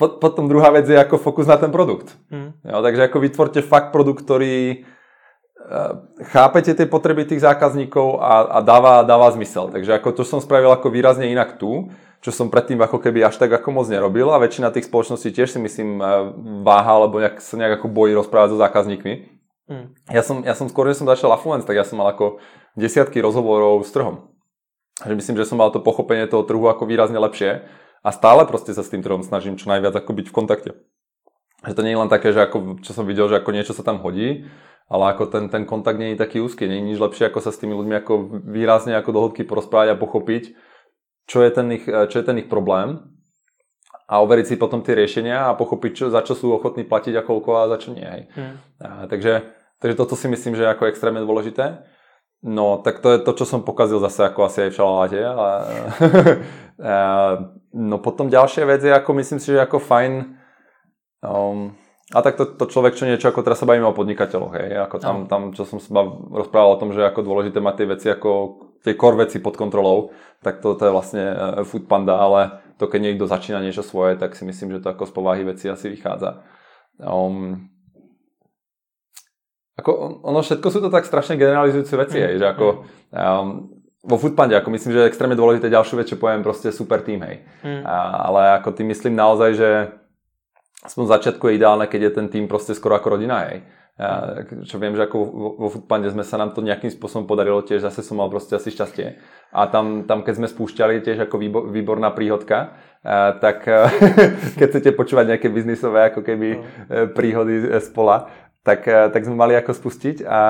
po, 0.00 0.16
potom 0.16 0.48
druhá 0.48 0.72
vec 0.72 0.88
je 0.88 0.96
ako 0.96 1.20
fokus 1.20 1.44
na 1.44 1.60
ten 1.60 1.68
produkt. 1.68 2.16
Hmm. 2.32 2.56
Jo, 2.64 2.80
takže 2.80 3.12
ako 3.12 3.18
vytvorte 3.20 3.60
fakt 3.60 3.92
produkt, 3.92 4.24
ktorý 4.24 4.88
chápete 6.32 6.72
tie 6.72 6.88
potreby 6.88 7.28
tých 7.28 7.44
zákazníkov 7.44 8.24
a, 8.24 8.56
a 8.56 8.58
dáva, 8.64 9.04
dáva 9.04 9.28
zmysel. 9.36 9.68
Takže 9.68 10.00
ako 10.00 10.16
to 10.16 10.22
som 10.24 10.40
spravil 10.40 10.72
ako 10.72 10.88
výrazne 10.88 11.28
inak 11.28 11.60
tu, 11.60 11.92
čo 12.18 12.34
som 12.34 12.50
predtým 12.50 12.78
ako 12.82 12.98
keby 12.98 13.22
až 13.22 13.38
tak 13.38 13.54
ako 13.54 13.70
moc 13.70 13.86
nerobil 13.86 14.26
a 14.34 14.42
väčšina 14.42 14.74
tých 14.74 14.90
spoločností 14.90 15.30
tiež 15.30 15.54
si 15.54 15.58
myslím 15.62 16.02
eh, 16.02 16.06
váha 16.66 16.98
alebo 16.98 17.22
nejak, 17.22 17.38
sa 17.38 17.54
nejak 17.54 17.78
ako 17.78 17.86
bojí 17.90 18.12
rozprávať 18.18 18.54
so 18.54 18.58
zákazníkmi. 18.58 19.38
Hmm. 19.68 19.92
Ja, 20.08 20.24
som, 20.24 20.42
ja 20.42 20.56
som 20.56 20.66
skôr, 20.72 20.88
že 20.88 20.98
som 20.98 21.06
začal 21.06 21.28
Affluence, 21.28 21.68
tak 21.68 21.76
ja 21.76 21.84
som 21.84 22.00
mal 22.00 22.08
ako 22.08 22.40
desiatky 22.72 23.20
rozhovorov 23.20 23.84
s 23.84 23.92
trhom. 23.92 24.32
Že 25.04 25.14
myslím, 25.14 25.36
že 25.38 25.46
som 25.46 25.60
mal 25.60 25.70
to 25.70 25.84
pochopenie 25.84 26.24
toho 26.26 26.42
trhu 26.42 26.64
ako 26.66 26.88
výrazne 26.88 27.20
lepšie 27.20 27.68
a 28.02 28.08
stále 28.10 28.48
proste 28.48 28.72
sa 28.72 28.80
s 28.80 28.90
tým 28.90 29.04
trhom 29.04 29.20
snažím 29.20 29.60
čo 29.60 29.68
najviac 29.68 29.92
ako 29.94 30.10
byť 30.16 30.26
v 30.32 30.34
kontakte. 30.34 30.70
Že 31.68 31.74
to 31.74 31.84
nie 31.84 31.92
je 31.94 32.00
len 32.00 32.10
také, 32.10 32.32
že 32.32 32.40
ako, 32.40 32.80
čo 32.80 32.96
som 32.96 33.04
videl, 33.04 33.28
že 33.28 33.38
ako 33.38 33.50
niečo 33.50 33.76
sa 33.76 33.84
tam 33.84 34.00
hodí, 34.00 34.48
ale 34.88 35.04
ako 35.12 35.28
ten, 35.28 35.44
ten 35.52 35.68
kontakt 35.68 36.00
nie 36.00 36.16
je 36.16 36.22
taký 36.22 36.40
úzky, 36.40 36.64
nie 36.64 36.80
je 36.80 36.88
nič 36.94 36.98
lepšie, 37.02 37.28
ako 37.28 37.44
sa 37.44 37.52
s 37.52 37.60
tými 37.60 37.76
ľuďmi 37.76 37.94
ako 38.00 38.12
výrazne 38.46 38.96
ako 38.96 39.10
do 39.12 39.20
hĺbky 39.26 39.42
porozprávať 39.44 39.94
a 39.94 40.00
pochopiť, 40.00 40.56
čo 41.28 41.44
je 41.44 41.50
ten 41.52 41.68
ich, 41.76 41.84
čo 41.84 42.16
je 42.16 42.24
ten 42.24 42.40
ich 42.40 42.48
problém 42.48 42.98
a 44.08 44.24
overiť 44.24 44.46
si 44.48 44.56
potom 44.56 44.80
tie 44.80 44.96
riešenia 44.96 45.52
a 45.52 45.56
pochopiť, 45.60 45.92
čo, 45.92 46.04
za 46.08 46.24
čo 46.24 46.32
sú 46.32 46.48
ochotní 46.56 46.88
platiť 46.88 47.20
a 47.20 47.22
koľko 47.22 47.50
a 47.60 47.68
za 47.68 47.76
čo 47.76 47.92
nie. 47.92 48.32
Hmm. 48.32 48.56
A, 48.80 49.04
takže, 49.04 49.44
takže 49.84 49.94
toto 50.00 50.16
si 50.16 50.32
myslím, 50.32 50.56
že 50.56 50.64
je 50.64 50.72
ako 50.72 50.88
extrémne 50.88 51.20
dôležité. 51.20 51.84
No, 52.40 52.80
tak 52.80 53.04
to 53.04 53.12
je 53.12 53.18
to, 53.20 53.32
čo 53.36 53.44
som 53.44 53.66
pokazil 53.66 54.00
zase 54.00 54.24
ako 54.24 54.48
asi 54.48 54.64
aj 54.64 54.70
v 54.72 54.78
šaláte. 54.80 55.20
Ale, 55.20 55.50
no 57.92 57.96
potom 58.00 58.32
ďalšia 58.32 58.64
vec 58.64 58.80
je, 58.80 58.94
ako 58.96 59.10
myslím 59.20 59.38
si, 59.44 59.52
že 59.52 59.60
ako 59.60 59.76
fajn 59.76 60.12
um, 61.20 61.76
a 62.08 62.24
tak 62.24 62.40
to, 62.40 62.48
to 62.48 62.64
človek, 62.72 62.96
čo 62.96 63.04
niečo, 63.04 63.28
ako 63.28 63.44
teraz 63.44 63.60
sa 63.60 63.68
bavíme 63.68 63.84
o 63.84 63.92
podnikateľoch, 63.92 64.54
hej, 64.56 64.80
ako 64.80 64.96
tam, 64.96 65.16
no. 65.20 65.28
tam, 65.28 65.42
čo 65.52 65.68
som 65.68 65.76
sa 65.76 66.08
rozprával 66.32 66.72
o 66.72 66.80
tom, 66.80 66.96
že 66.96 67.04
ako 67.04 67.20
dôležité 67.20 67.60
mať 67.60 67.74
tie 67.76 67.86
veci 67.92 68.08
ako 68.08 68.30
tie 68.84 68.94
core 68.94 69.26
veci 69.26 69.38
pod 69.42 69.58
kontrolou, 69.58 70.14
tak 70.42 70.62
to, 70.62 70.74
to 70.78 70.82
je 70.86 70.92
vlastne 70.94 71.24
e, 71.24 71.64
Food 71.66 71.90
Panda, 71.90 72.18
ale 72.18 72.62
to 72.78 72.86
keď 72.86 73.00
niekto 73.10 73.26
začína 73.26 73.58
niečo 73.58 73.82
svoje, 73.82 74.14
tak 74.14 74.38
si 74.38 74.46
myslím, 74.46 74.78
že 74.78 74.82
to 74.86 74.94
ako 74.94 75.04
z 75.06 75.12
povahy 75.12 75.42
veci 75.42 75.66
asi 75.66 75.90
vychádza. 75.90 76.46
Um, 77.02 77.70
ako 79.78 80.22
ono 80.26 80.42
všetko 80.42 80.68
sú 80.70 80.78
to 80.82 80.90
tak 80.90 81.06
strašne 81.06 81.38
generalizujúce 81.38 81.94
veci, 81.94 82.18
mm. 82.18 82.38
že 82.38 82.46
ako 82.46 82.66
um, 83.14 83.46
vo 84.02 84.16
Foodpande, 84.18 84.54
ako 84.54 84.70
myslím, 84.74 84.94
že 84.94 85.00
je 85.06 85.10
extrémne 85.10 85.38
dôležité 85.38 85.70
ďalšiu 85.70 85.98
vec, 85.98 86.06
čo 86.10 86.18
poviem, 86.18 86.42
proste 86.42 86.70
super 86.70 87.02
tým, 87.02 87.22
hej. 87.22 87.46
Mm. 87.66 87.82
A, 87.82 87.96
ale 88.30 88.40
ako 88.62 88.74
tým 88.74 88.90
myslím 88.94 89.18
naozaj, 89.18 89.50
že 89.58 89.70
aspoň 90.86 91.02
v 91.02 91.12
začiatku 91.18 91.44
je 91.50 91.56
ideálne, 91.58 91.86
keď 91.90 92.00
je 92.10 92.12
ten 92.14 92.26
tým 92.30 92.44
proste 92.46 92.74
skoro 92.78 92.94
ako 92.94 93.18
rodina, 93.18 93.50
hej. 93.50 93.66
Ja, 93.98 94.46
čo 94.62 94.78
viem, 94.78 94.94
že 94.94 95.10
ako 95.10 95.16
vo, 95.26 95.48
vo 95.58 95.68
Foodpande 95.74 96.06
sme 96.14 96.22
sa 96.22 96.38
nám 96.38 96.54
to 96.54 96.62
nejakým 96.62 96.86
spôsobom 96.86 97.26
podarilo, 97.26 97.66
tiež 97.66 97.82
zase 97.82 98.06
som 98.06 98.22
mal 98.22 98.30
proste 98.30 98.54
asi 98.54 98.70
šťastie. 98.70 99.18
A 99.50 99.66
tam, 99.66 100.06
tam 100.06 100.22
keď 100.22 100.38
sme 100.38 100.46
spúšťali 100.46 101.02
tiež 101.02 101.26
ako 101.26 101.34
výbor, 101.34 101.62
výborná 101.66 102.14
príhodka, 102.14 102.78
a, 103.02 103.34
tak 103.42 103.66
keď 104.58 104.66
chcete 104.70 104.90
počúvať 104.94 105.34
nejaké 105.34 105.50
biznisové 105.50 106.14
ako 106.14 106.22
keby 106.22 106.48
no. 106.54 106.62
E, 106.62 106.98
príhody 107.10 107.58
z 107.82 107.90
pola, 107.90 108.30
tak, 108.62 108.86
e, 108.86 109.10
tak 109.10 109.26
sme 109.26 109.34
mali 109.34 109.58
ako 109.58 109.74
spustiť 109.74 110.22
a 110.22 110.40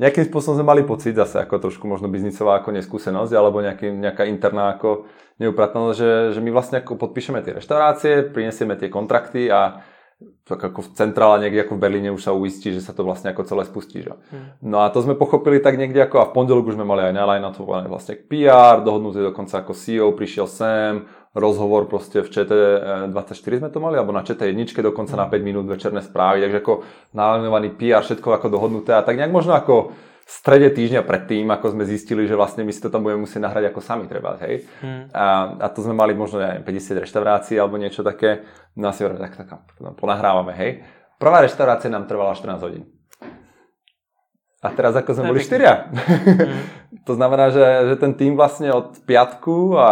nejakým 0.00 0.24
spôsobom 0.24 0.56
sme 0.56 0.70
mali 0.72 0.82
pocit 0.86 1.12
zase 1.12 1.44
ako 1.44 1.68
trošku 1.68 1.84
možno 1.84 2.08
biznisová 2.08 2.56
ako 2.62 2.72
neskúsenosť 2.72 3.32
alebo 3.36 3.60
nejaký, 3.60 3.92
nejaká 3.92 4.24
interná 4.30 4.78
ako 4.78 5.04
neupratnosť, 5.42 5.92
že, 5.92 6.12
že 6.38 6.40
my 6.40 6.50
vlastne 6.56 6.80
ako 6.80 6.96
podpíšeme 6.96 7.44
tie 7.44 7.58
reštaurácie, 7.58 8.32
prinesieme 8.32 8.80
tie 8.80 8.88
kontrakty 8.88 9.52
a 9.52 9.84
tak 10.18 10.58
ako 10.58 10.82
v 10.82 10.90
centrále 10.98 11.46
niekde 11.46 11.62
ako 11.62 11.78
v 11.78 11.82
Berlíne 11.86 12.10
už 12.10 12.26
sa 12.26 12.34
uistí, 12.34 12.74
že 12.74 12.82
sa 12.82 12.90
to 12.90 13.06
vlastne 13.06 13.30
ako 13.30 13.46
celé 13.46 13.62
spustí. 13.62 14.02
Že? 14.02 14.18
Hmm. 14.34 14.48
No 14.66 14.82
a 14.82 14.90
to 14.90 14.98
sme 14.98 15.14
pochopili 15.14 15.62
tak 15.62 15.78
niekde 15.78 16.02
ako 16.02 16.18
a 16.18 16.26
v 16.26 16.34
pondelok 16.34 16.74
už 16.74 16.76
sme 16.80 16.82
mali 16.82 17.06
aj 17.06 17.14
na 17.14 17.50
to 17.54 17.62
vlastne 17.62 18.18
PR, 18.26 18.82
dohodnuté 18.82 19.22
dokonca 19.22 19.62
ako 19.62 19.78
CEO 19.78 20.10
prišiel 20.18 20.50
sem, 20.50 21.06
rozhovor 21.38 21.86
proste 21.86 22.26
v 22.26 22.32
ČT24 22.34 23.62
sme 23.62 23.70
to 23.70 23.78
mali, 23.78 23.94
alebo 23.94 24.10
na 24.10 24.26
ČT1 24.26 24.58
dokonca 24.82 25.14
hmm. 25.14 25.22
na 25.22 25.26
5 25.30 25.38
minút 25.46 25.66
večerné 25.70 26.02
správy, 26.02 26.42
takže 26.42 26.66
ako 26.66 26.74
nalajnovaný 27.14 27.78
PR, 27.78 28.02
všetko 28.02 28.28
ako 28.34 28.46
dohodnuté 28.50 28.98
a 28.98 29.06
tak 29.06 29.22
nejak 29.22 29.30
možno 29.30 29.54
ako 29.54 29.94
strede 30.28 30.68
týždňa 30.68 31.08
predtým, 31.08 31.48
ako 31.48 31.72
sme 31.72 31.88
zistili, 31.88 32.28
že 32.28 32.36
vlastne 32.36 32.60
my 32.60 32.68
si 32.68 32.84
to 32.84 32.92
tam 32.92 33.00
budeme 33.00 33.24
musieť 33.24 33.48
nahrať 33.48 33.72
ako 33.72 33.80
sami 33.80 34.04
treba, 34.04 34.36
hej. 34.44 34.68
Hmm. 34.84 35.08
A, 35.08 35.56
a, 35.56 35.66
to 35.72 35.80
sme 35.80 35.96
mali 35.96 36.12
možno, 36.12 36.44
neviem, 36.44 36.60
50 36.60 37.00
reštaurácií 37.08 37.56
alebo 37.56 37.80
niečo 37.80 38.04
také. 38.04 38.44
No 38.76 38.92
asi 38.92 39.08
tak, 39.08 39.40
tak, 39.40 39.48
tak 39.48 39.60
ponahrávame, 39.96 40.52
hej. 40.52 40.84
Prvá 41.16 41.40
reštaurácia 41.40 41.88
nám 41.88 42.04
trvala 42.04 42.36
14 42.36 42.60
hodín. 42.60 42.84
A 44.60 44.68
teraz 44.74 44.92
ako 44.92 45.16
sme 45.16 45.32
boli 45.32 45.40
štyria. 45.40 45.88
Hmm. 45.88 46.60
to 47.08 47.16
znamená, 47.16 47.48
že, 47.48 47.64
že 47.88 47.94
ten 47.96 48.12
tým 48.12 48.36
vlastne 48.36 48.68
od 48.68 49.00
piatku 49.08 49.80
a 49.80 49.88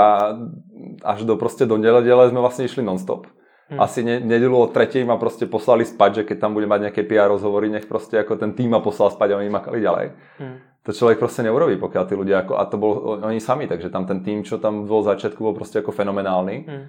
až 1.00 1.24
do 1.24 1.40
proste 1.40 1.64
do 1.64 1.80
nedele 1.80 2.28
sme 2.28 2.44
vlastne 2.44 2.68
išli 2.68 2.84
non-stop. 2.84 3.24
Hmm. 3.66 3.82
Asi 3.82 4.06
ne, 4.06 4.22
nedelu 4.22 4.54
o 4.54 4.70
tretej 4.70 5.02
ma 5.02 5.18
proste 5.18 5.50
poslali 5.50 5.82
spať, 5.82 6.22
že 6.22 6.26
keď 6.30 6.36
tam 6.38 6.54
bude 6.54 6.70
mať 6.70 6.86
nejaké 6.86 7.02
PR 7.02 7.26
rozhovory, 7.26 7.66
nech 7.66 7.90
proste 7.90 8.14
ako 8.14 8.38
ten 8.38 8.54
tým 8.54 8.70
ma 8.70 8.78
poslal 8.78 9.10
spať 9.10 9.34
a 9.34 9.38
oni 9.42 9.50
makali 9.50 9.82
ďalej. 9.82 10.06
Hmm. 10.38 10.58
To 10.86 10.94
človek 10.94 11.18
proste 11.18 11.42
neurobí, 11.42 11.74
pokiaľ 11.82 12.04
tí 12.06 12.14
ľudia 12.14 12.46
ako, 12.46 12.62
a 12.62 12.64
to 12.70 12.78
bol 12.78 13.18
oni 13.26 13.42
sami, 13.42 13.66
takže 13.66 13.90
tam 13.90 14.06
ten 14.06 14.22
tým, 14.22 14.46
čo 14.46 14.62
tam 14.62 14.86
bol 14.86 15.02
v 15.02 15.10
začiatku, 15.10 15.42
bol 15.42 15.50
proste 15.50 15.82
ako 15.82 15.90
fenomenálny. 15.90 16.56
Hmm. 16.62 16.86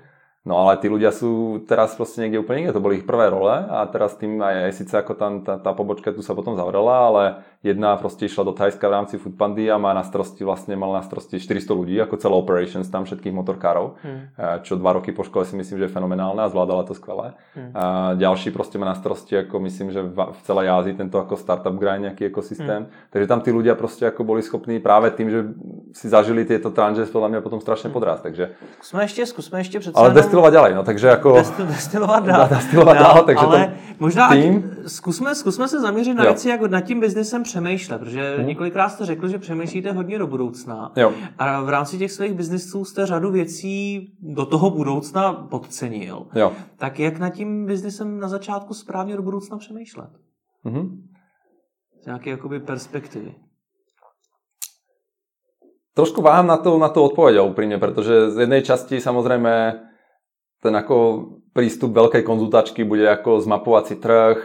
No 0.48 0.64
ale 0.64 0.80
tí 0.80 0.88
ľudia 0.88 1.12
sú 1.12 1.60
teraz 1.68 1.92
proste 2.00 2.24
niekde 2.24 2.40
úplne 2.40 2.64
niekde, 2.64 2.80
to 2.80 2.86
boli 2.86 3.04
ich 3.04 3.06
prvé 3.06 3.28
role 3.28 3.52
a 3.52 3.84
teraz 3.92 4.16
tým 4.16 4.40
aj, 4.40 4.72
aj 4.72 4.74
síce 4.80 4.94
ako 4.96 5.14
tam 5.20 5.44
tá, 5.44 5.60
tá 5.60 5.76
pobočka 5.76 6.16
tu 6.16 6.24
sa 6.24 6.32
potom 6.32 6.56
zavrela, 6.56 7.12
ale 7.12 7.24
jedna 7.68 8.00
proste 8.00 8.32
išla 8.32 8.48
do 8.48 8.56
Thajska 8.56 8.88
v 8.88 8.96
rámci 8.96 9.16
Foodpandy 9.20 9.68
a 9.68 9.76
má 9.76 9.92
na 9.92 10.08
starosti 10.08 10.48
vlastne, 10.48 10.80
mal 10.80 10.96
na 10.96 11.04
starosti 11.04 11.36
400 11.36 11.68
ľudí, 11.76 12.00
ako 12.00 12.16
celé 12.16 12.36
operations 12.40 12.88
tam 12.88 13.04
všetkých 13.04 13.36
motorkárov, 13.36 14.00
hmm. 14.00 14.64
čo 14.64 14.80
dva 14.80 14.96
roky 14.96 15.12
po 15.12 15.28
škole 15.28 15.44
si 15.44 15.60
myslím, 15.60 15.84
že 15.84 15.92
je 15.92 15.96
fenomenálne 16.00 16.40
a 16.40 16.48
zvládala 16.48 16.88
to 16.88 16.96
skvelé. 16.96 17.36
Hmm. 17.52 17.72
A 17.76 17.84
ďalší 18.16 18.56
proste 18.56 18.80
má 18.80 18.88
na 18.88 18.96
starosti 18.96 19.44
ako 19.44 19.60
myslím, 19.68 19.92
že 19.92 20.00
v, 20.00 20.16
v 20.16 20.40
celej 20.48 20.72
Ázii 20.72 20.96
tento 20.96 21.20
ako 21.20 21.36
startup 21.36 21.76
grind 21.76 22.08
nejaký 22.08 22.32
ekosystém. 22.32 22.88
Hmm. 22.88 23.12
Takže 23.12 23.28
tam 23.28 23.44
tí 23.44 23.52
ľudia 23.52 23.76
proste 23.76 24.08
ako 24.08 24.24
boli 24.24 24.40
schopní 24.40 24.80
práve 24.80 25.12
tým, 25.12 25.28
že 25.28 25.40
si 25.92 26.08
zažili 26.08 26.48
tieto 26.48 26.72
tranže, 26.72 27.10
podľa 27.12 27.36
mňa 27.36 27.40
potom 27.44 27.60
strašne 27.60 27.92
podrásť. 27.92 28.32
Takže... 28.32 28.44
Skúsme 28.80 29.02
ešte, 29.04 29.22
skúsme 29.28 29.58
ešte 29.66 29.76
Ale 29.92 30.14
destilovať 30.38 30.54
ďalej, 30.54 30.72
no 30.76 30.84
takže 30.84 31.08
ako... 31.12 31.30
Destilovat 31.66 32.24
dál. 32.26 32.48
Destilovat 32.50 32.98
dál, 32.98 33.16
no, 33.16 33.24
takže 33.24 33.46
ale 33.46 33.74
možná 34.00 34.30
tým... 34.30 34.78
zkusme, 34.88 35.36
zkusme 35.36 35.68
se 35.68 35.82
zaměřit 35.82 36.14
na 36.14 36.24
jo. 36.24 36.30
věci, 36.30 36.50
jak 36.50 36.62
nad 36.62 36.82
tím 36.82 37.00
biznesem 37.00 37.44
přemýšlet, 37.44 37.98
protože 37.98 38.36
hmm. 38.38 38.48
několikrát 38.48 38.90
jste 38.90 39.06
řekl, 39.06 39.28
že 39.28 39.38
přemýšlíte 39.40 39.92
hodně 39.92 40.18
do 40.20 40.28
budoucna. 40.28 40.92
Jo. 40.96 41.14
A 41.38 41.62
v 41.62 41.70
rámci 41.70 41.98
těch 41.98 42.12
svých 42.12 42.34
biznesů 42.34 42.86
jste 42.86 43.06
řadu 43.06 43.32
věcí 43.32 44.14
do 44.22 44.46
toho 44.46 44.70
budoucna 44.70 45.34
podcenil. 45.34 46.28
Jo. 46.36 46.52
Tak 46.78 47.00
jak 47.00 47.20
nad 47.20 47.30
tím 47.30 47.66
biznesem 47.66 48.20
na 48.20 48.28
začátku 48.28 48.74
správně 48.74 49.16
do 49.16 49.22
budoucna 49.22 49.58
přemýšlet? 49.58 50.10
Mm-hmm. 50.66 50.90
Z 52.04 52.06
nějaké 52.06 52.30
jakoby 52.30 52.60
perspektivy. 52.60 53.36
Trošku 55.94 56.22
váham 56.22 56.48
na 56.48 56.58
to, 56.58 56.78
na 56.78 56.94
to 56.94 57.10
odpoveď 57.10 57.42
úprimne, 57.42 57.82
pretože 57.82 58.30
z 58.30 58.46
jednej 58.46 58.62
časti 58.62 59.02
samozrejme 59.02 59.82
ten 60.62 60.74
ako 60.74 60.96
prístup 61.54 61.94
veľkej 61.94 62.22
konzultačky 62.22 62.86
bude 62.86 63.06
ako 63.06 63.42
zmapovať 63.42 63.84
si 63.90 63.96
trh. 63.98 64.38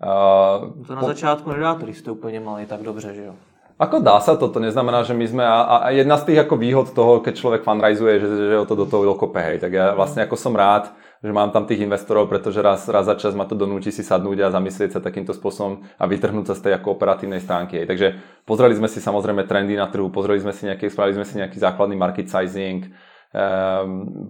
Uh, 0.00 0.74
to 0.86 0.96
na 0.96 1.02
po... 1.04 1.10
začátku 1.12 1.46
nedá 1.52 1.76
prístup 1.76 2.22
úplne 2.22 2.40
malý 2.40 2.64
tak 2.64 2.80
dobře, 2.80 3.14
že 3.14 3.24
jo? 3.30 3.34
Ako 3.80 4.04
dá 4.04 4.20
sa 4.20 4.36
to, 4.36 4.52
to 4.52 4.60
neznamená, 4.60 5.08
že 5.08 5.16
my 5.16 5.24
sme, 5.24 5.40
a, 5.40 5.88
a 5.88 5.88
jedna 5.96 6.20
z 6.20 6.28
tých 6.28 6.44
ako 6.44 6.60
výhod 6.60 6.92
toho, 6.92 7.24
keď 7.24 7.32
človek 7.32 7.62
fundraizuje, 7.64 8.20
že, 8.20 8.28
že 8.28 8.56
ho 8.60 8.68
to 8.68 8.76
do 8.76 8.84
toho 8.84 9.08
dokope, 9.08 9.40
hej, 9.40 9.56
tak 9.56 9.72
ja 9.72 9.96
vlastne 9.96 10.20
ako 10.20 10.36
som 10.36 10.52
rád, 10.52 10.92
že 11.24 11.32
mám 11.32 11.48
tam 11.48 11.64
tých 11.64 11.88
investorov, 11.88 12.28
pretože 12.28 12.60
raz, 12.60 12.84
raz 12.92 13.08
za 13.08 13.16
čas 13.16 13.32
ma 13.32 13.48
to 13.48 13.56
donúti 13.56 13.88
si 13.88 14.04
sadnúť 14.04 14.44
a 14.44 14.52
zamyslieť 14.52 14.96
sa 14.96 15.00
takýmto 15.00 15.32
spôsobom 15.32 15.80
a 15.96 16.04
vytrhnúť 16.04 16.52
sa 16.52 16.54
z 16.60 16.64
tej 16.68 16.72
ako 16.76 17.00
operatívnej 17.00 17.40
stránky. 17.40 17.80
Hej. 17.80 17.88
Takže 17.88 18.08
pozreli 18.44 18.76
sme 18.76 18.88
si 18.88 19.00
samozrejme 19.00 19.48
trendy 19.48 19.80
na 19.80 19.88
trhu, 19.88 20.12
pozreli 20.12 20.44
sme 20.44 20.52
si 20.52 20.68
nejaký, 20.68 20.92
spravili 20.92 21.16
sme 21.16 21.24
si 21.28 21.40
nejaký 21.40 21.56
základný 21.56 21.96
market 21.96 22.28
sizing, 22.28 22.84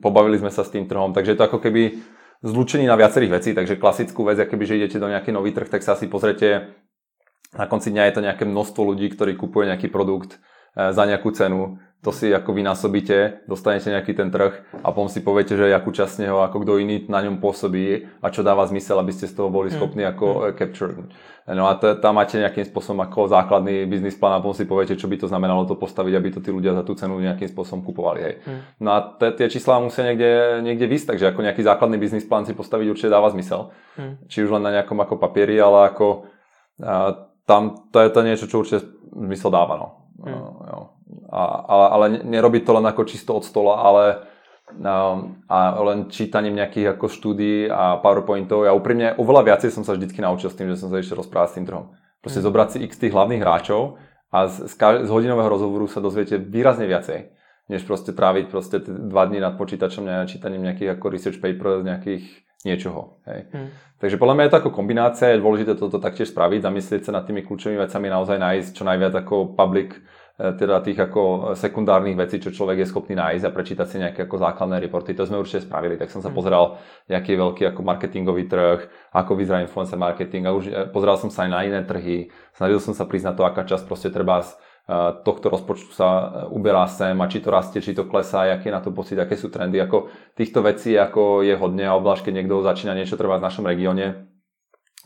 pobavili 0.01 0.36
sme 0.36 0.53
sa 0.53 0.61
s 0.61 0.72
tým 0.72 0.84
trhom, 0.84 1.16
takže 1.16 1.32
je 1.32 1.38
to 1.40 1.46
ako 1.48 1.59
keby 1.59 2.05
zlučení 2.44 2.84
na 2.88 2.96
viacerých 2.96 3.32
vecí, 3.36 3.51
takže 3.53 3.80
klasickú 3.80 4.24
vec, 4.24 4.40
keby, 4.40 4.64
že 4.64 4.76
idete 4.76 4.98
do 5.01 5.09
nejaký 5.09 5.32
nový 5.32 5.53
trh, 5.53 5.68
tak 5.68 5.84
sa 5.84 5.96
asi 5.96 6.09
pozrite 6.09 6.76
na 7.55 7.66
konci 7.66 7.90
dňa 7.90 8.03
je 8.11 8.14
to 8.14 8.24
nejaké 8.24 8.44
množstvo 8.46 8.80
ľudí, 8.94 9.11
ktorí 9.11 9.34
kupujú 9.34 9.66
nejaký 9.66 9.90
produkt 9.90 10.38
e, 10.38 10.94
za 10.94 11.03
nejakú 11.03 11.34
cenu, 11.34 11.82
to 12.01 12.16
si 12.16 12.32
ako 12.32 12.57
vynásobíte, 12.57 13.44
dostanete 13.44 13.92
nejaký 13.92 14.16
ten 14.16 14.32
trh 14.32 14.64
a 14.72 14.88
potom 14.88 15.12
si 15.12 15.20
poviete, 15.20 15.53
že 15.53 15.68
akú 15.68 15.92
časť 15.92 16.24
neho 16.24 16.40
ako 16.40 16.64
kto 16.64 16.80
iný 16.80 17.05
na 17.12 17.20
ňom 17.20 17.44
pôsobí 17.44 18.09
a 18.24 18.26
čo 18.32 18.40
dáva 18.40 18.64
zmysel, 18.64 18.96
aby 18.96 19.12
ste 19.12 19.28
z 19.28 19.36
toho 19.36 19.53
boli 19.53 19.68
mm. 19.68 19.74
schopní 19.76 20.03
ako 20.09 20.26
mm. 20.26 20.44
capture. 20.57 20.96
No 21.44 21.68
a 21.68 21.76
to, 21.76 21.92
tam 22.01 22.16
máte 22.16 22.40
nejakým 22.40 22.64
spôsobom 22.64 23.05
ako 23.05 23.28
základný 23.28 23.84
biznis 23.84 24.16
plán 24.16 24.38
a 24.38 24.40
potom 24.40 24.57
si 24.57 24.64
poviete, 24.64 24.96
čo 24.96 25.12
by 25.12 25.20
to 25.20 25.28
znamenalo 25.28 25.68
to 25.68 25.76
postaviť, 25.76 26.14
aby 26.16 26.28
to 26.32 26.40
tí 26.40 26.48
ľudia 26.48 26.72
za 26.72 26.88
tú 26.88 26.96
cenu 26.96 27.20
nejakým 27.20 27.53
spôsobom 27.53 27.84
kupovali. 27.84 28.20
Hej. 28.24 28.34
Mm. 28.48 28.61
No 28.80 28.88
a 28.96 28.98
tie 29.20 29.46
čísla 29.53 29.84
musia 29.84 30.09
niekde, 30.09 30.64
niekde 30.64 30.88
vysť, 30.88 31.12
takže 31.12 31.36
ako 31.36 31.44
nejaký 31.44 31.61
základný 31.68 32.01
biznis 32.01 32.24
plán 32.24 32.48
si 32.48 32.57
postaviť 32.57 32.86
určite 32.88 33.12
dáva 33.12 33.28
zmysel. 33.28 33.76
Mm. 34.01 34.14
Či 34.24 34.48
už 34.48 34.57
len 34.57 34.64
na 34.64 34.72
nejakom 34.72 34.96
ako 34.96 35.20
papieri, 35.20 35.61
ale 35.61 35.92
ako 35.92 36.32
a, 36.80 37.28
tam 37.44 37.92
to 37.92 37.98
je 38.01 38.09
to 38.09 38.20
niečo, 38.24 38.46
čo 38.48 38.64
určite 38.64 38.88
zmysel 39.12 39.53
dáva. 39.53 39.74
No. 39.76 39.88
Hmm. 40.20 40.36
Uh, 40.36 40.99
a, 41.31 41.43
ale, 41.70 41.87
ale 41.95 42.07
nerobiť 42.26 42.62
to 42.66 42.72
len 42.74 42.87
ako 42.91 43.03
čisto 43.07 43.39
od 43.39 43.47
stola, 43.47 43.81
ale 43.87 44.05
uh, 44.18 45.16
a 45.51 45.59
len 45.83 46.07
čítaním 46.11 46.55
nejakých 46.59 46.95
ako 46.95 47.07
štúdií 47.11 47.66
a 47.66 47.99
PowerPointov. 47.99 48.66
Ja 48.66 48.74
úprimne 48.74 49.18
oveľa 49.18 49.55
viacej 49.55 49.70
som 49.74 49.83
sa 49.83 49.95
vždycky 49.99 50.22
naučil 50.22 50.51
s 50.51 50.59
tým, 50.59 50.70
že 50.70 50.78
som 50.78 50.91
sa 50.91 51.03
ešte 51.03 51.18
rozprávať 51.18 51.49
s 51.51 51.57
tým 51.59 51.66
trhom. 51.66 51.85
Proste 52.22 52.39
hmm. 52.43 52.47
zobrať 52.47 52.68
si 52.70 52.78
x 52.87 52.93
tých 53.01 53.14
hlavných 53.14 53.43
hráčov 53.43 53.99
a 54.31 54.47
z, 54.47 54.70
z, 54.70 54.74
z 54.78 55.11
hodinového 55.11 55.51
rozhovoru 55.51 55.91
sa 55.91 55.99
dozviete 55.99 56.39
výrazne 56.39 56.87
viacej, 56.87 57.35
než 57.66 57.83
proste 57.83 58.14
tráviť 58.14 58.45
proste 58.47 58.78
dva 58.85 59.26
dní 59.26 59.43
nad 59.43 59.59
počítačom 59.59 60.07
a 60.07 60.28
čítaním 60.31 60.62
nejakých 60.70 60.95
ako 60.95 61.07
research 61.11 61.39
papers, 61.43 61.83
nejakých 61.83 62.47
niečoho. 62.62 63.18
Hej. 63.24 63.49
Hmm. 63.51 63.68
Takže 63.99 64.20
podľa 64.20 64.35
mňa 64.37 64.45
je 64.47 64.53
to 64.53 64.61
ako 64.61 64.70
kombinácia, 64.70 65.33
je 65.33 65.43
dôležité 65.43 65.72
toto 65.81 65.97
taktiež 65.97 66.28
spraviť, 66.28 66.61
zamyslieť 66.61 67.03
sa 67.09 67.12
nad 67.16 67.24
tými 67.24 67.41
kľúčovými 67.43 67.81
vecami, 67.81 68.07
naozaj 68.12 68.37
nájsť 68.37 68.70
čo 68.76 68.85
najviac 68.85 69.14
ako 69.16 69.57
public, 69.57 69.97
teda 70.41 70.80
tých 70.80 70.97
ako 70.97 71.53
sekundárnych 71.53 72.16
vecí, 72.16 72.41
čo 72.41 72.49
človek 72.49 72.80
je 72.80 72.91
schopný 72.91 73.12
nájsť 73.12 73.45
a 73.45 73.53
prečítať 73.53 73.86
si 73.86 73.97
nejaké 74.01 74.24
ako 74.24 74.41
základné 74.41 74.80
reporty. 74.80 75.12
To 75.12 75.28
sme 75.28 75.36
určite 75.36 75.68
spravili, 75.68 76.01
tak 76.01 76.09
som 76.09 76.24
sa 76.24 76.32
hmm. 76.32 76.38
pozeral, 76.41 76.80
aký 77.12 77.36
je 77.36 77.43
veľký 77.45 77.62
ako 77.70 77.80
marketingový 77.84 78.49
trh, 78.49 78.80
ako 79.12 79.36
vyzerá 79.36 79.61
influencer 79.61 80.01
marketing 80.01 80.49
a 80.49 80.57
už 80.57 80.64
e, 80.68 80.72
pozeral 80.88 81.20
som 81.20 81.28
sa 81.28 81.45
aj 81.45 81.51
na 81.53 81.61
iné 81.68 81.80
trhy, 81.84 82.32
snažil 82.57 82.80
som 82.80 82.97
sa 82.97 83.05
na 83.05 83.32
to, 83.36 83.43
aká 83.45 83.68
časť 83.68 83.84
proste 83.84 84.09
treba 84.09 84.41
tohto 85.22 85.47
rozpočtu 85.53 85.95
sa 85.95 86.09
e, 86.09 86.24
uberá 86.51 86.82
sem 86.91 87.14
a 87.14 87.30
či 87.30 87.38
to 87.38 87.55
rastie, 87.55 87.78
či 87.78 87.95
to 87.95 88.11
klesá, 88.11 88.51
aký 88.51 88.72
je 88.72 88.74
na 88.74 88.82
to 88.82 88.91
pocit, 88.91 89.14
aké 89.20 89.38
sú 89.38 89.47
trendy. 89.53 89.78
Ako 89.78 90.11
týchto 90.34 90.66
vecí 90.66 90.99
ako 90.99 91.47
je 91.47 91.55
hodne 91.55 91.86
a 91.86 91.95
obzvlášť 91.95 92.26
keď 92.26 92.34
niekto 92.34 92.64
začína 92.66 92.99
niečo 92.99 93.14
trvať 93.14 93.38
v 93.38 93.47
našom 93.47 93.64
regióne, 93.70 94.26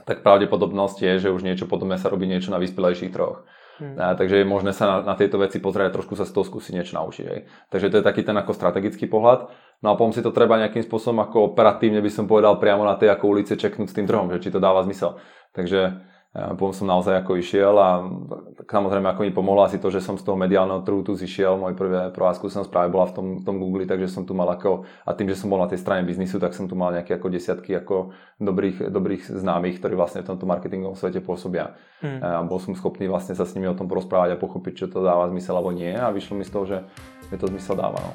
tak 0.08 0.24
pravdepodobnosť 0.24 0.98
je, 1.04 1.12
že 1.28 1.32
už 1.32 1.44
niečo 1.44 1.68
podobné 1.68 2.00
sa 2.00 2.08
robí 2.08 2.24
niečo 2.24 2.48
na 2.48 2.60
vyspelejších 2.60 3.12
troch. 3.12 3.44
Hmm. 3.74 3.98
A, 3.98 4.14
takže 4.14 4.42
je 4.42 4.46
možné 4.46 4.70
sa 4.70 4.86
na, 4.86 4.96
na 5.02 5.14
tieto 5.18 5.34
veci 5.34 5.58
pozrieť 5.58 5.90
a 5.90 5.96
trošku 5.98 6.14
sa 6.14 6.22
z 6.22 6.30
toho 6.30 6.46
skúsiť 6.46 6.72
niečo 6.78 6.94
naučiť. 6.94 7.24
Aj. 7.26 7.40
Takže 7.74 7.90
to 7.90 7.96
je 7.98 8.04
taký 8.06 8.22
ten 8.22 8.36
ako 8.38 8.54
strategický 8.54 9.10
pohľad. 9.10 9.50
No 9.82 9.90
a 9.90 9.98
potom 9.98 10.14
si 10.14 10.22
to 10.22 10.30
treba 10.30 10.62
nejakým 10.62 10.86
spôsobom 10.86 11.26
ako 11.26 11.52
operatívne 11.52 11.98
by 11.98 12.10
som 12.10 12.30
povedal 12.30 12.62
priamo 12.62 12.86
na 12.86 12.94
tej 12.94 13.10
ako 13.10 13.34
ulice 13.34 13.58
čeknúť 13.58 13.90
s 13.90 13.96
tým 13.98 14.06
trhom, 14.06 14.30
že 14.30 14.38
či 14.46 14.54
to 14.54 14.62
dáva 14.62 14.86
zmysel. 14.86 15.18
Takže 15.58 16.06
potom 16.34 16.74
som 16.74 16.90
naozaj 16.90 17.22
ako 17.22 17.38
išiel 17.38 17.78
a 17.78 18.10
tak 18.58 18.66
samozrejme 18.66 19.06
ako 19.06 19.22
mi 19.22 19.30
pomohlo 19.30 19.62
asi 19.62 19.78
to, 19.78 19.86
že 19.86 20.02
som 20.02 20.18
z 20.18 20.26
toho 20.26 20.34
mediálneho 20.34 20.82
trhu 20.82 21.06
tu 21.06 21.14
zišiel. 21.14 21.54
Môj 21.54 21.78
prvé, 21.78 22.10
prvá 22.10 22.34
skúsenosť 22.34 22.74
práve 22.74 22.90
bola 22.90 23.06
v 23.06 23.14
tom, 23.14 23.26
v 23.38 23.42
tom 23.46 23.62
Google, 23.62 23.86
takže 23.86 24.10
som 24.10 24.26
tu 24.26 24.34
mal 24.34 24.50
ako, 24.50 24.82
a 25.06 25.14
tým, 25.14 25.30
že 25.30 25.38
som 25.38 25.46
bol 25.46 25.62
na 25.62 25.70
tej 25.70 25.78
strane 25.78 26.02
biznisu, 26.02 26.42
tak 26.42 26.50
som 26.58 26.66
tu 26.66 26.74
mal 26.74 26.90
nejaké 26.90 27.22
ako 27.22 27.30
desiatky 27.30 27.78
ako 27.78 28.10
dobrých, 28.42 28.90
dobrých 28.90 29.30
známych, 29.30 29.78
ktorí 29.78 29.94
vlastne 29.94 30.26
v 30.26 30.34
tomto 30.34 30.42
marketingovom 30.42 30.98
svete 30.98 31.22
pôsobia. 31.22 31.78
Hmm. 32.02 32.18
A 32.18 32.42
bol 32.42 32.58
som 32.58 32.74
schopný 32.74 33.06
vlastne 33.06 33.38
sa 33.38 33.46
s 33.46 33.54
nimi 33.54 33.70
o 33.70 33.78
tom 33.78 33.86
porozprávať 33.86 34.34
a 34.34 34.40
pochopiť, 34.42 34.74
čo 34.74 34.86
to 34.90 35.06
dáva 35.06 35.30
zmysel 35.30 35.54
alebo 35.54 35.70
nie 35.70 35.94
a 35.94 36.10
vyšlo 36.10 36.34
mi 36.34 36.42
z 36.42 36.50
toho, 36.50 36.64
že 36.66 36.82
mi 37.30 37.38
to 37.38 37.46
zmysel 37.46 37.78
dáva. 37.78 38.02
No. 38.02 38.10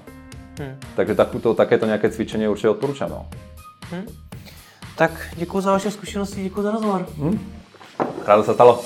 Hmm. 0.59 0.75
Takže 0.99 1.15
takúto, 1.15 1.55
takéto 1.55 1.87
nejaké 1.87 2.11
cvičenie 2.11 2.51
určite 2.51 2.75
odporúčam. 2.75 3.07
No. 3.07 3.31
Hmm. 3.95 4.03
Tak 4.99 5.39
děkuji 5.39 5.61
za 5.61 5.71
vaše 5.71 5.91
zkušenosti, 5.91 6.43
děkuji 6.43 6.61
za 6.61 6.71
rozhovor. 6.71 7.07
Hmm. 7.15 7.58
Rádo 8.25 8.43
se 8.43 8.53
stalo. 8.53 8.81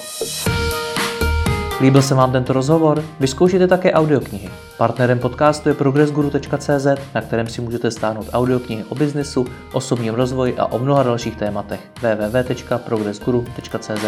Líbil 1.81 2.01
se 2.01 2.15
vám 2.15 2.31
tento 2.31 2.53
rozhovor? 2.53 3.03
Vyzkoušejte 3.19 3.67
také 3.67 3.93
audioknihy. 3.93 4.49
Partnerem 4.77 5.19
podcastu 5.19 5.69
je 5.69 5.75
progressguru.cz, 5.75 6.87
na 7.15 7.21
kterém 7.21 7.47
si 7.47 7.61
můžete 7.61 7.91
stáhnout 7.91 8.27
audioknihy 8.33 8.83
o 8.89 8.95
biznesu, 8.95 9.45
osobním 9.73 10.13
rozvoji 10.13 10.57
a 10.57 10.65
o 10.65 10.79
mnoha 10.79 11.03
dalších 11.03 11.35
tématech. 11.35 11.79
www.progressguru.cz 12.01 14.03